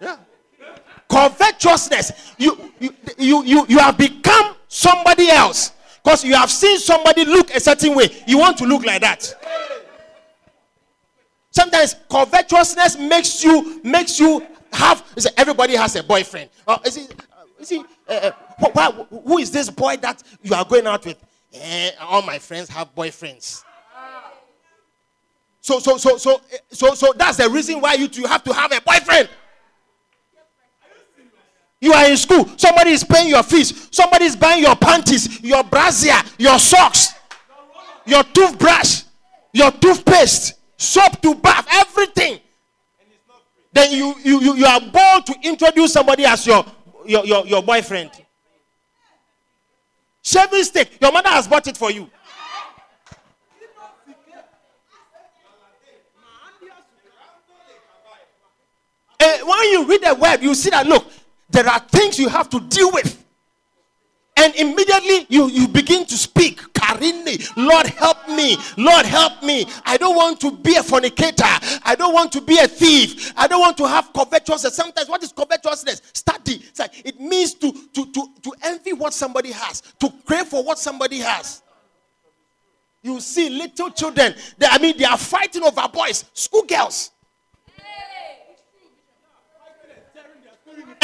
Yeah. 0.00 0.16
Covetousness. 1.08 2.34
You, 2.36 2.72
you, 2.78 2.94
you, 3.16 3.44
you, 3.44 3.66
you 3.68 3.78
have 3.78 3.96
become 3.96 4.56
somebody 4.68 5.28
else 5.30 5.73
because 6.04 6.22
you 6.22 6.34
have 6.34 6.50
seen 6.50 6.78
somebody 6.78 7.24
look 7.24 7.50
a 7.54 7.58
certain 7.58 7.94
way. 7.94 8.10
You 8.26 8.36
want 8.38 8.58
to 8.58 8.64
look 8.64 8.84
like 8.84 9.00
that. 9.00 9.34
Sometimes 11.50 11.96
covetousness 12.10 12.98
makes 12.98 13.42
you 13.42 13.80
makes 13.82 14.20
you 14.20 14.46
have. 14.72 15.02
Everybody 15.36 15.76
has 15.76 15.96
a 15.96 16.02
boyfriend. 16.02 16.50
Or 16.68 16.78
is 16.84 16.98
you 16.98 17.64
see, 17.64 17.82
uh, 18.06 18.30
uh 18.76 18.92
who 19.24 19.38
is 19.38 19.50
this 19.50 19.70
boy 19.70 19.96
that 19.98 20.22
you 20.42 20.54
are 20.54 20.64
going 20.64 20.86
out 20.86 21.06
with? 21.06 21.16
Eh, 21.54 21.92
all 22.00 22.20
my 22.22 22.38
friends 22.38 22.68
have 22.68 22.94
boyfriends. 22.94 23.64
So, 25.60 25.78
so, 25.78 25.96
so, 25.96 26.18
so, 26.18 26.42
eh, 26.52 26.58
so, 26.70 26.94
so 26.94 27.14
that's 27.16 27.38
the 27.38 27.48
reason 27.48 27.80
why 27.80 27.94
you 27.94 28.08
two 28.08 28.24
have 28.24 28.44
to 28.44 28.52
have 28.52 28.70
a 28.72 28.80
boyfriend. 28.82 29.30
You 31.84 31.92
are 31.92 32.08
in 32.08 32.16
school. 32.16 32.48
Somebody 32.56 32.92
is 32.92 33.04
paying 33.04 33.28
your 33.28 33.42
fees. 33.42 33.88
Somebody 33.90 34.24
is 34.24 34.34
buying 34.34 34.62
your 34.62 34.74
panties, 34.74 35.42
your 35.42 35.62
brassiere, 35.62 36.22
your 36.38 36.58
socks, 36.58 37.12
your 38.06 38.24
toothbrush, 38.24 39.02
your 39.52 39.70
toothpaste, 39.70 40.54
soap 40.78 41.20
to 41.20 41.34
bath, 41.34 41.66
everything. 41.70 42.40
Then 43.70 43.92
you, 43.92 44.14
you, 44.24 44.40
you, 44.40 44.54
you 44.54 44.64
are 44.64 44.80
bold 44.80 45.26
to 45.26 45.34
introduce 45.42 45.92
somebody 45.92 46.24
as 46.24 46.46
your 46.46 46.64
your, 47.04 47.26
your, 47.26 47.46
your 47.46 47.62
boyfriend. 47.62 48.12
Shaving 50.22 50.64
stick, 50.64 50.96
your 51.02 51.12
mother 51.12 51.28
has 51.28 51.46
bought 51.46 51.66
it 51.66 51.76
for 51.76 51.90
you. 51.90 52.10
And 59.20 59.46
when 59.46 59.70
you 59.70 59.84
read 59.84 60.02
the 60.02 60.14
word, 60.14 60.42
you 60.42 60.54
see 60.54 60.70
that 60.70 60.86
look, 60.86 61.04
there 61.54 61.68
are 61.68 61.78
things 61.78 62.18
you 62.18 62.28
have 62.28 62.50
to 62.50 62.60
deal 62.60 62.90
with. 62.92 63.24
And 64.36 64.52
immediately 64.56 65.26
you, 65.28 65.48
you 65.48 65.68
begin 65.68 66.04
to 66.06 66.16
speak, 66.16 66.60
Karini, 66.72 67.48
Lord 67.56 67.86
help 67.86 68.28
me, 68.28 68.56
Lord 68.76 69.06
help 69.06 69.44
me. 69.44 69.64
I 69.86 69.96
don't 69.96 70.16
want 70.16 70.40
to 70.40 70.50
be 70.50 70.74
a 70.74 70.82
fornicator. 70.82 71.44
I 71.84 71.94
don't 71.96 72.12
want 72.12 72.32
to 72.32 72.40
be 72.40 72.58
a 72.58 72.66
thief. 72.66 73.32
I 73.36 73.46
don't 73.46 73.60
want 73.60 73.76
to 73.76 73.86
have 73.86 74.12
covetousness. 74.12 74.74
Sometimes 74.74 75.08
what 75.08 75.22
is 75.22 75.32
covetousness? 75.32 76.02
Study. 76.12 76.64
Like 76.76 77.06
it 77.06 77.20
means 77.20 77.54
to, 77.54 77.72
to, 77.72 78.12
to, 78.12 78.26
to 78.42 78.52
envy 78.64 78.92
what 78.92 79.14
somebody 79.14 79.52
has, 79.52 79.80
to 80.00 80.12
crave 80.26 80.46
for 80.46 80.64
what 80.64 80.80
somebody 80.80 81.20
has. 81.20 81.62
You 83.02 83.20
see 83.20 83.50
little 83.50 83.90
children, 83.90 84.34
they, 84.58 84.66
I 84.66 84.78
mean, 84.78 84.98
they 84.98 85.04
are 85.04 85.18
fighting 85.18 85.62
over 85.62 85.86
boys, 85.92 86.24
schoolgirls. 86.32 87.12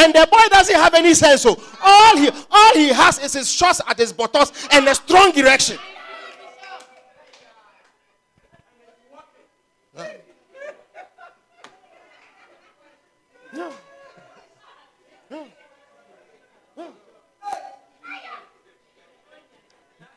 And 0.00 0.14
the 0.14 0.26
boy 0.30 0.40
doesn't 0.48 0.74
have 0.74 0.94
any 0.94 1.12
sense. 1.12 1.42
So 1.42 1.60
all 1.82 2.16
he 2.16 2.30
all 2.50 2.72
he 2.72 2.88
has 2.88 3.18
is 3.18 3.34
his 3.34 3.52
shots 3.52 3.82
at 3.86 3.98
his 3.98 4.14
buttocks 4.14 4.66
and 4.72 4.88
a 4.88 4.94
strong 4.94 5.36
erection. 5.36 5.78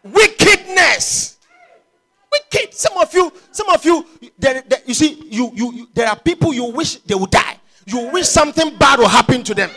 Wickedness. 0.04 1.40
Wicked. 2.32 2.74
Some 2.74 2.98
of 2.98 3.14
you, 3.14 3.34
some 3.52 3.70
of 3.70 3.84
you, 3.86 4.06
there, 4.38 4.62
there, 4.62 4.80
you 4.86 4.94
see, 4.94 5.28
you, 5.30 5.52
you, 5.54 5.74
you, 5.74 5.88
there 5.94 6.08
are 6.08 6.20
people 6.20 6.54
you 6.54 6.66
wish 6.66 6.98
they 6.98 7.16
would 7.16 7.32
die. 7.32 7.58
You 7.86 8.10
wish 8.12 8.28
something 8.28 8.78
bad 8.78 9.00
will 9.00 9.08
happen 9.08 9.44
to 9.44 9.54
them. 9.54 9.70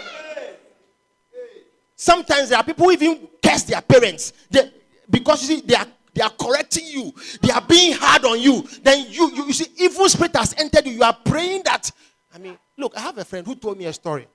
Sometimes 1.97 2.51
there 2.51 2.59
are 2.59 2.65
people 2.65 2.85
who 2.87 2.93
even 2.93 3.29
curse 3.43 3.63
their 3.65 3.81
parents 3.81 4.33
they, 4.51 4.71
because 5.09 5.43
you 5.43 5.57
see 5.57 5.67
they 5.67 5.75
are 5.75 5.87
they 6.13 6.23
are 6.23 6.31
correcting 6.31 6.87
you, 6.87 7.13
they 7.43 7.51
are 7.51 7.61
being 7.61 7.93
hard 7.95 8.25
on 8.25 8.41
you. 8.41 8.67
Then 8.83 9.07
you, 9.11 9.31
you, 9.35 9.47
you 9.47 9.53
see 9.53 9.67
evil 9.79 10.09
spirit 10.09 10.35
has 10.35 10.55
entered 10.57 10.87
you. 10.87 10.93
You 10.93 11.03
are 11.03 11.17
praying 11.25 11.63
that. 11.65 11.91
I 12.35 12.39
mean, 12.39 12.57
look, 12.77 12.97
I 12.97 13.01
have 13.01 13.19
a 13.19 13.25
friend 13.25 13.47
who 13.47 13.55
told 13.55 13.77
me 13.77 13.85
a 13.85 13.93
story. 13.93 14.27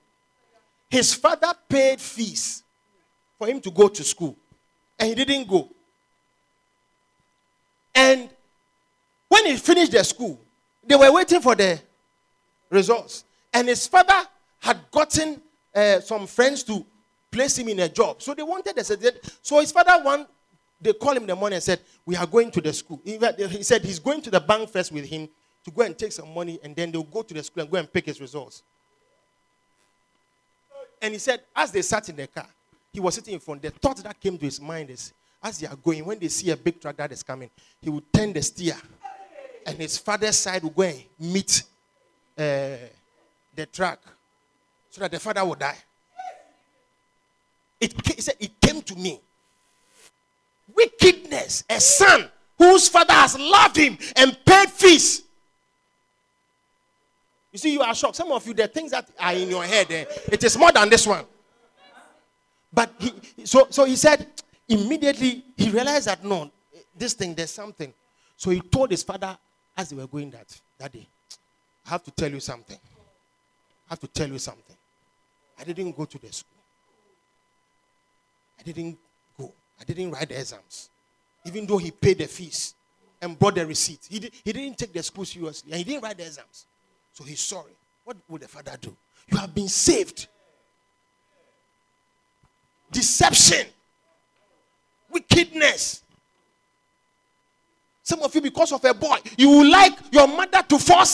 His 0.88 1.12
father 1.12 1.52
paid 1.68 2.00
fees 2.00 2.62
for 3.36 3.48
him 3.48 3.60
to 3.62 3.70
go 3.72 3.88
to 3.88 4.04
school, 4.04 4.36
and 4.96 5.08
he 5.08 5.14
didn't 5.16 5.48
go. 5.48 5.68
And 7.94 8.28
when 9.28 9.46
he 9.46 9.56
finished 9.56 9.90
the 9.90 10.04
school, 10.04 10.38
they 10.86 10.94
were 10.94 11.10
waiting 11.10 11.40
for 11.40 11.54
the 11.56 11.80
results. 12.70 13.24
And 13.52 13.68
his 13.68 13.86
father 13.86 14.26
had 14.60 14.78
gotten 14.90 15.40
uh, 15.74 16.00
some 16.00 16.26
friends 16.26 16.62
to 16.64 16.84
place 17.30 17.58
him 17.58 17.68
in 17.68 17.80
a 17.80 17.88
job. 17.88 18.22
So 18.22 18.34
they 18.34 18.42
wanted 18.42 18.78
a 18.78 18.84
So 19.42 19.60
his 19.60 19.72
father 19.72 20.02
one 20.02 20.26
they 20.82 20.92
called 20.92 21.16
him 21.16 21.22
in 21.22 21.28
the 21.28 21.36
morning 21.36 21.56
and 21.56 21.62
said, 21.62 21.80
We 22.04 22.16
are 22.16 22.26
going 22.26 22.50
to 22.50 22.60
the 22.60 22.72
school. 22.72 23.00
He 23.04 23.18
said 23.62 23.84
he's 23.84 24.00
going 24.00 24.20
to 24.22 24.30
the 24.30 24.40
bank 24.40 24.68
first 24.68 24.90
with 24.90 25.04
him 25.04 25.28
to 25.64 25.70
go 25.70 25.82
and 25.82 25.96
take 25.96 26.10
some 26.10 26.34
money, 26.34 26.58
and 26.62 26.74
then 26.74 26.90
they'll 26.90 27.04
go 27.04 27.22
to 27.22 27.32
the 27.32 27.42
school 27.42 27.62
and 27.62 27.70
go 27.70 27.78
and 27.78 27.90
pick 27.90 28.06
his 28.06 28.20
results. 28.20 28.64
And 31.00 31.12
he 31.12 31.18
said, 31.18 31.40
as 31.54 31.70
they 31.70 31.82
sat 31.82 32.08
in 32.08 32.16
the 32.16 32.26
car, 32.26 32.46
he 32.92 32.98
was 32.98 33.14
sitting 33.14 33.34
in 33.34 33.40
front. 33.40 33.62
The 33.62 33.70
thought 33.70 33.98
that 33.98 34.18
came 34.20 34.36
to 34.36 34.44
his 34.44 34.60
mind 34.60 34.90
is, 34.90 35.12
as 35.42 35.58
they 35.58 35.68
are 35.68 35.76
going, 35.76 36.04
when 36.04 36.18
they 36.18 36.28
see 36.28 36.50
a 36.50 36.56
big 36.56 36.80
truck 36.80 36.96
that 36.96 37.12
is 37.12 37.22
coming, 37.22 37.50
he 37.80 37.88
would 37.88 38.12
turn 38.12 38.32
the 38.32 38.42
steer, 38.42 38.76
and 39.64 39.78
his 39.78 39.98
father's 39.98 40.36
side 40.36 40.64
will 40.64 40.70
go 40.70 40.82
and 40.82 41.04
meet 41.20 41.62
uh, 42.36 42.76
the 43.54 43.66
truck 43.66 44.00
so 44.90 45.00
that 45.00 45.10
the 45.10 45.20
father 45.20 45.44
would 45.44 45.58
die. 45.58 45.76
It, 47.80 47.94
he 48.06 48.20
said, 48.20 48.36
It 48.38 48.60
came 48.60 48.82
to 48.82 48.94
me. 48.94 49.20
Wickedness, 50.74 51.64
a 51.68 51.80
son 51.80 52.30
whose 52.56 52.88
father 52.88 53.12
has 53.12 53.38
loved 53.38 53.76
him 53.76 53.98
and 54.16 54.38
paid 54.44 54.70
fees. 54.70 55.22
You 57.50 57.58
see, 57.58 57.72
you 57.72 57.82
are 57.82 57.94
shocked. 57.94 58.16
Some 58.16 58.30
of 58.32 58.46
you, 58.46 58.54
the 58.54 58.68
things 58.68 58.92
that 58.92 59.08
are 59.18 59.34
in 59.34 59.50
your 59.50 59.64
head, 59.64 59.90
eh, 59.90 60.04
it 60.30 60.42
is 60.44 60.56
more 60.56 60.72
than 60.72 60.88
this 60.88 61.06
one. 61.06 61.24
But 62.72 62.94
he, 62.98 63.12
so, 63.44 63.66
so 63.68 63.84
he 63.84 63.96
said, 63.96 64.26
immediately 64.68 65.44
he 65.56 65.68
realized 65.68 66.06
that 66.06 66.24
no, 66.24 66.50
this 66.96 67.12
thing, 67.12 67.34
there's 67.34 67.50
something. 67.50 67.92
So 68.36 68.50
he 68.50 68.60
told 68.60 68.90
his 68.90 69.02
father 69.02 69.36
as 69.76 69.90
they 69.90 69.96
were 69.96 70.06
going 70.06 70.30
that, 70.30 70.46
that 70.78 70.92
day, 70.92 71.06
I 71.86 71.90
have 71.90 72.04
to 72.04 72.10
tell 72.10 72.30
you 72.30 72.40
something. 72.40 72.78
Have 73.92 74.00
to 74.00 74.08
tell 74.08 74.26
you 74.26 74.38
something. 74.38 74.74
I 75.60 75.64
didn't 75.64 75.94
go 75.94 76.06
to 76.06 76.18
the 76.18 76.32
school. 76.32 76.56
I 78.58 78.62
didn't 78.62 78.96
go. 79.38 79.52
I 79.78 79.84
didn't 79.84 80.10
write 80.10 80.30
the 80.30 80.38
exams. 80.38 80.88
Even 81.44 81.66
though 81.66 81.76
he 81.76 81.90
paid 81.90 82.16
the 82.16 82.24
fees 82.24 82.74
and 83.20 83.38
brought 83.38 83.56
the 83.56 83.66
receipt. 83.66 83.98
He, 84.08 84.18
did, 84.18 84.32
he 84.42 84.50
didn't 84.50 84.78
take 84.78 84.94
the 84.94 85.02
school 85.02 85.26
seriously. 85.26 85.72
And 85.72 85.78
he 85.78 85.84
didn't 85.84 86.04
write 86.04 86.16
the 86.16 86.24
exams. 86.24 86.64
So 87.12 87.22
he's 87.22 87.40
sorry. 87.40 87.72
What 88.02 88.16
would 88.30 88.40
the 88.40 88.48
father 88.48 88.78
do? 88.80 88.96
You 89.30 89.36
have 89.36 89.54
been 89.54 89.68
saved. 89.68 90.26
Deception. 92.90 93.66
Wickedness. 95.10 96.02
Some 98.02 98.22
of 98.22 98.34
you, 98.34 98.40
because 98.40 98.72
of 98.72 98.82
a 98.86 98.94
boy, 98.94 99.18
you 99.36 99.70
like 99.70 99.92
your 100.10 100.28
mother 100.28 100.62
to 100.66 100.78
fall 100.78 101.04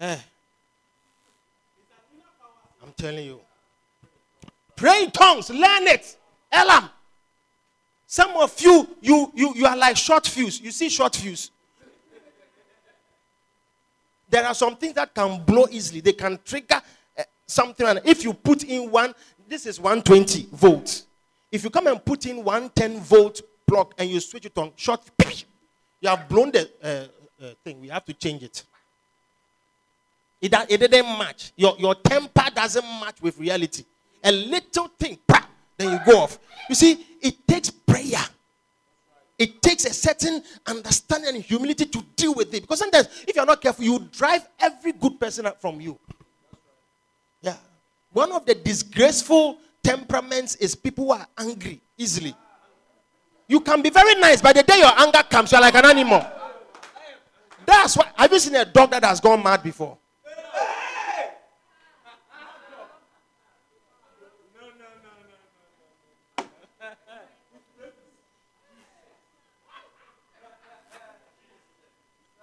Eh. 0.00 0.16
I'm 2.82 2.92
telling 2.96 3.26
you. 3.26 3.40
Pray 4.74 5.04
in 5.04 5.10
tongues, 5.10 5.50
learn 5.50 5.86
it. 5.88 6.16
Elam. 6.50 6.88
Some 8.06 8.32
of 8.38 8.58
you, 8.60 8.88
you, 9.00 9.30
you, 9.34 9.54
you 9.54 9.66
are 9.66 9.76
like 9.76 9.96
short 9.96 10.26
fuse. 10.26 10.60
You 10.60 10.70
see 10.70 10.88
short 10.88 11.14
fuse. 11.14 11.50
There 14.28 14.44
are 14.44 14.54
some 14.54 14.76
things 14.76 14.94
that 14.94 15.14
can 15.14 15.42
blow 15.44 15.66
easily. 15.70 16.00
They 16.00 16.12
can 16.12 16.38
trigger 16.44 16.80
uh, 17.18 17.22
something. 17.46 17.86
And 17.86 18.00
if 18.04 18.24
you 18.24 18.32
put 18.32 18.64
in 18.64 18.90
one, 18.90 19.12
this 19.46 19.66
is 19.66 19.78
120 19.78 20.48
volts. 20.52 21.06
If 21.52 21.64
you 21.64 21.70
come 21.70 21.88
and 21.88 22.02
put 22.04 22.26
in 22.26 22.38
110 22.44 23.00
volt 23.00 23.42
plug 23.66 23.92
and 23.98 24.08
you 24.08 24.20
switch 24.20 24.46
it 24.46 24.56
on, 24.56 24.72
short, 24.76 25.02
you 26.00 26.08
have 26.08 26.28
blown 26.28 26.52
the 26.52 26.70
uh, 26.82 27.44
uh, 27.44 27.54
thing. 27.62 27.80
We 27.80 27.88
have 27.88 28.04
to 28.06 28.14
change 28.14 28.42
it. 28.44 28.64
It, 30.40 30.54
it 30.68 30.78
didn't 30.78 31.18
match. 31.18 31.52
Your, 31.56 31.76
your 31.78 31.94
temper 31.94 32.44
doesn't 32.54 32.84
match 32.84 33.20
with 33.20 33.38
reality. 33.38 33.84
A 34.24 34.32
little 34.32 34.88
thing, 34.88 35.18
then 35.76 35.92
you 35.92 35.98
go 36.04 36.20
off. 36.20 36.38
You 36.68 36.74
see, 36.74 37.04
it 37.20 37.46
takes 37.46 37.70
prayer. 37.70 38.24
It 39.38 39.62
takes 39.62 39.86
a 39.86 39.94
certain 39.94 40.42
understanding 40.66 41.34
and 41.34 41.42
humility 41.42 41.86
to 41.86 42.02
deal 42.14 42.34
with 42.34 42.52
it. 42.52 42.60
Because 42.60 42.78
sometimes, 42.78 43.08
if 43.26 43.34
you're 43.34 43.46
not 43.46 43.60
careful, 43.60 43.84
you 43.84 43.98
drive 44.12 44.46
every 44.58 44.92
good 44.92 45.18
person 45.18 45.46
from 45.58 45.80
you. 45.80 45.98
Yeah. 47.40 47.56
One 48.12 48.32
of 48.32 48.44
the 48.44 48.54
disgraceful 48.54 49.58
temperaments 49.82 50.56
is 50.56 50.74
people 50.74 51.06
who 51.06 51.12
are 51.12 51.26
angry 51.38 51.80
easily. 51.96 52.34
You 53.48 53.60
can 53.60 53.80
be 53.80 53.90
very 53.90 54.14
nice, 54.16 54.42
but 54.42 54.54
the 54.54 54.62
day 54.62 54.78
your 54.78 54.92
anger 55.00 55.22
comes, 55.28 55.50
you're 55.50 55.60
like 55.60 55.74
an 55.74 55.86
animal. 55.86 56.24
That's 57.64 57.96
why. 57.96 58.10
Have 58.16 58.32
you 58.32 58.38
seen 58.38 58.56
a 58.56 58.64
dog 58.64 58.90
that 58.90 59.04
has 59.04 59.20
gone 59.20 59.42
mad 59.42 59.62
before? 59.62 59.96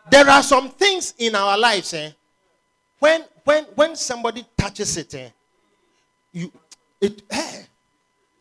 There 0.10 0.30
are 0.30 0.44
some 0.44 0.70
things 0.70 1.14
in 1.18 1.36
our 1.36 1.58
lives, 1.58 1.94
eh? 1.94 2.12
When 3.00 3.24
when 3.44 3.64
when 3.76 3.96
somebody 3.96 4.46
touches 4.58 4.98
it, 4.98 5.14
eh, 5.16 5.30
you 6.32 6.52
it 7.00 7.22
eh, 7.30 7.64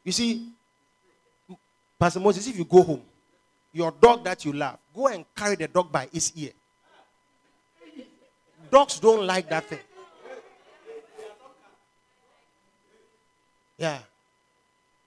you 0.05 0.13
see, 0.13 0.49
Pastor 1.99 2.21
Moses, 2.21 2.47
if 2.47 2.57
you 2.57 2.65
go 2.65 2.83
home, 2.83 3.03
your 3.73 3.91
dog 3.91 4.25
that 4.25 4.45
you 4.45 4.53
love, 4.53 4.79
go 4.95 5.09
and 5.09 5.25
carry 5.35 5.57
the 5.57 5.69
dog 5.69 5.91
by 5.91 6.09
its 6.13 6.33
ear. 6.37 6.53
Dogs 8.71 8.99
don't 8.99 9.27
like 9.27 9.49
that 9.49 9.65
thing. 9.67 9.79
Yeah. 13.79 13.99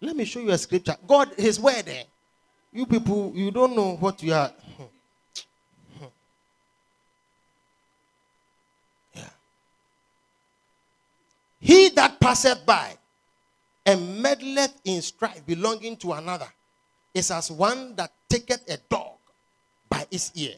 Let 0.01 0.15
me 0.15 0.23
show 0.25 0.39
you 0.39 0.51
a 0.51 0.57
scripture. 0.57 0.95
God, 1.05 1.29
His 1.35 1.59
word. 1.59 1.87
Eh? 1.87 2.03
You 2.71 2.85
people, 2.85 3.33
you 3.35 3.51
don't 3.51 3.75
know 3.75 3.95
what 3.95 4.21
you 4.23 4.33
are. 4.33 4.51
He 11.59 11.89
that 11.89 12.18
passeth 12.29 12.63
by 12.63 12.95
and 13.87 14.23
meddleth 14.23 14.75
in 14.85 15.01
strife 15.01 15.43
belonging 15.47 15.97
to 15.97 16.13
another 16.13 16.47
is 17.11 17.31
as 17.31 17.49
one 17.49 17.95
that 17.95 18.11
taketh 18.29 18.61
a 18.69 18.77
dog 18.87 19.17
by 19.89 20.05
its 20.11 20.31
ear. 20.35 20.53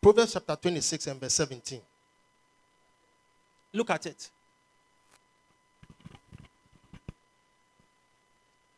Proverbs 0.00 0.32
chapter 0.32 0.56
26 0.56 1.06
and 1.06 1.20
verse 1.20 1.34
17. 1.34 1.80
Look 3.74 3.90
at 3.90 4.06
it. 4.06 4.28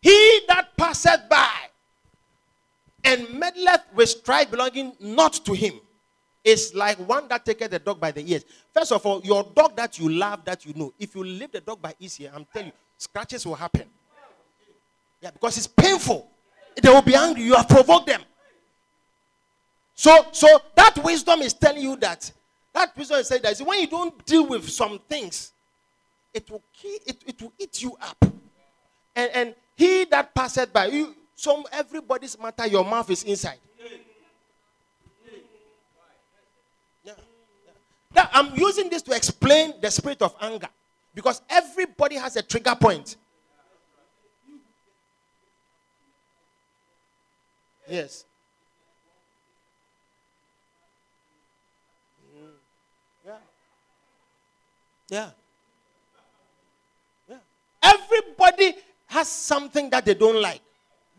He 0.03 0.43
that 0.47 0.77
passeth 0.77 1.27
by 1.31 1.64
and 3.05 3.27
meddleth 3.29 3.83
with 3.95 4.09
strife 4.09 4.51
belonging 4.51 4.97
not 5.01 5.35
to 5.45 5.53
him 5.53 5.81
is 6.43 6.75
like 6.75 6.99
one 7.09 7.27
that 7.29 7.45
taketh 7.45 7.71
the 7.71 7.79
dog 7.79 7.99
by 7.99 8.11
the 8.11 8.21
ears. 8.31 8.45
First 8.73 8.93
of 8.93 9.05
all, 9.07 9.23
your 9.25 9.45
dog 9.55 9.77
that 9.77 9.99
you 9.99 10.11
love, 10.11 10.45
that 10.45 10.65
you 10.67 10.75
know, 10.75 10.93
if 10.99 11.15
you 11.15 11.25
leave 11.25 11.53
the 11.53 11.61
dog 11.61 11.81
by 11.81 11.95
his 11.99 12.21
ear, 12.21 12.33
I'm 12.35 12.47
telling 12.53 12.69
you, 12.69 12.73
scratches 12.99 13.47
will 13.47 13.55
happen. 13.55 13.89
Yeah, 15.21 15.31
because 15.31 15.57
it's 15.57 15.67
painful. 15.67 16.29
They 16.81 16.89
will 16.91 17.03
be 17.03 17.15
angry. 17.15 17.43
You 17.45 17.55
have 17.55 17.69
provoked 17.69 18.07
them. 18.07 18.23
So, 19.95 20.27
so 20.33 20.61
that 20.75 20.99
wisdom 21.03 21.41
is 21.41 21.55
telling 21.55 21.83
you 21.83 21.97
that. 21.97 22.31
That 22.75 22.97
wisdom 22.97 23.21
is 23.21 23.29
saying 23.29 23.43
that 23.43 23.59
when 23.61 23.81
you 23.81 23.87
don't 23.87 24.25
deal 24.27 24.47
with 24.47 24.69
some 24.69 24.99
things, 25.09 25.53
it 26.35 26.51
will 26.51 26.63
it, 26.83 27.23
it 27.27 27.41
will 27.41 27.53
eat 27.59 27.81
you 27.83 27.97
up. 28.03 28.23
And 29.17 29.31
and 29.33 29.55
he 29.77 30.05
that 30.07 30.35
passeth 30.35 30.73
by 30.73 30.87
you, 30.87 31.15
some 31.37 31.65
everybody's 31.73 32.39
matter, 32.39 32.67
your 32.67 32.85
mouth 32.85 33.11
is 33.11 33.23
inside. 33.25 33.59
Yeah. 37.03 37.13
Now, 38.15 38.29
I'm 38.33 38.55
using 38.57 38.89
this 38.89 39.03
to 39.03 39.13
explain 39.13 39.75
the 39.81 39.91
spirit 39.91 40.23
of 40.23 40.35
anger 40.41 40.69
because 41.15 41.43
everybody 41.49 42.17
has 42.17 42.37
a 42.37 42.43
trigger 42.43 42.75
point. 42.75 43.17
Yes. 47.89 48.25
Yeah. 55.11 55.31
Yeah. 57.29 57.37
Everybody 57.83 58.75
has 59.07 59.29
something 59.29 59.91
that 59.91 60.05
they 60.05 60.15
don't 60.15 60.41
like. 60.41 60.61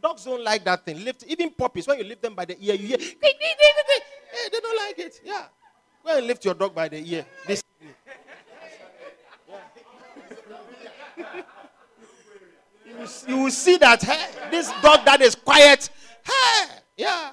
Dogs 0.06 0.24
don't 0.24 0.44
like 0.44 0.64
that 0.64 0.86
thing. 0.86 1.04
Lift 1.04 1.24
even 1.28 1.50
puppies 1.50 1.88
when 1.88 1.98
you 1.98 2.04
lift 2.04 2.22
them 2.22 2.36
by 2.36 2.46
the 2.46 2.56
ear, 2.64 2.76
you 2.76 2.88
hear. 2.90 2.98
Hey, 3.00 3.16
they 4.52 4.60
don't 4.60 4.78
like 4.78 5.00
it. 5.00 5.20
Yeah. 5.24 5.46
Go 6.06 6.18
and 6.18 6.28
lift 6.28 6.46
your 6.46 6.54
dog 6.54 6.76
by 6.76 6.88
the 6.88 7.00
ear. 7.00 7.26
This. 7.48 7.64
you, 12.86 13.08
you 13.28 13.38
will 13.38 13.50
see 13.50 13.78
that 13.78 14.04
hey, 14.04 14.28
this 14.52 14.72
dog 14.84 15.04
that 15.06 15.22
is 15.22 15.34
quiet. 15.34 15.90
Hey, 16.24 16.66
yeah. 16.98 17.32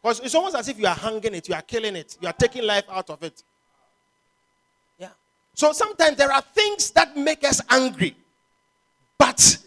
Because 0.00 0.20
it's 0.20 0.34
almost 0.36 0.54
as 0.56 0.68
if 0.68 0.78
you 0.78 0.86
are 0.86 0.94
hanging 0.94 1.34
it, 1.34 1.48
you 1.48 1.54
are 1.56 1.62
killing 1.62 1.96
it, 1.96 2.16
you 2.20 2.28
are 2.28 2.32
taking 2.34 2.62
life 2.62 2.84
out 2.88 3.10
of 3.10 3.20
it. 3.24 3.42
Yeah. 4.96 5.08
So 5.54 5.72
sometimes 5.72 6.16
there 6.16 6.30
are 6.30 6.42
things 6.42 6.92
that 6.92 7.16
make 7.16 7.42
us 7.42 7.60
angry. 7.68 8.14
But 9.18 9.58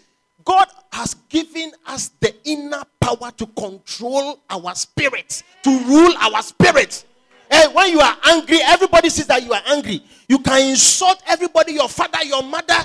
God 0.45 0.67
has 0.91 1.15
given 1.29 1.71
us 1.93 2.09
the 2.19 2.33
inner 2.43 2.83
power 2.99 3.31
to 3.37 3.45
control 3.47 4.39
our 4.49 4.75
spirits, 4.75 5.43
to 5.63 5.69
rule 5.85 6.13
our 6.17 6.41
spirits. 6.41 7.05
And 7.49 7.73
when 7.73 7.91
you 7.91 7.99
are 7.99 8.17
angry, 8.25 8.59
everybody 8.63 9.09
sees 9.09 9.27
that 9.27 9.43
you 9.43 9.53
are 9.53 9.61
angry. 9.67 10.03
You 10.27 10.39
can 10.39 10.69
insult 10.69 11.21
everybody, 11.27 11.73
your 11.73 11.87
father, 11.87 12.23
your 12.23 12.41
mother, 12.41 12.79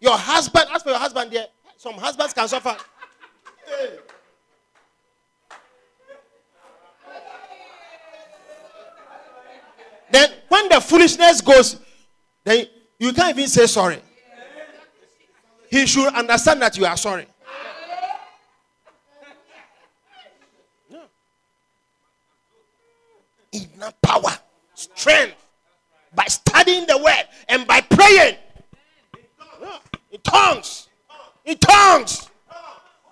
your 0.00 0.16
husband. 0.16 0.66
As 0.72 0.82
for 0.82 0.90
your 0.90 0.98
husband, 0.98 1.30
there, 1.30 1.46
some 1.76 1.94
husbands 1.94 2.32
can 2.32 2.48
suffer. 2.48 2.76
Then 10.10 10.30
when 10.48 10.68
the 10.68 10.80
foolishness 10.80 11.40
goes, 11.40 11.80
then 12.44 12.66
you 12.98 13.12
can't 13.12 13.36
even 13.36 13.48
say 13.48 13.66
sorry. 13.66 13.98
He 15.68 15.86
should 15.86 16.14
understand 16.14 16.62
that 16.62 16.78
you 16.78 16.86
are 16.86 16.96
sorry. 16.96 17.26
No. 20.88 21.02
Inner 23.54 23.92
power, 24.02 24.36
strength, 24.74 25.36
by 26.12 26.24
studying 26.24 26.86
the 26.86 26.98
word 26.98 27.24
and 27.48 27.64
by 27.68 27.80
praying. 27.80 28.36
In 30.10 30.20
tongues. 30.22 30.88
In 31.44 31.56
tongues. 31.58 32.28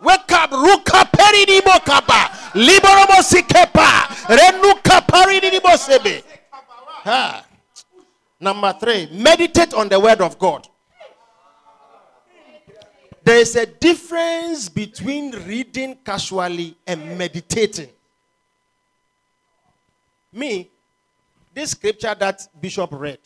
Wake 0.03 0.32
up, 0.32 0.51
ruka 0.51 1.05
peridibo 1.12 1.78
kapa, 1.84 2.30
liborobo 2.55 3.22
sikepa, 3.22 4.09
renuka 4.26 5.01
peridibo 5.07 5.76
sebe. 5.78 6.24
Ha. 7.05 7.45
Number 8.40 8.72
three, 8.80 9.09
meditate 9.12 9.72
on 9.74 9.88
the 9.88 10.01
word 10.01 10.20
of 10.20 10.36
God. 10.40 10.66
There 13.22 13.38
is 13.38 13.55
a 13.55 13.66
difference 13.66 14.68
between 14.68 15.30
reading 15.47 15.99
casually 16.05 16.76
and 16.84 17.16
meditating. 17.16 17.90
Me, 20.33 20.70
this 21.55 21.72
scripture 21.72 22.14
that 22.18 22.49
Bishop 22.61 22.91
read, 22.93 23.18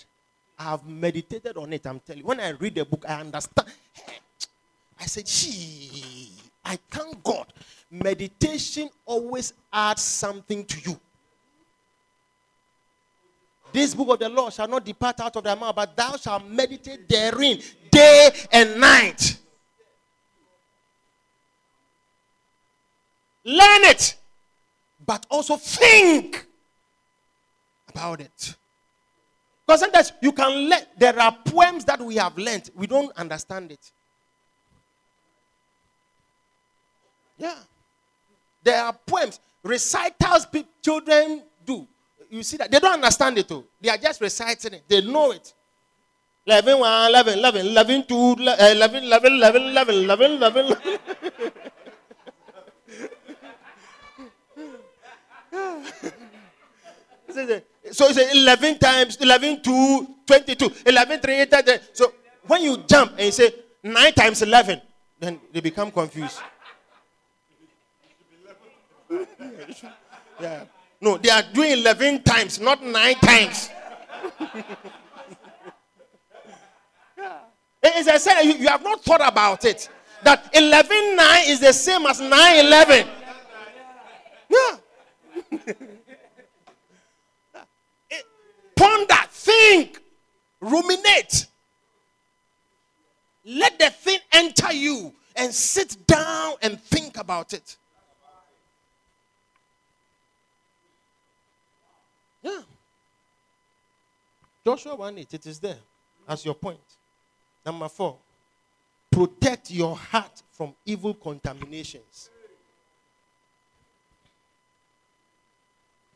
I 0.59 0.65
have 0.65 0.87
meditated 0.87 1.57
on 1.57 1.73
it. 1.73 1.87
I'm 1.87 2.01
telling 2.01 2.21
you. 2.21 2.27
When 2.27 2.41
I 2.41 2.51
read 2.51 2.75
the 2.75 2.85
book, 2.85 3.05
I 3.09 3.21
understand. 3.21 3.69
I 5.01 5.07
said, 5.07 5.27
gee, 5.27 6.33
I 6.65 6.79
thank 6.91 7.23
God. 7.23 7.53
Meditation 7.91 8.91
always 9.05 9.53
adds 9.73 10.03
something 10.03 10.65
to 10.65 10.91
you. 10.91 11.01
This 13.73 13.95
book 13.95 14.09
of 14.09 14.19
the 14.19 14.29
law 14.29 14.51
shall 14.51 14.67
not 14.67 14.85
depart 14.85 15.21
out 15.21 15.37
of 15.37 15.45
thy 15.45 15.55
mouth, 15.55 15.77
but 15.77 15.95
thou 15.95 16.17
shalt 16.17 16.47
meditate 16.49 17.09
therein 17.09 17.61
day 17.91 18.31
and 18.51 18.81
night. 18.81 19.39
Learn 23.45 23.85
it, 23.85 24.17
but 25.05 25.27
also 25.31 25.57
think 25.57 26.47
about 27.97 28.21
it. 28.21 28.55
Because 29.67 29.81
sometimes 29.81 30.13
you 30.21 30.33
can 30.33 30.69
learn, 30.69 30.83
there 30.97 31.19
are 31.19 31.37
poems 31.45 31.85
that 31.87 32.01
we 32.01 32.17
have 32.17 32.37
learned, 32.39 32.71
we 32.75 32.87
don't 32.87 33.11
understand 33.17 33.73
it. 33.73 33.91
Yeah. 37.39 37.57
There 38.63 38.83
are 38.83 38.93
poems, 38.93 39.41
recitals 39.63 40.47
children 40.83 41.43
do. 41.65 41.87
You 42.31 42.43
see 42.43 42.57
that? 42.59 42.71
They 42.71 42.79
don't 42.79 42.95
understand 42.95 43.39
it, 43.39 43.49
too. 43.49 43.65
They 43.81 43.89
are 43.89 43.97
just 43.97 44.21
reciting 44.21 44.75
it, 44.75 44.83
they 44.87 45.01
know 45.01 45.33
it. 45.33 45.53
11, 46.47 46.79
1, 46.79 47.11
11, 47.11 47.39
11, 47.39 47.67
11, 47.67 48.07
2, 48.07 48.37
eh, 48.59 48.73
11, 48.73 49.05
11, 49.05 49.33
11, 49.33 49.63
11, 49.63 49.95
11, 49.95 50.31
11. 50.33 50.77
11. 57.29 57.63
So 57.97 58.09
it's 58.09 58.19
11 58.19 58.79
times 58.79 59.17
11 59.17 59.63
to 59.63 60.07
22 60.27 60.71
11 60.85 61.21
3 61.21 61.35
8 61.35 61.51
10. 61.51 61.81
so 61.95 62.13
when 62.47 62.63
you 62.63 62.77
jump 62.87 63.13
and 63.13 63.23
you 63.23 63.33
say 63.33 63.51
9 63.83 64.13
times 64.13 64.43
11 64.43 64.83
then 65.19 65.41
they 65.51 65.61
become 65.61 65.91
confused. 65.91 66.41
Yeah. 70.39 70.65
No 71.01 71.17
they 71.17 71.31
are 71.31 71.43
doing 71.55 71.73
11 71.73 72.23
times 72.23 72.61
not 72.61 72.85
9 72.85 73.15
times. 73.15 73.71
It's 77.83 78.09
a 78.09 78.19
saying 78.19 78.51
you, 78.51 78.57
you 78.59 78.69
have 78.69 78.83
not 78.83 79.03
thought 79.03 79.27
about 79.27 79.65
it 79.65 79.89
that 80.23 80.51
11 80.53 81.17
9 81.17 81.43
is 81.47 81.61
the 81.61 81.73
same 81.73 82.05
as 82.07 82.21
9 82.21 82.67
11 82.67 83.09
yeah 84.51 84.77
Ponder, 88.87 89.15
think, 89.31 90.01
ruminate. 90.61 91.47
Let 93.45 93.79
the 93.81 93.91
thing 93.91 94.21
enter 94.33 94.73
you 94.73 95.13
and 95.35 95.53
sit 95.53 95.97
down 96.07 96.55
and 96.63 96.81
think 96.81 97.19
about 97.19 97.53
it. 97.53 97.77
Yeah. 102.43 102.61
Joshua 104.65 104.95
1 104.95 105.19
8, 105.19 105.35
it 105.35 105.47
is 105.47 105.59
there 105.59 105.79
as 106.29 106.45
your 106.45 106.55
point. 106.55 106.79
Number 107.65 107.89
four, 107.89 108.19
protect 109.11 109.73
your 109.73 109.97
heart 109.97 110.43
from 110.53 110.75
evil 110.85 111.15
contaminations. 111.15 112.31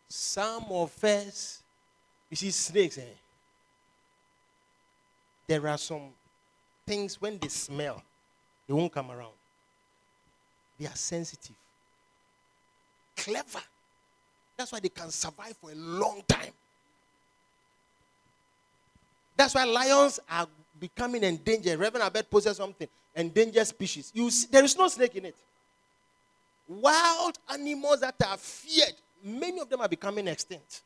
Some 0.09 0.67
of 0.71 1.03
us 1.03 1.63
you 2.31 2.37
see, 2.37 2.51
snakes, 2.51 2.99
eh? 2.99 3.03
There 5.47 5.67
are 5.67 5.79
some 5.79 6.11
things 6.87 7.21
when 7.21 7.39
they 7.39 7.49
smell, 7.49 8.03
they 8.67 8.73
won't 8.73 8.93
come 8.93 9.11
around. 9.11 9.33
They 10.79 10.87
are 10.87 10.95
sensitive, 10.95 11.57
clever. 13.17 13.61
That's 14.57 14.73
why 14.73 14.81
they 14.81 14.89
can 14.89 15.11
survive 15.11 15.57
for 15.61 15.73
a 15.73 15.75
long 15.75 16.23
time. 16.29 16.53
That's 19.37 19.55
why 19.55 19.65
lions 19.65 20.21
are 20.29 20.47
becoming 20.79 21.25
endangered. 21.25 21.79
Reverend 21.79 22.07
Abed 22.07 22.31
possesses 22.31 22.59
something 22.59 22.89
endangered 23.15 23.67
species. 23.67 24.13
You 24.15 24.31
see, 24.31 24.47
there 24.51 24.65
is 24.65 24.77
no 24.77 24.89
snake 24.89 25.17
in 25.17 25.27
it. 25.27 25.37
Wild 26.69 27.39
animals 27.53 28.01
that 28.01 28.15
are 28.27 28.37
feared, 28.37 28.95
many 29.25 29.61
of 29.61 29.69
them 29.69 29.81
are 29.81 29.89
becoming 29.89 30.29
extinct. 30.29 30.83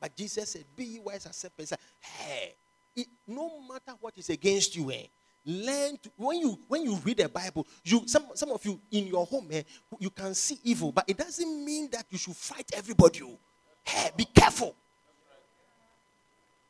But 0.00 0.16
Jesus 0.16 0.50
said, 0.50 0.64
Be 0.74 0.98
wise 1.04 1.26
as 1.26 1.36
serpents. 1.36 1.72
Hey, 2.00 2.54
it, 2.96 3.06
no 3.26 3.60
matter 3.68 3.96
what 4.00 4.16
is 4.16 4.30
against 4.30 4.74
you, 4.74 4.90
eh, 4.90 5.04
learn 5.44 5.98
to, 5.98 6.10
when 6.16 6.38
you 6.38 6.58
when 6.68 6.82
you 6.82 6.96
read 6.96 7.18
the 7.18 7.28
Bible, 7.28 7.66
you 7.84 8.02
some 8.06 8.26
some 8.34 8.50
of 8.50 8.64
you 8.64 8.80
in 8.90 9.06
your 9.06 9.26
home, 9.26 9.48
eh, 9.50 9.62
you 9.98 10.10
can 10.10 10.34
see 10.34 10.58
evil, 10.64 10.90
but 10.90 11.04
it 11.06 11.16
doesn't 11.16 11.64
mean 11.64 11.88
that 11.90 12.06
you 12.10 12.18
should 12.18 12.36
fight 12.36 12.70
everybody. 12.74 13.20
Oh. 13.22 13.38
Hey, 13.84 14.10
be 14.16 14.24
careful. 14.24 14.74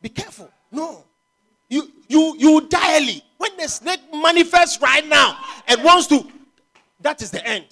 Be 0.02 0.08
careful. 0.08 0.50
No. 0.72 1.04
You 1.68 1.88
you 2.08 2.36
you 2.36 2.60
die 2.68 2.96
early. 2.96 3.22
When 3.38 3.56
the 3.56 3.68
snake 3.68 4.00
manifests 4.12 4.80
right 4.82 5.06
now 5.06 5.38
and 5.68 5.82
wants 5.84 6.08
to, 6.08 6.26
that 7.00 7.22
is 7.22 7.30
the 7.30 7.46
end. 7.46 7.66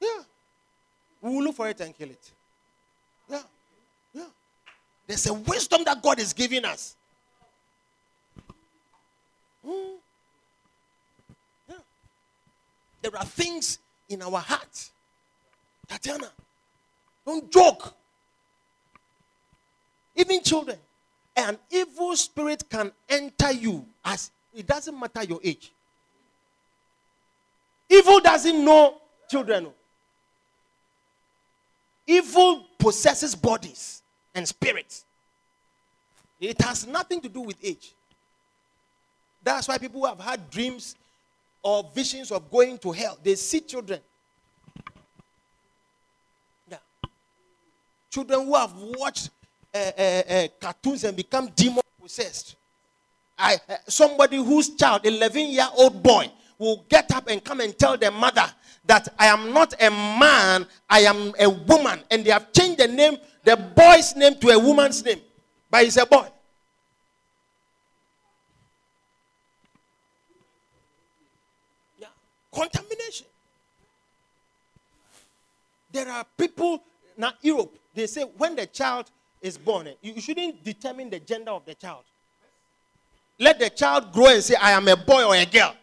Yeah. 0.00 0.22
We 1.20 1.30
will 1.30 1.44
look 1.44 1.56
for 1.56 1.68
it 1.68 1.80
and 1.80 1.96
kill 1.96 2.10
it. 2.10 2.30
There's 5.10 5.26
a 5.26 5.34
wisdom 5.34 5.82
that 5.86 6.00
God 6.00 6.20
is 6.20 6.32
giving 6.32 6.64
us. 6.64 6.94
Hmm. 9.66 9.96
Yeah. 11.68 11.74
There 13.02 13.16
are 13.16 13.24
things 13.24 13.80
in 14.08 14.22
our 14.22 14.38
heart. 14.38 14.90
Tatiana, 15.88 16.30
don't 17.26 17.50
joke. 17.50 17.92
Even 20.14 20.44
children. 20.44 20.78
An 21.34 21.58
evil 21.72 22.14
spirit 22.14 22.62
can 22.70 22.92
enter 23.08 23.50
you 23.50 23.84
as 24.04 24.30
it 24.54 24.64
doesn't 24.64 24.96
matter 24.96 25.24
your 25.24 25.40
age. 25.42 25.72
Evil 27.88 28.20
doesn't 28.20 28.64
know 28.64 28.94
children. 29.28 29.70
Evil 32.06 32.64
possesses 32.78 33.34
bodies 33.34 33.99
and 34.34 34.46
spirits. 34.46 35.04
It 36.40 36.60
has 36.62 36.86
nothing 36.86 37.20
to 37.20 37.28
do 37.28 37.40
with 37.40 37.56
age. 37.62 37.92
That's 39.42 39.68
why 39.68 39.78
people 39.78 40.00
who 40.00 40.06
have 40.06 40.20
had 40.20 40.50
dreams 40.50 40.96
or 41.62 41.90
visions 41.94 42.30
of 42.30 42.50
going 42.50 42.78
to 42.78 42.92
hell, 42.92 43.18
they 43.22 43.34
see 43.34 43.60
children. 43.60 44.00
Yeah. 46.70 46.78
Children 48.10 48.46
who 48.46 48.54
have 48.54 48.72
watched 48.74 49.30
uh, 49.74 49.78
uh, 49.96 50.22
uh, 50.28 50.48
cartoons 50.60 51.04
and 51.04 51.16
become 51.16 51.48
demon 51.54 51.82
possessed. 52.00 52.56
I, 53.38 53.58
somebody 53.86 54.36
whose 54.36 54.70
child, 54.70 55.06
11 55.06 55.48
year 55.48 55.68
old 55.76 56.02
boy, 56.02 56.30
will 56.58 56.84
get 56.88 57.10
up 57.14 57.28
and 57.28 57.42
come 57.42 57.60
and 57.60 57.76
tell 57.78 57.96
their 57.96 58.10
mother 58.10 58.44
that 58.84 59.08
I 59.18 59.26
am 59.26 59.52
not 59.52 59.74
a 59.80 59.90
man, 59.90 60.66
I 60.88 61.00
am 61.00 61.32
a 61.38 61.48
woman. 61.48 62.00
And 62.10 62.24
they 62.24 62.30
have 62.30 62.52
changed 62.52 62.78
the 62.78 62.88
name, 62.88 63.16
the 63.44 63.56
boy's 63.56 64.16
name 64.16 64.36
to 64.36 64.48
a 64.50 64.58
woman's 64.58 65.04
name. 65.04 65.20
But 65.70 65.84
he's 65.84 65.96
a 65.96 66.06
boy. 66.06 66.26
Yeah. 71.98 72.06
Contamination. 72.52 73.26
There 75.92 76.08
are 76.08 76.24
people 76.36 76.82
now 77.20 77.32
Europe, 77.42 77.76
they 77.94 78.06
say 78.06 78.22
when 78.22 78.56
the 78.56 78.66
child 78.66 79.10
is 79.42 79.58
born, 79.58 79.88
eh, 79.88 79.94
you 80.00 80.20
shouldn't 80.20 80.64
determine 80.64 81.10
the 81.10 81.20
gender 81.20 81.50
of 81.50 81.64
the 81.66 81.74
child. 81.74 82.02
Let 83.38 83.58
the 83.58 83.70
child 83.70 84.12
grow 84.12 84.28
and 84.28 84.42
say, 84.42 84.54
I 84.54 84.72
am 84.72 84.88
a 84.88 84.96
boy 84.96 85.24
or 85.24 85.34
a 85.34 85.44
girl. 85.44 85.74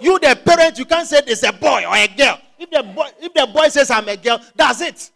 You, 0.00 0.18
the 0.18 0.38
parent, 0.44 0.78
you 0.78 0.84
can't 0.84 1.06
say 1.06 1.20
it's 1.26 1.42
a 1.42 1.52
boy 1.52 1.84
or 1.86 1.94
a 1.94 2.06
girl. 2.08 2.38
If 2.58 2.70
the 2.70 2.82
boy, 2.82 3.08
if 3.20 3.32
the 3.34 3.46
boy 3.46 3.68
says 3.68 3.90
I'm 3.90 4.08
a 4.08 4.16
girl, 4.16 4.40
that's 4.54 4.80
it. 4.80 5.10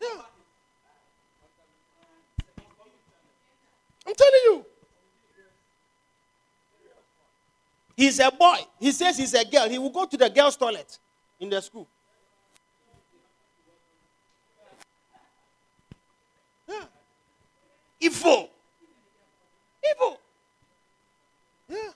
Yeah. 0.00 0.08
I'm 4.06 4.14
telling 4.14 4.40
you. 4.44 4.66
He's 7.96 8.18
a 8.18 8.30
boy. 8.30 8.56
He 8.78 8.92
says 8.92 9.18
he's 9.18 9.34
a 9.34 9.44
girl. 9.44 9.68
He 9.68 9.78
will 9.78 9.90
go 9.90 10.06
to 10.06 10.16
the 10.16 10.30
girls' 10.30 10.56
toilet 10.56 10.98
in 11.38 11.50
the 11.50 11.60
school. 11.60 11.86
Yeah. 16.66 16.84
Evil. 18.00 18.50
Evil. 19.90 20.20
Yeah. 21.68 21.90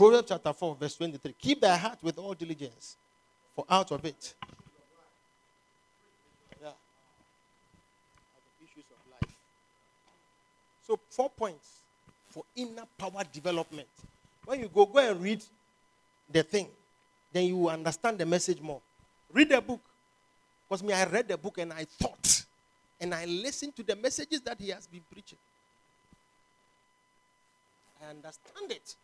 Proverbs 0.00 0.28
chapter 0.30 0.54
4, 0.54 0.76
verse 0.76 0.96
23. 0.96 1.34
Keep 1.38 1.60
thy 1.60 1.76
heart 1.76 1.98
with 2.00 2.16
all 2.16 2.32
diligence, 2.32 2.96
for 3.54 3.66
out 3.68 3.90
of 3.90 4.02
it. 4.06 4.32
Yeah. 6.58 6.70
Issues 8.64 8.84
of 8.90 9.12
life. 9.12 9.36
So, 10.86 10.98
four 11.10 11.28
points 11.28 11.82
for 12.30 12.44
inner 12.56 12.84
power 12.96 13.24
development. 13.30 13.88
When 14.46 14.60
you 14.60 14.70
go, 14.72 14.86
go 14.86 15.00
and 15.00 15.20
read 15.20 15.44
the 16.32 16.44
thing, 16.44 16.68
then 17.30 17.44
you 17.44 17.58
will 17.58 17.68
understand 17.68 18.16
the 18.16 18.24
message 18.24 18.62
more. 18.62 18.80
Read 19.30 19.50
the 19.50 19.60
book. 19.60 19.82
Because 20.66 20.82
me, 20.82 20.94
I 20.94 21.04
read 21.04 21.28
the 21.28 21.36
book 21.36 21.58
and 21.58 21.74
I 21.74 21.84
thought, 21.84 22.46
and 22.98 23.14
I 23.14 23.26
listened 23.26 23.76
to 23.76 23.82
the 23.82 23.96
messages 23.96 24.40
that 24.40 24.58
he 24.58 24.70
has 24.70 24.86
been 24.86 25.02
preaching. 25.12 25.38
I 28.02 28.08
understand 28.08 28.70
it. 28.70 28.96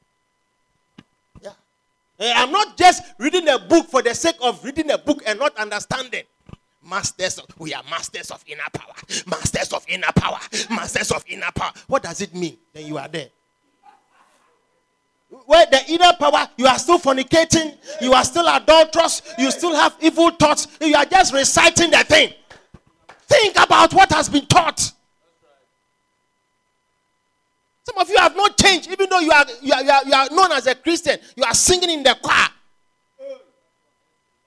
Eh, 2.18 2.32
I'm 2.34 2.50
not 2.50 2.76
just 2.76 3.02
reading 3.18 3.46
a 3.48 3.58
book 3.58 3.86
for 3.88 4.02
the 4.02 4.14
sake 4.14 4.36
of 4.40 4.64
reading 4.64 4.90
a 4.90 4.98
book 4.98 5.22
and 5.26 5.38
not 5.38 5.56
understanding. 5.56 6.22
Masters 6.82 7.38
of, 7.38 7.46
we 7.58 7.74
are 7.74 7.82
masters 7.90 8.30
of 8.30 8.42
inner 8.46 8.62
power. 8.72 8.94
Masters 9.26 9.72
of 9.72 9.84
inner 9.88 10.12
power. 10.14 10.38
Masters 10.70 11.10
of 11.10 11.24
inner 11.26 11.50
power. 11.54 11.72
What 11.88 12.04
does 12.04 12.20
it 12.20 12.34
mean? 12.34 12.56
Then 12.72 12.86
you 12.86 12.96
are 12.96 13.08
there. 13.08 13.28
Where 15.28 15.66
the 15.66 15.82
inner 15.88 16.12
power, 16.18 16.48
you 16.56 16.66
are 16.66 16.78
still 16.78 16.98
fornicating, 16.98 17.76
you 18.00 18.12
are 18.12 18.24
still 18.24 18.46
adulterous, 18.48 19.22
you 19.36 19.50
still 19.50 19.74
have 19.74 19.96
evil 20.00 20.30
thoughts, 20.30 20.68
you 20.80 20.94
are 20.94 21.04
just 21.04 21.34
reciting 21.34 21.90
the 21.90 21.98
thing. 21.98 22.32
Think 23.26 23.56
about 23.60 23.92
what 23.92 24.10
has 24.12 24.28
been 24.28 24.46
taught. 24.46 24.92
Some 27.86 27.98
of 27.98 28.10
you 28.10 28.16
have 28.16 28.34
not 28.34 28.58
changed, 28.58 28.90
even 28.90 29.08
though 29.08 29.20
you 29.20 29.30
are, 29.30 29.46
you 29.62 29.72
are, 29.72 29.82
you 29.82 29.90
are, 29.90 30.04
you 30.04 30.12
are 30.12 30.28
known 30.32 30.50
as 30.50 30.66
a 30.66 30.74
Christian. 30.74 31.18
You 31.36 31.44
are 31.44 31.54
singing 31.54 31.90
in 31.90 32.02
the 32.02 32.16
choir. 32.20 32.48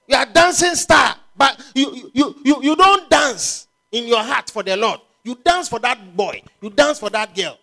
You 0.06 0.16
are 0.16 0.26
dancing 0.26 0.74
star, 0.74 1.16
but 1.34 1.58
you, 1.74 2.10
you, 2.12 2.36
you, 2.44 2.62
you 2.62 2.76
don't 2.76 3.08
dance 3.08 3.66
in 3.92 4.06
your 4.06 4.22
heart 4.22 4.50
for 4.50 4.62
the 4.62 4.76
Lord. 4.76 5.00
You 5.24 5.38
dance 5.42 5.70
for 5.70 5.78
that 5.78 6.14
boy. 6.14 6.42
You 6.60 6.68
dance 6.68 6.98
for 6.98 7.08
that 7.10 7.34
girl. 7.34 7.58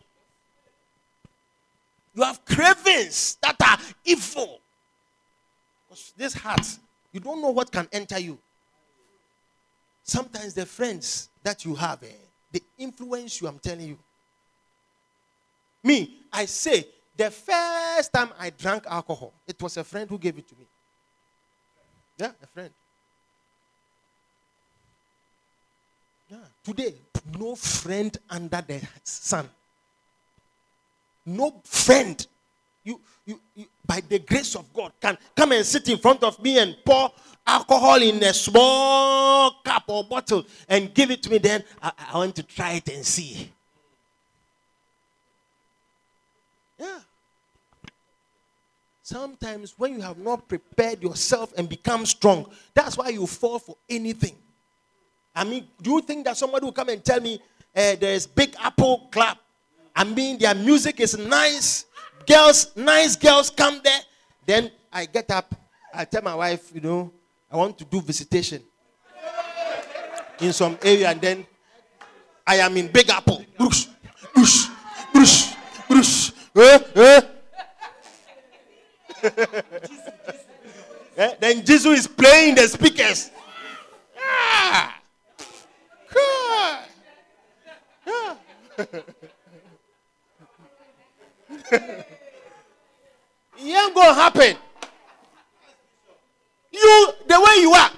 You 2.15 2.23
have 2.23 2.43
cravings 2.43 3.38
that 3.43 3.55
are 3.61 3.78
evil. 4.03 4.59
This 6.15 6.34
heart, 6.34 6.65
you 7.11 7.19
don't 7.19 7.39
know 7.39 7.51
what 7.51 7.71
can 7.71 7.88
enter 7.91 8.17
you. 8.17 8.39
Sometimes 10.01 10.55
the 10.55 10.65
friends 10.65 11.30
that 11.43 11.65
you 11.65 11.75
have, 11.75 12.01
eh, 12.01 12.07
they 12.51 12.61
influence 12.80 13.41
you, 13.41 13.47
I'm 13.47 13.59
telling 13.59 13.89
you. 13.89 13.99
Me, 15.88 16.19
I 16.33 16.43
say, 16.45 16.85
the 17.15 17.31
first 17.31 18.11
time 18.11 18.31
I 18.38 18.49
drank 18.49 18.85
alcohol, 18.88 19.31
it 19.47 19.61
was 19.61 19.77
a 19.77 19.85
friend 19.85 20.09
who 20.09 20.17
gave 20.17 20.38
it 20.38 20.45
to 20.49 20.55
me. 20.55 20.65
Yeah, 22.17 22.31
a 22.43 22.47
friend. 22.47 22.69
Yeah. 26.29 26.38
Today, 26.61 26.93
no 27.39 27.55
friend 27.55 28.17
under 28.29 28.61
the 28.67 28.81
sun. 29.01 29.49
No 31.25 31.61
friend. 31.63 32.27
You, 32.83 32.99
you, 33.25 33.39
you, 33.55 33.65
by 33.85 34.01
the 34.01 34.19
grace 34.19 34.55
of 34.55 34.73
God, 34.73 34.91
can 34.99 35.17
come 35.38 35.53
and 35.53 35.65
sit 35.65 35.88
in 35.88 35.99
front 35.99 36.21
of 36.23 36.38
me 36.43 36.59
and 36.59 36.75
pour 36.85 37.13
alcohol 37.45 38.01
in 38.01 38.21
a 38.23 38.33
small 38.33 39.61
cup 39.63 39.83
or 39.88 40.03
bottle 40.03 40.45
and 40.67 40.93
give 40.93 41.11
it 41.11 41.23
to 41.23 41.29
me. 41.29 41.38
Then 41.38 41.63
I, 41.81 41.91
I 42.11 42.17
want 42.17 42.35
to 42.35 42.43
try 42.43 42.73
it 42.73 42.89
and 42.89 43.05
see. 43.05 43.53
Yeah. 46.80 46.99
Sometimes 49.01 49.73
when 49.78 49.93
you 49.93 50.01
have 50.01 50.17
not 50.17 50.47
prepared 50.47 51.01
yourself 51.01 51.53
and 51.57 51.69
become 51.69 52.05
strong, 52.05 52.45
that's 52.73 52.97
why 52.97 53.09
you 53.09 53.25
fall 53.25 53.57
for 53.59 53.78
anything. 53.89 54.36
I 55.34 55.43
mean, 55.43 55.67
do 55.82 55.91
you 55.91 56.01
think 56.01 56.25
that 56.25 56.36
somebody 56.36 56.65
will 56.65 56.73
come 56.73 56.89
and 56.89 57.03
tell 57.03 57.21
me 57.21 57.36
uh, 57.75 57.95
there 57.95 58.13
is 58.13 58.28
Big 58.28 58.55
Apple 58.59 59.07
Club? 59.11 59.38
I 59.95 60.03
mean, 60.03 60.38
their 60.38 60.53
music 60.53 60.99
is 60.99 61.17
nice. 61.17 61.86
Girls, 62.28 62.75
nice 62.75 63.15
girls 63.15 63.49
come 63.49 63.80
there. 63.84 63.99
Then 64.45 64.71
I 64.91 65.05
get 65.05 65.32
up. 65.32 65.55
I 65.93 66.05
tell 66.05 66.21
my 66.21 66.36
wife, 66.36 66.71
you 66.73 66.82
know, 66.82 67.11
I 67.51 67.55
want 67.55 67.78
to 67.78 67.86
do 67.86 68.01
visitation 68.01 68.61
in 70.39 70.53
some 70.53 70.78
area, 70.84 71.09
and 71.09 71.21
then 71.21 71.45
I 72.45 72.57
am 72.57 72.75
in 72.78 72.91
Big 72.91 73.09
Apple. 73.09 73.43
Brush, 73.57 73.86
brush, 73.86 73.95
Then 76.58 77.22
Jesus 81.64 81.99
is 81.99 82.08
playing 82.08 82.55
the 82.55 82.68
speakers. 82.68 83.30
Ah. 84.20 84.99
God. 86.12 86.84
Ah. 88.08 88.38
it 91.60 92.05
ain't 93.62 93.93
gonna 93.93 94.16
happen. 94.16 94.58
You, 96.72 97.14
the 97.28 97.39
way 97.39 97.62
you 97.62 97.72
are, 97.74 97.91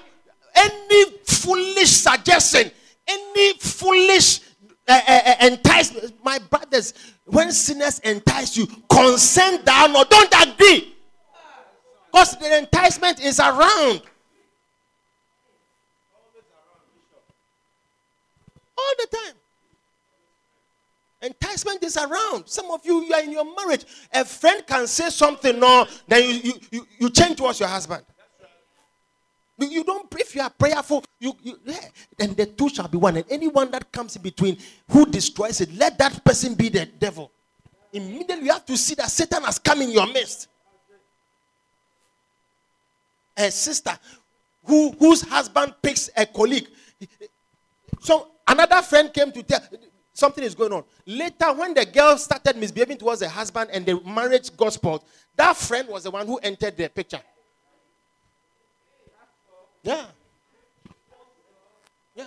any 0.54 1.12
foolish 1.24 1.92
suggestion, 1.92 2.70
any 3.08 3.54
foolish 3.54 4.40
uh, 4.90 5.20
uh, 5.26 5.46
entice 5.46 6.12
my 6.22 6.38
brothers. 6.38 6.94
When 7.26 7.52
sinners 7.52 7.98
entice 8.00 8.56
you 8.56 8.66
consent 8.88 9.64
down 9.64 9.94
or 9.94 10.04
don't 10.04 10.34
agree. 10.48 10.94
Because 12.06 12.36
the 12.38 12.58
enticement 12.58 13.20
is 13.20 13.38
around. 13.38 14.02
All 18.76 18.94
the 18.98 19.06
time. 19.12 19.34
Enticement 21.22 21.84
is 21.84 21.96
around. 21.98 22.48
Some 22.48 22.70
of 22.70 22.84
you 22.84 23.04
you 23.04 23.12
are 23.12 23.22
in 23.22 23.30
your 23.30 23.44
marriage. 23.54 23.84
A 24.12 24.24
friend 24.24 24.66
can 24.66 24.86
say 24.86 25.10
something 25.10 25.60
no 25.60 25.86
then 26.08 26.28
you 26.28 26.40
you, 26.42 26.52
you, 26.70 26.86
you 26.98 27.10
change 27.10 27.36
towards 27.36 27.60
your 27.60 27.68
husband 27.68 28.02
you 29.68 29.84
don't, 29.84 30.08
pray 30.10 30.22
if 30.22 30.34
you 30.34 30.42
are 30.42 30.50
prayerful, 30.50 31.04
you, 31.18 31.36
you 31.42 31.58
yeah, 31.64 31.76
then 32.16 32.34
the 32.34 32.46
two 32.46 32.68
shall 32.68 32.88
be 32.88 32.98
one. 32.98 33.16
And 33.16 33.26
anyone 33.30 33.70
that 33.72 33.90
comes 33.92 34.16
in 34.16 34.22
between 34.22 34.56
who 34.88 35.06
destroys 35.06 35.60
it, 35.60 35.72
let 35.74 35.98
that 35.98 36.24
person 36.24 36.54
be 36.54 36.68
the 36.68 36.86
devil. 36.86 37.30
immediately 37.92 38.46
you 38.46 38.52
have 38.52 38.66
to 38.66 38.76
see 38.76 38.94
that 38.94 39.10
Satan 39.10 39.42
has 39.42 39.58
come 39.58 39.82
in 39.82 39.90
your 39.90 40.06
midst. 40.06 40.48
A 43.36 43.50
sister 43.50 43.98
who, 44.64 44.92
whose 44.92 45.22
husband 45.22 45.74
picks 45.82 46.10
a 46.16 46.26
colleague. 46.26 46.68
So 48.00 48.28
another 48.46 48.82
friend 48.82 49.12
came 49.12 49.32
to 49.32 49.42
tell 49.42 49.60
something 50.12 50.44
is 50.44 50.54
going 50.54 50.72
on. 50.72 50.84
Later, 51.06 51.52
when 51.54 51.72
the 51.74 51.86
girl 51.86 52.16
started 52.18 52.56
misbehaving 52.56 52.98
towards 52.98 53.22
her 53.22 53.28
husband 53.28 53.70
and 53.72 53.86
the 53.86 54.00
marriage 54.00 54.54
got 54.56 54.72
spoiled, 54.72 55.04
that 55.36 55.56
friend 55.56 55.88
was 55.88 56.04
the 56.04 56.10
one 56.10 56.26
who 56.26 56.36
entered 56.38 56.76
the 56.76 56.88
picture. 56.88 57.20
Yeah. 59.82 60.04
Yeah. 62.14 62.24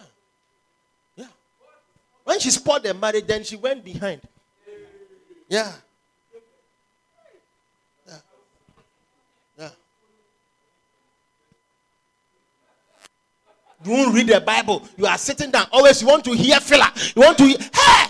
Yeah. 1.15 1.27
When 2.23 2.39
she 2.39 2.49
spoiled 2.49 2.83
the 2.83 2.93
marriage, 2.93 3.27
then 3.27 3.43
she 3.43 3.55
went 3.55 3.83
behind. 3.83 4.21
Yeah. 5.47 5.71
Yeah. 8.07 8.17
Yeah. 9.57 9.69
You 13.85 13.91
won't 13.91 14.15
read 14.15 14.27
the 14.27 14.41
Bible. 14.41 14.87
You 14.97 15.05
are 15.05 15.17
sitting 15.17 15.51
down. 15.51 15.67
Always 15.71 16.01
you 16.01 16.07
want 16.07 16.23
to 16.25 16.31
hear 16.31 16.59
filler. 16.59 16.87
You 17.15 17.21
want 17.21 17.37
to 17.37 17.45
hear, 17.45 17.57
hey! 17.57 18.09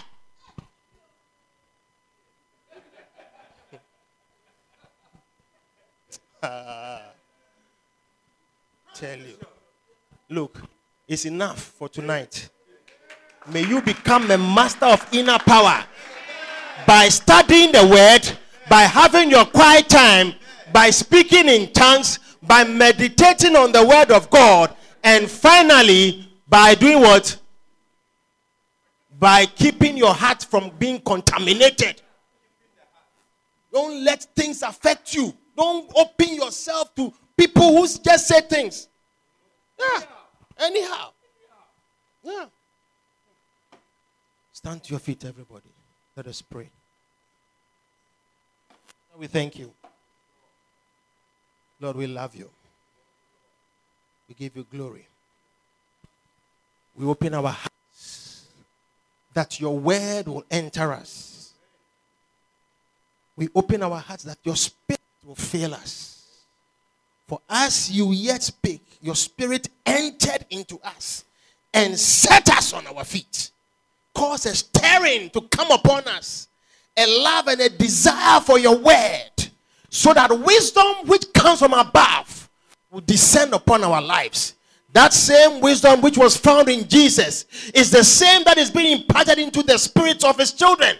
Tell 8.93 9.17
you. 9.17 9.37
Look, 10.29 10.61
it's 11.14 11.26
enough 11.26 11.59
for 11.78 11.88
tonight. 11.88 12.49
May 13.47 13.66
you 13.66 13.82
become 13.82 14.30
a 14.32 14.38
master 14.38 14.88
of 14.88 15.07
inner 15.11 15.38
power 15.39 15.86
by 16.88 17.07
studying 17.09 17.72
the 17.72 17.88
word, 17.88 18.38
by 18.70 18.84
having 18.84 19.30
your 19.30 19.45
quiet 19.45 19.88
time, 19.88 20.34
by 20.72 20.89
speaking 20.89 21.47
in 21.47 21.72
tongues, 21.72 22.20
by 22.41 22.64
meditating 22.64 23.55
on 23.55 23.72
the 23.72 23.86
word 23.86 24.11
of 24.11 24.30
God, 24.30 24.76
and 25.03 25.30
finally, 25.30 26.28
by 26.47 26.74
doing 26.74 26.99
what? 26.99 27.38
By 29.20 29.45
keeping 29.45 29.95
your 29.95 30.14
heart 30.14 30.43
from 30.43 30.72
being 30.80 30.99
contaminated. 30.99 32.01
Don't 33.72 34.03
let 34.03 34.24
things 34.36 34.64
affect 34.64 35.14
you. 35.14 35.34
Don't 35.55 35.91
open 35.95 36.36
yourself 36.36 36.95
to 36.95 37.14
people 37.38 37.78
who 37.78 37.88
just 38.03 38.28
say 38.28 38.41
things. 38.41 38.88
Yeah. 39.80 40.05
Anyhow. 40.64 41.09
Yeah. 42.24 42.45
Stand 44.53 44.84
to 44.84 44.91
your 44.91 44.99
feet, 44.99 45.26
everybody. 45.26 45.70
Let 46.16 46.28
us 46.28 46.41
pray. 46.41 46.70
We 49.18 49.28
thank 49.28 49.59
you. 49.59 49.74
Lord, 51.82 51.97
we 51.97 52.07
love 52.07 52.34
you. 52.34 52.49
We 54.30 54.36
give 54.36 54.55
you 54.55 54.66
glory. 54.72 55.05
We 56.95 57.05
open 57.05 57.34
our 57.34 57.49
hearts 57.49 58.47
that 59.34 59.59
your 59.59 59.78
word 59.78 60.28
will 60.28 60.45
enter 60.49 60.93
us. 60.93 61.53
We 63.36 63.49
open 63.53 63.84
our 63.84 63.97
hearts 63.97 64.24
that 64.24 64.38
your 64.43 64.55
spirit 64.55 65.01
will 65.26 65.36
fill 65.36 65.74
us. 65.74 66.12
For 67.28 67.39
as 67.49 67.91
you 67.91 68.11
yet 68.11 68.43
speak, 68.43 68.82
your 69.01 69.15
spirit 69.15 69.69
entered 69.86 70.45
into 70.49 70.80
us 70.84 71.26
and 71.74 71.97
set 71.97 72.49
us 72.49 72.74
on 72.74 72.86
our 72.88 73.03
feet. 73.03 73.51
Cause 74.13 74.45
a 74.45 74.55
stirring 74.55 75.30
to 75.32 75.41
come 75.41 75.71
upon 75.71 76.03
us, 76.07 76.47
a 76.95 77.05
love 77.24 77.47
and 77.47 77.61
a 77.61 77.69
desire 77.69 78.39
for 78.41 78.59
your 78.59 78.78
word, 78.78 79.32
so 79.89 80.13
that 80.13 80.32
wisdom 80.39 81.07
which 81.07 81.26
comes 81.34 81.59
from 81.59 81.74
above 81.74 82.49
will 82.91 83.01
descend 83.01 83.53
upon 83.53 83.84
our 83.84 84.01
lives. 84.01 84.53
That 84.91 85.11
same 85.11 85.59
wisdom 85.59 86.01
which 86.01 86.17
was 86.19 86.38
found 86.38 86.69
in 86.69 86.88
Jesus 86.88 87.45
is 87.74 87.89
the 87.89 88.03
same 88.03 88.43
that 88.43 88.59
is 88.59 88.69
being 88.69 89.01
imparted 89.01 89.39
into 89.39 89.63
the 89.63 89.80
spirits 89.80 90.24
of 90.24 90.38
his 90.38 90.51
children. 90.51 90.95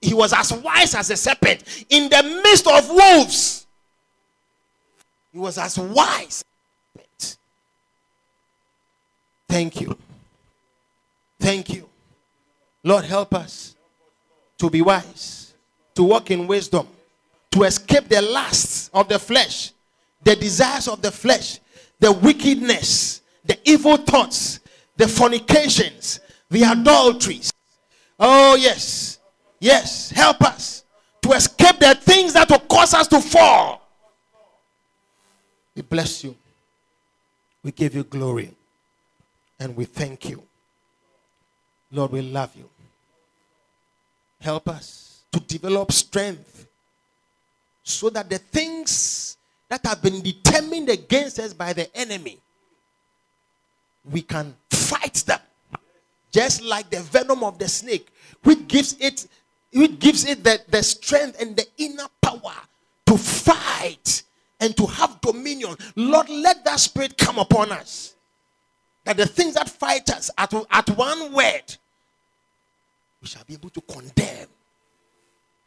He 0.00 0.12
was 0.12 0.32
as 0.32 0.52
wise 0.52 0.96
as 0.96 1.10
a 1.10 1.16
serpent 1.16 1.86
in 1.88 2.08
the 2.08 2.40
midst 2.42 2.66
of 2.66 2.90
wolves. 2.90 3.61
He 5.32 5.38
was 5.38 5.58
as 5.58 5.78
wise. 5.78 6.44
Thank 9.48 9.80
you. 9.80 9.96
Thank 11.40 11.70
you. 11.70 11.88
Lord, 12.84 13.04
help 13.04 13.34
us 13.34 13.76
to 14.58 14.70
be 14.70 14.82
wise, 14.82 15.54
to 15.94 16.02
walk 16.02 16.30
in 16.30 16.46
wisdom, 16.46 16.86
to 17.50 17.64
escape 17.64 18.08
the 18.08 18.22
lusts 18.22 18.90
of 18.94 19.08
the 19.08 19.18
flesh, 19.18 19.72
the 20.24 20.36
desires 20.36 20.88
of 20.88 21.02
the 21.02 21.10
flesh, 21.10 21.60
the 21.98 22.10
wickedness, 22.12 23.22
the 23.44 23.58
evil 23.64 23.96
thoughts, 23.96 24.60
the 24.96 25.06
fornications, 25.06 26.20
the 26.48 26.62
adulteries. 26.62 27.52
Oh, 28.18 28.54
yes. 28.54 29.18
Yes. 29.60 30.10
Help 30.10 30.42
us 30.42 30.84
to 31.22 31.32
escape 31.32 31.78
the 31.78 31.94
things 31.94 32.32
that 32.34 32.48
will 32.50 32.58
cause 32.60 32.94
us 32.94 33.06
to 33.08 33.20
fall. 33.20 33.81
We 35.74 35.82
bless 35.82 36.24
you. 36.24 36.36
We 37.62 37.72
give 37.72 37.94
you 37.94 38.04
glory. 38.04 38.54
And 39.58 39.76
we 39.76 39.84
thank 39.84 40.28
you. 40.28 40.42
Lord, 41.90 42.12
we 42.12 42.22
love 42.22 42.54
you. 42.56 42.68
Help 44.40 44.68
us 44.68 45.20
to 45.30 45.40
develop 45.40 45.92
strength 45.92 46.66
so 47.84 48.10
that 48.10 48.28
the 48.28 48.38
things 48.38 49.36
that 49.68 49.84
have 49.86 50.02
been 50.02 50.20
determined 50.20 50.88
against 50.88 51.38
us 51.38 51.52
by 51.52 51.72
the 51.72 51.94
enemy, 51.96 52.38
we 54.10 54.22
can 54.22 54.54
fight 54.70 55.14
them. 55.26 55.40
Just 56.30 56.62
like 56.62 56.90
the 56.90 57.00
venom 57.00 57.44
of 57.44 57.58
the 57.58 57.68
snake, 57.68 58.08
which 58.42 58.66
gives 58.66 58.96
it, 58.98 59.26
which 59.72 59.98
gives 59.98 60.24
it 60.24 60.42
the, 60.42 60.60
the 60.68 60.82
strength 60.82 61.40
and 61.40 61.56
the 61.56 61.66
inner 61.78 62.06
power 62.20 62.54
to 63.06 63.16
fight 63.16 64.22
and 64.62 64.76
to 64.76 64.86
have 64.86 65.20
dominion. 65.20 65.74
Lord, 65.96 66.30
let 66.30 66.64
that 66.64 66.78
spirit 66.78 67.18
come 67.18 67.38
upon 67.38 67.72
us. 67.72 68.14
That 69.04 69.16
the 69.16 69.26
things 69.26 69.54
that 69.54 69.68
fight 69.68 70.08
us 70.08 70.30
at, 70.38 70.54
at 70.70 70.88
one 70.90 71.32
word, 71.32 71.76
we 73.20 73.26
shall 73.26 73.42
be 73.44 73.54
able 73.54 73.70
to 73.70 73.80
condemn 73.80 74.46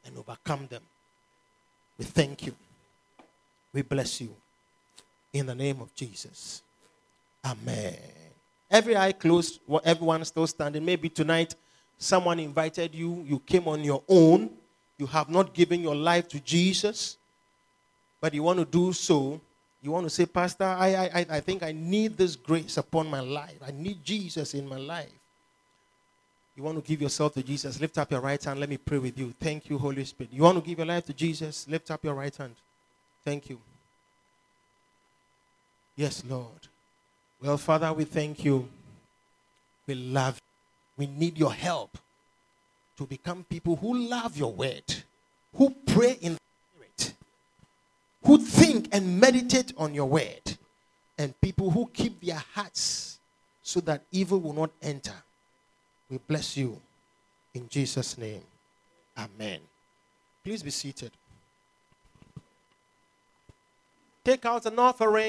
and 0.05 0.17
overcome 0.17 0.67
them. 0.67 0.81
We 1.97 2.05
thank 2.05 2.45
you. 2.45 2.55
We 3.73 3.81
bless 3.81 4.21
you. 4.21 4.33
In 5.33 5.47
the 5.47 5.55
name 5.55 5.81
of 5.81 5.93
Jesus. 5.93 6.61
Amen. 7.43 7.97
Every 8.71 8.95
eye 8.95 9.11
closed, 9.11 9.59
everyone 9.83 10.23
still 10.23 10.47
standing. 10.47 10.85
Maybe 10.85 11.09
tonight 11.09 11.53
someone 11.97 12.39
invited 12.39 12.95
you, 12.95 13.25
you 13.27 13.39
came 13.39 13.67
on 13.67 13.83
your 13.83 14.03
own, 14.07 14.51
you 14.97 15.05
have 15.07 15.27
not 15.27 15.53
given 15.53 15.81
your 15.81 15.95
life 15.95 16.29
to 16.29 16.39
Jesus 16.39 17.17
but 18.21 18.33
you 18.33 18.43
want 18.43 18.59
to 18.59 18.65
do 18.65 18.93
so, 18.93 19.39
you 19.81 19.91
want 19.91 20.05
to 20.05 20.09
say, 20.09 20.25
Pastor, 20.25 20.63
I, 20.63 21.09
I, 21.13 21.25
I 21.29 21.39
think 21.39 21.61
I 21.61 21.71
need 21.71 22.17
this 22.17 22.35
grace 22.35 22.77
upon 22.77 23.07
my 23.07 23.19
life. 23.19 23.59
I 23.65 23.71
need 23.71 24.03
Jesus 24.03 24.53
in 24.53 24.67
my 24.67 24.77
life. 24.77 25.11
You 26.55 26.63
want 26.63 26.83
to 26.83 26.87
give 26.87 27.01
yourself 27.01 27.33
to 27.33 27.43
Jesus, 27.43 27.79
lift 27.79 27.97
up 27.97 28.09
your 28.11 28.21
right 28.21 28.41
hand. 28.41 28.59
Let 28.59 28.69
me 28.69 28.77
pray 28.77 28.97
with 28.97 29.19
you. 29.19 29.33
Thank 29.39 29.69
you, 29.69 29.77
Holy 29.77 30.05
Spirit. 30.05 30.31
You 30.31 30.43
want 30.43 30.57
to 30.57 30.67
give 30.67 30.79
your 30.79 30.87
life 30.87 31.05
to 31.05 31.13
Jesus, 31.13 31.67
lift 31.67 31.91
up 31.91 32.03
your 32.03 32.13
right 32.13 32.35
hand. 32.35 32.55
Thank 33.23 33.49
you. 33.49 33.59
Yes, 35.95 36.23
Lord. 36.27 36.67
Well, 37.41 37.57
Father, 37.57 37.91
we 37.93 38.05
thank 38.05 38.43
you. 38.43 38.67
We 39.85 39.95
love 39.95 40.35
you. 40.35 41.05
We 41.05 41.11
need 41.11 41.37
your 41.37 41.53
help 41.53 41.97
to 42.97 43.05
become 43.05 43.43
people 43.43 43.75
who 43.75 44.07
love 44.07 44.37
your 44.37 44.53
word, 44.53 44.95
who 45.53 45.69
pray 45.85 46.17
in 46.21 46.37
who 48.25 48.37
think 48.37 48.89
and 48.91 49.19
meditate 49.19 49.73
on 49.77 49.93
your 49.93 50.07
word, 50.07 50.57
and 51.17 51.39
people 51.41 51.69
who 51.69 51.89
keep 51.93 52.19
their 52.21 52.41
hearts 52.53 53.19
so 53.61 53.79
that 53.81 54.03
evil 54.11 54.39
will 54.39 54.53
not 54.53 54.71
enter. 54.81 55.13
We 56.09 56.17
bless 56.17 56.57
you 56.57 56.79
in 57.53 57.69
Jesus' 57.69 58.17
name. 58.17 58.41
Amen. 59.17 59.59
Please 60.43 60.61
be 60.61 60.71
seated. 60.71 61.11
Take 64.23 64.45
out 64.45 64.65
an 64.65 64.77
offering. 64.77 65.23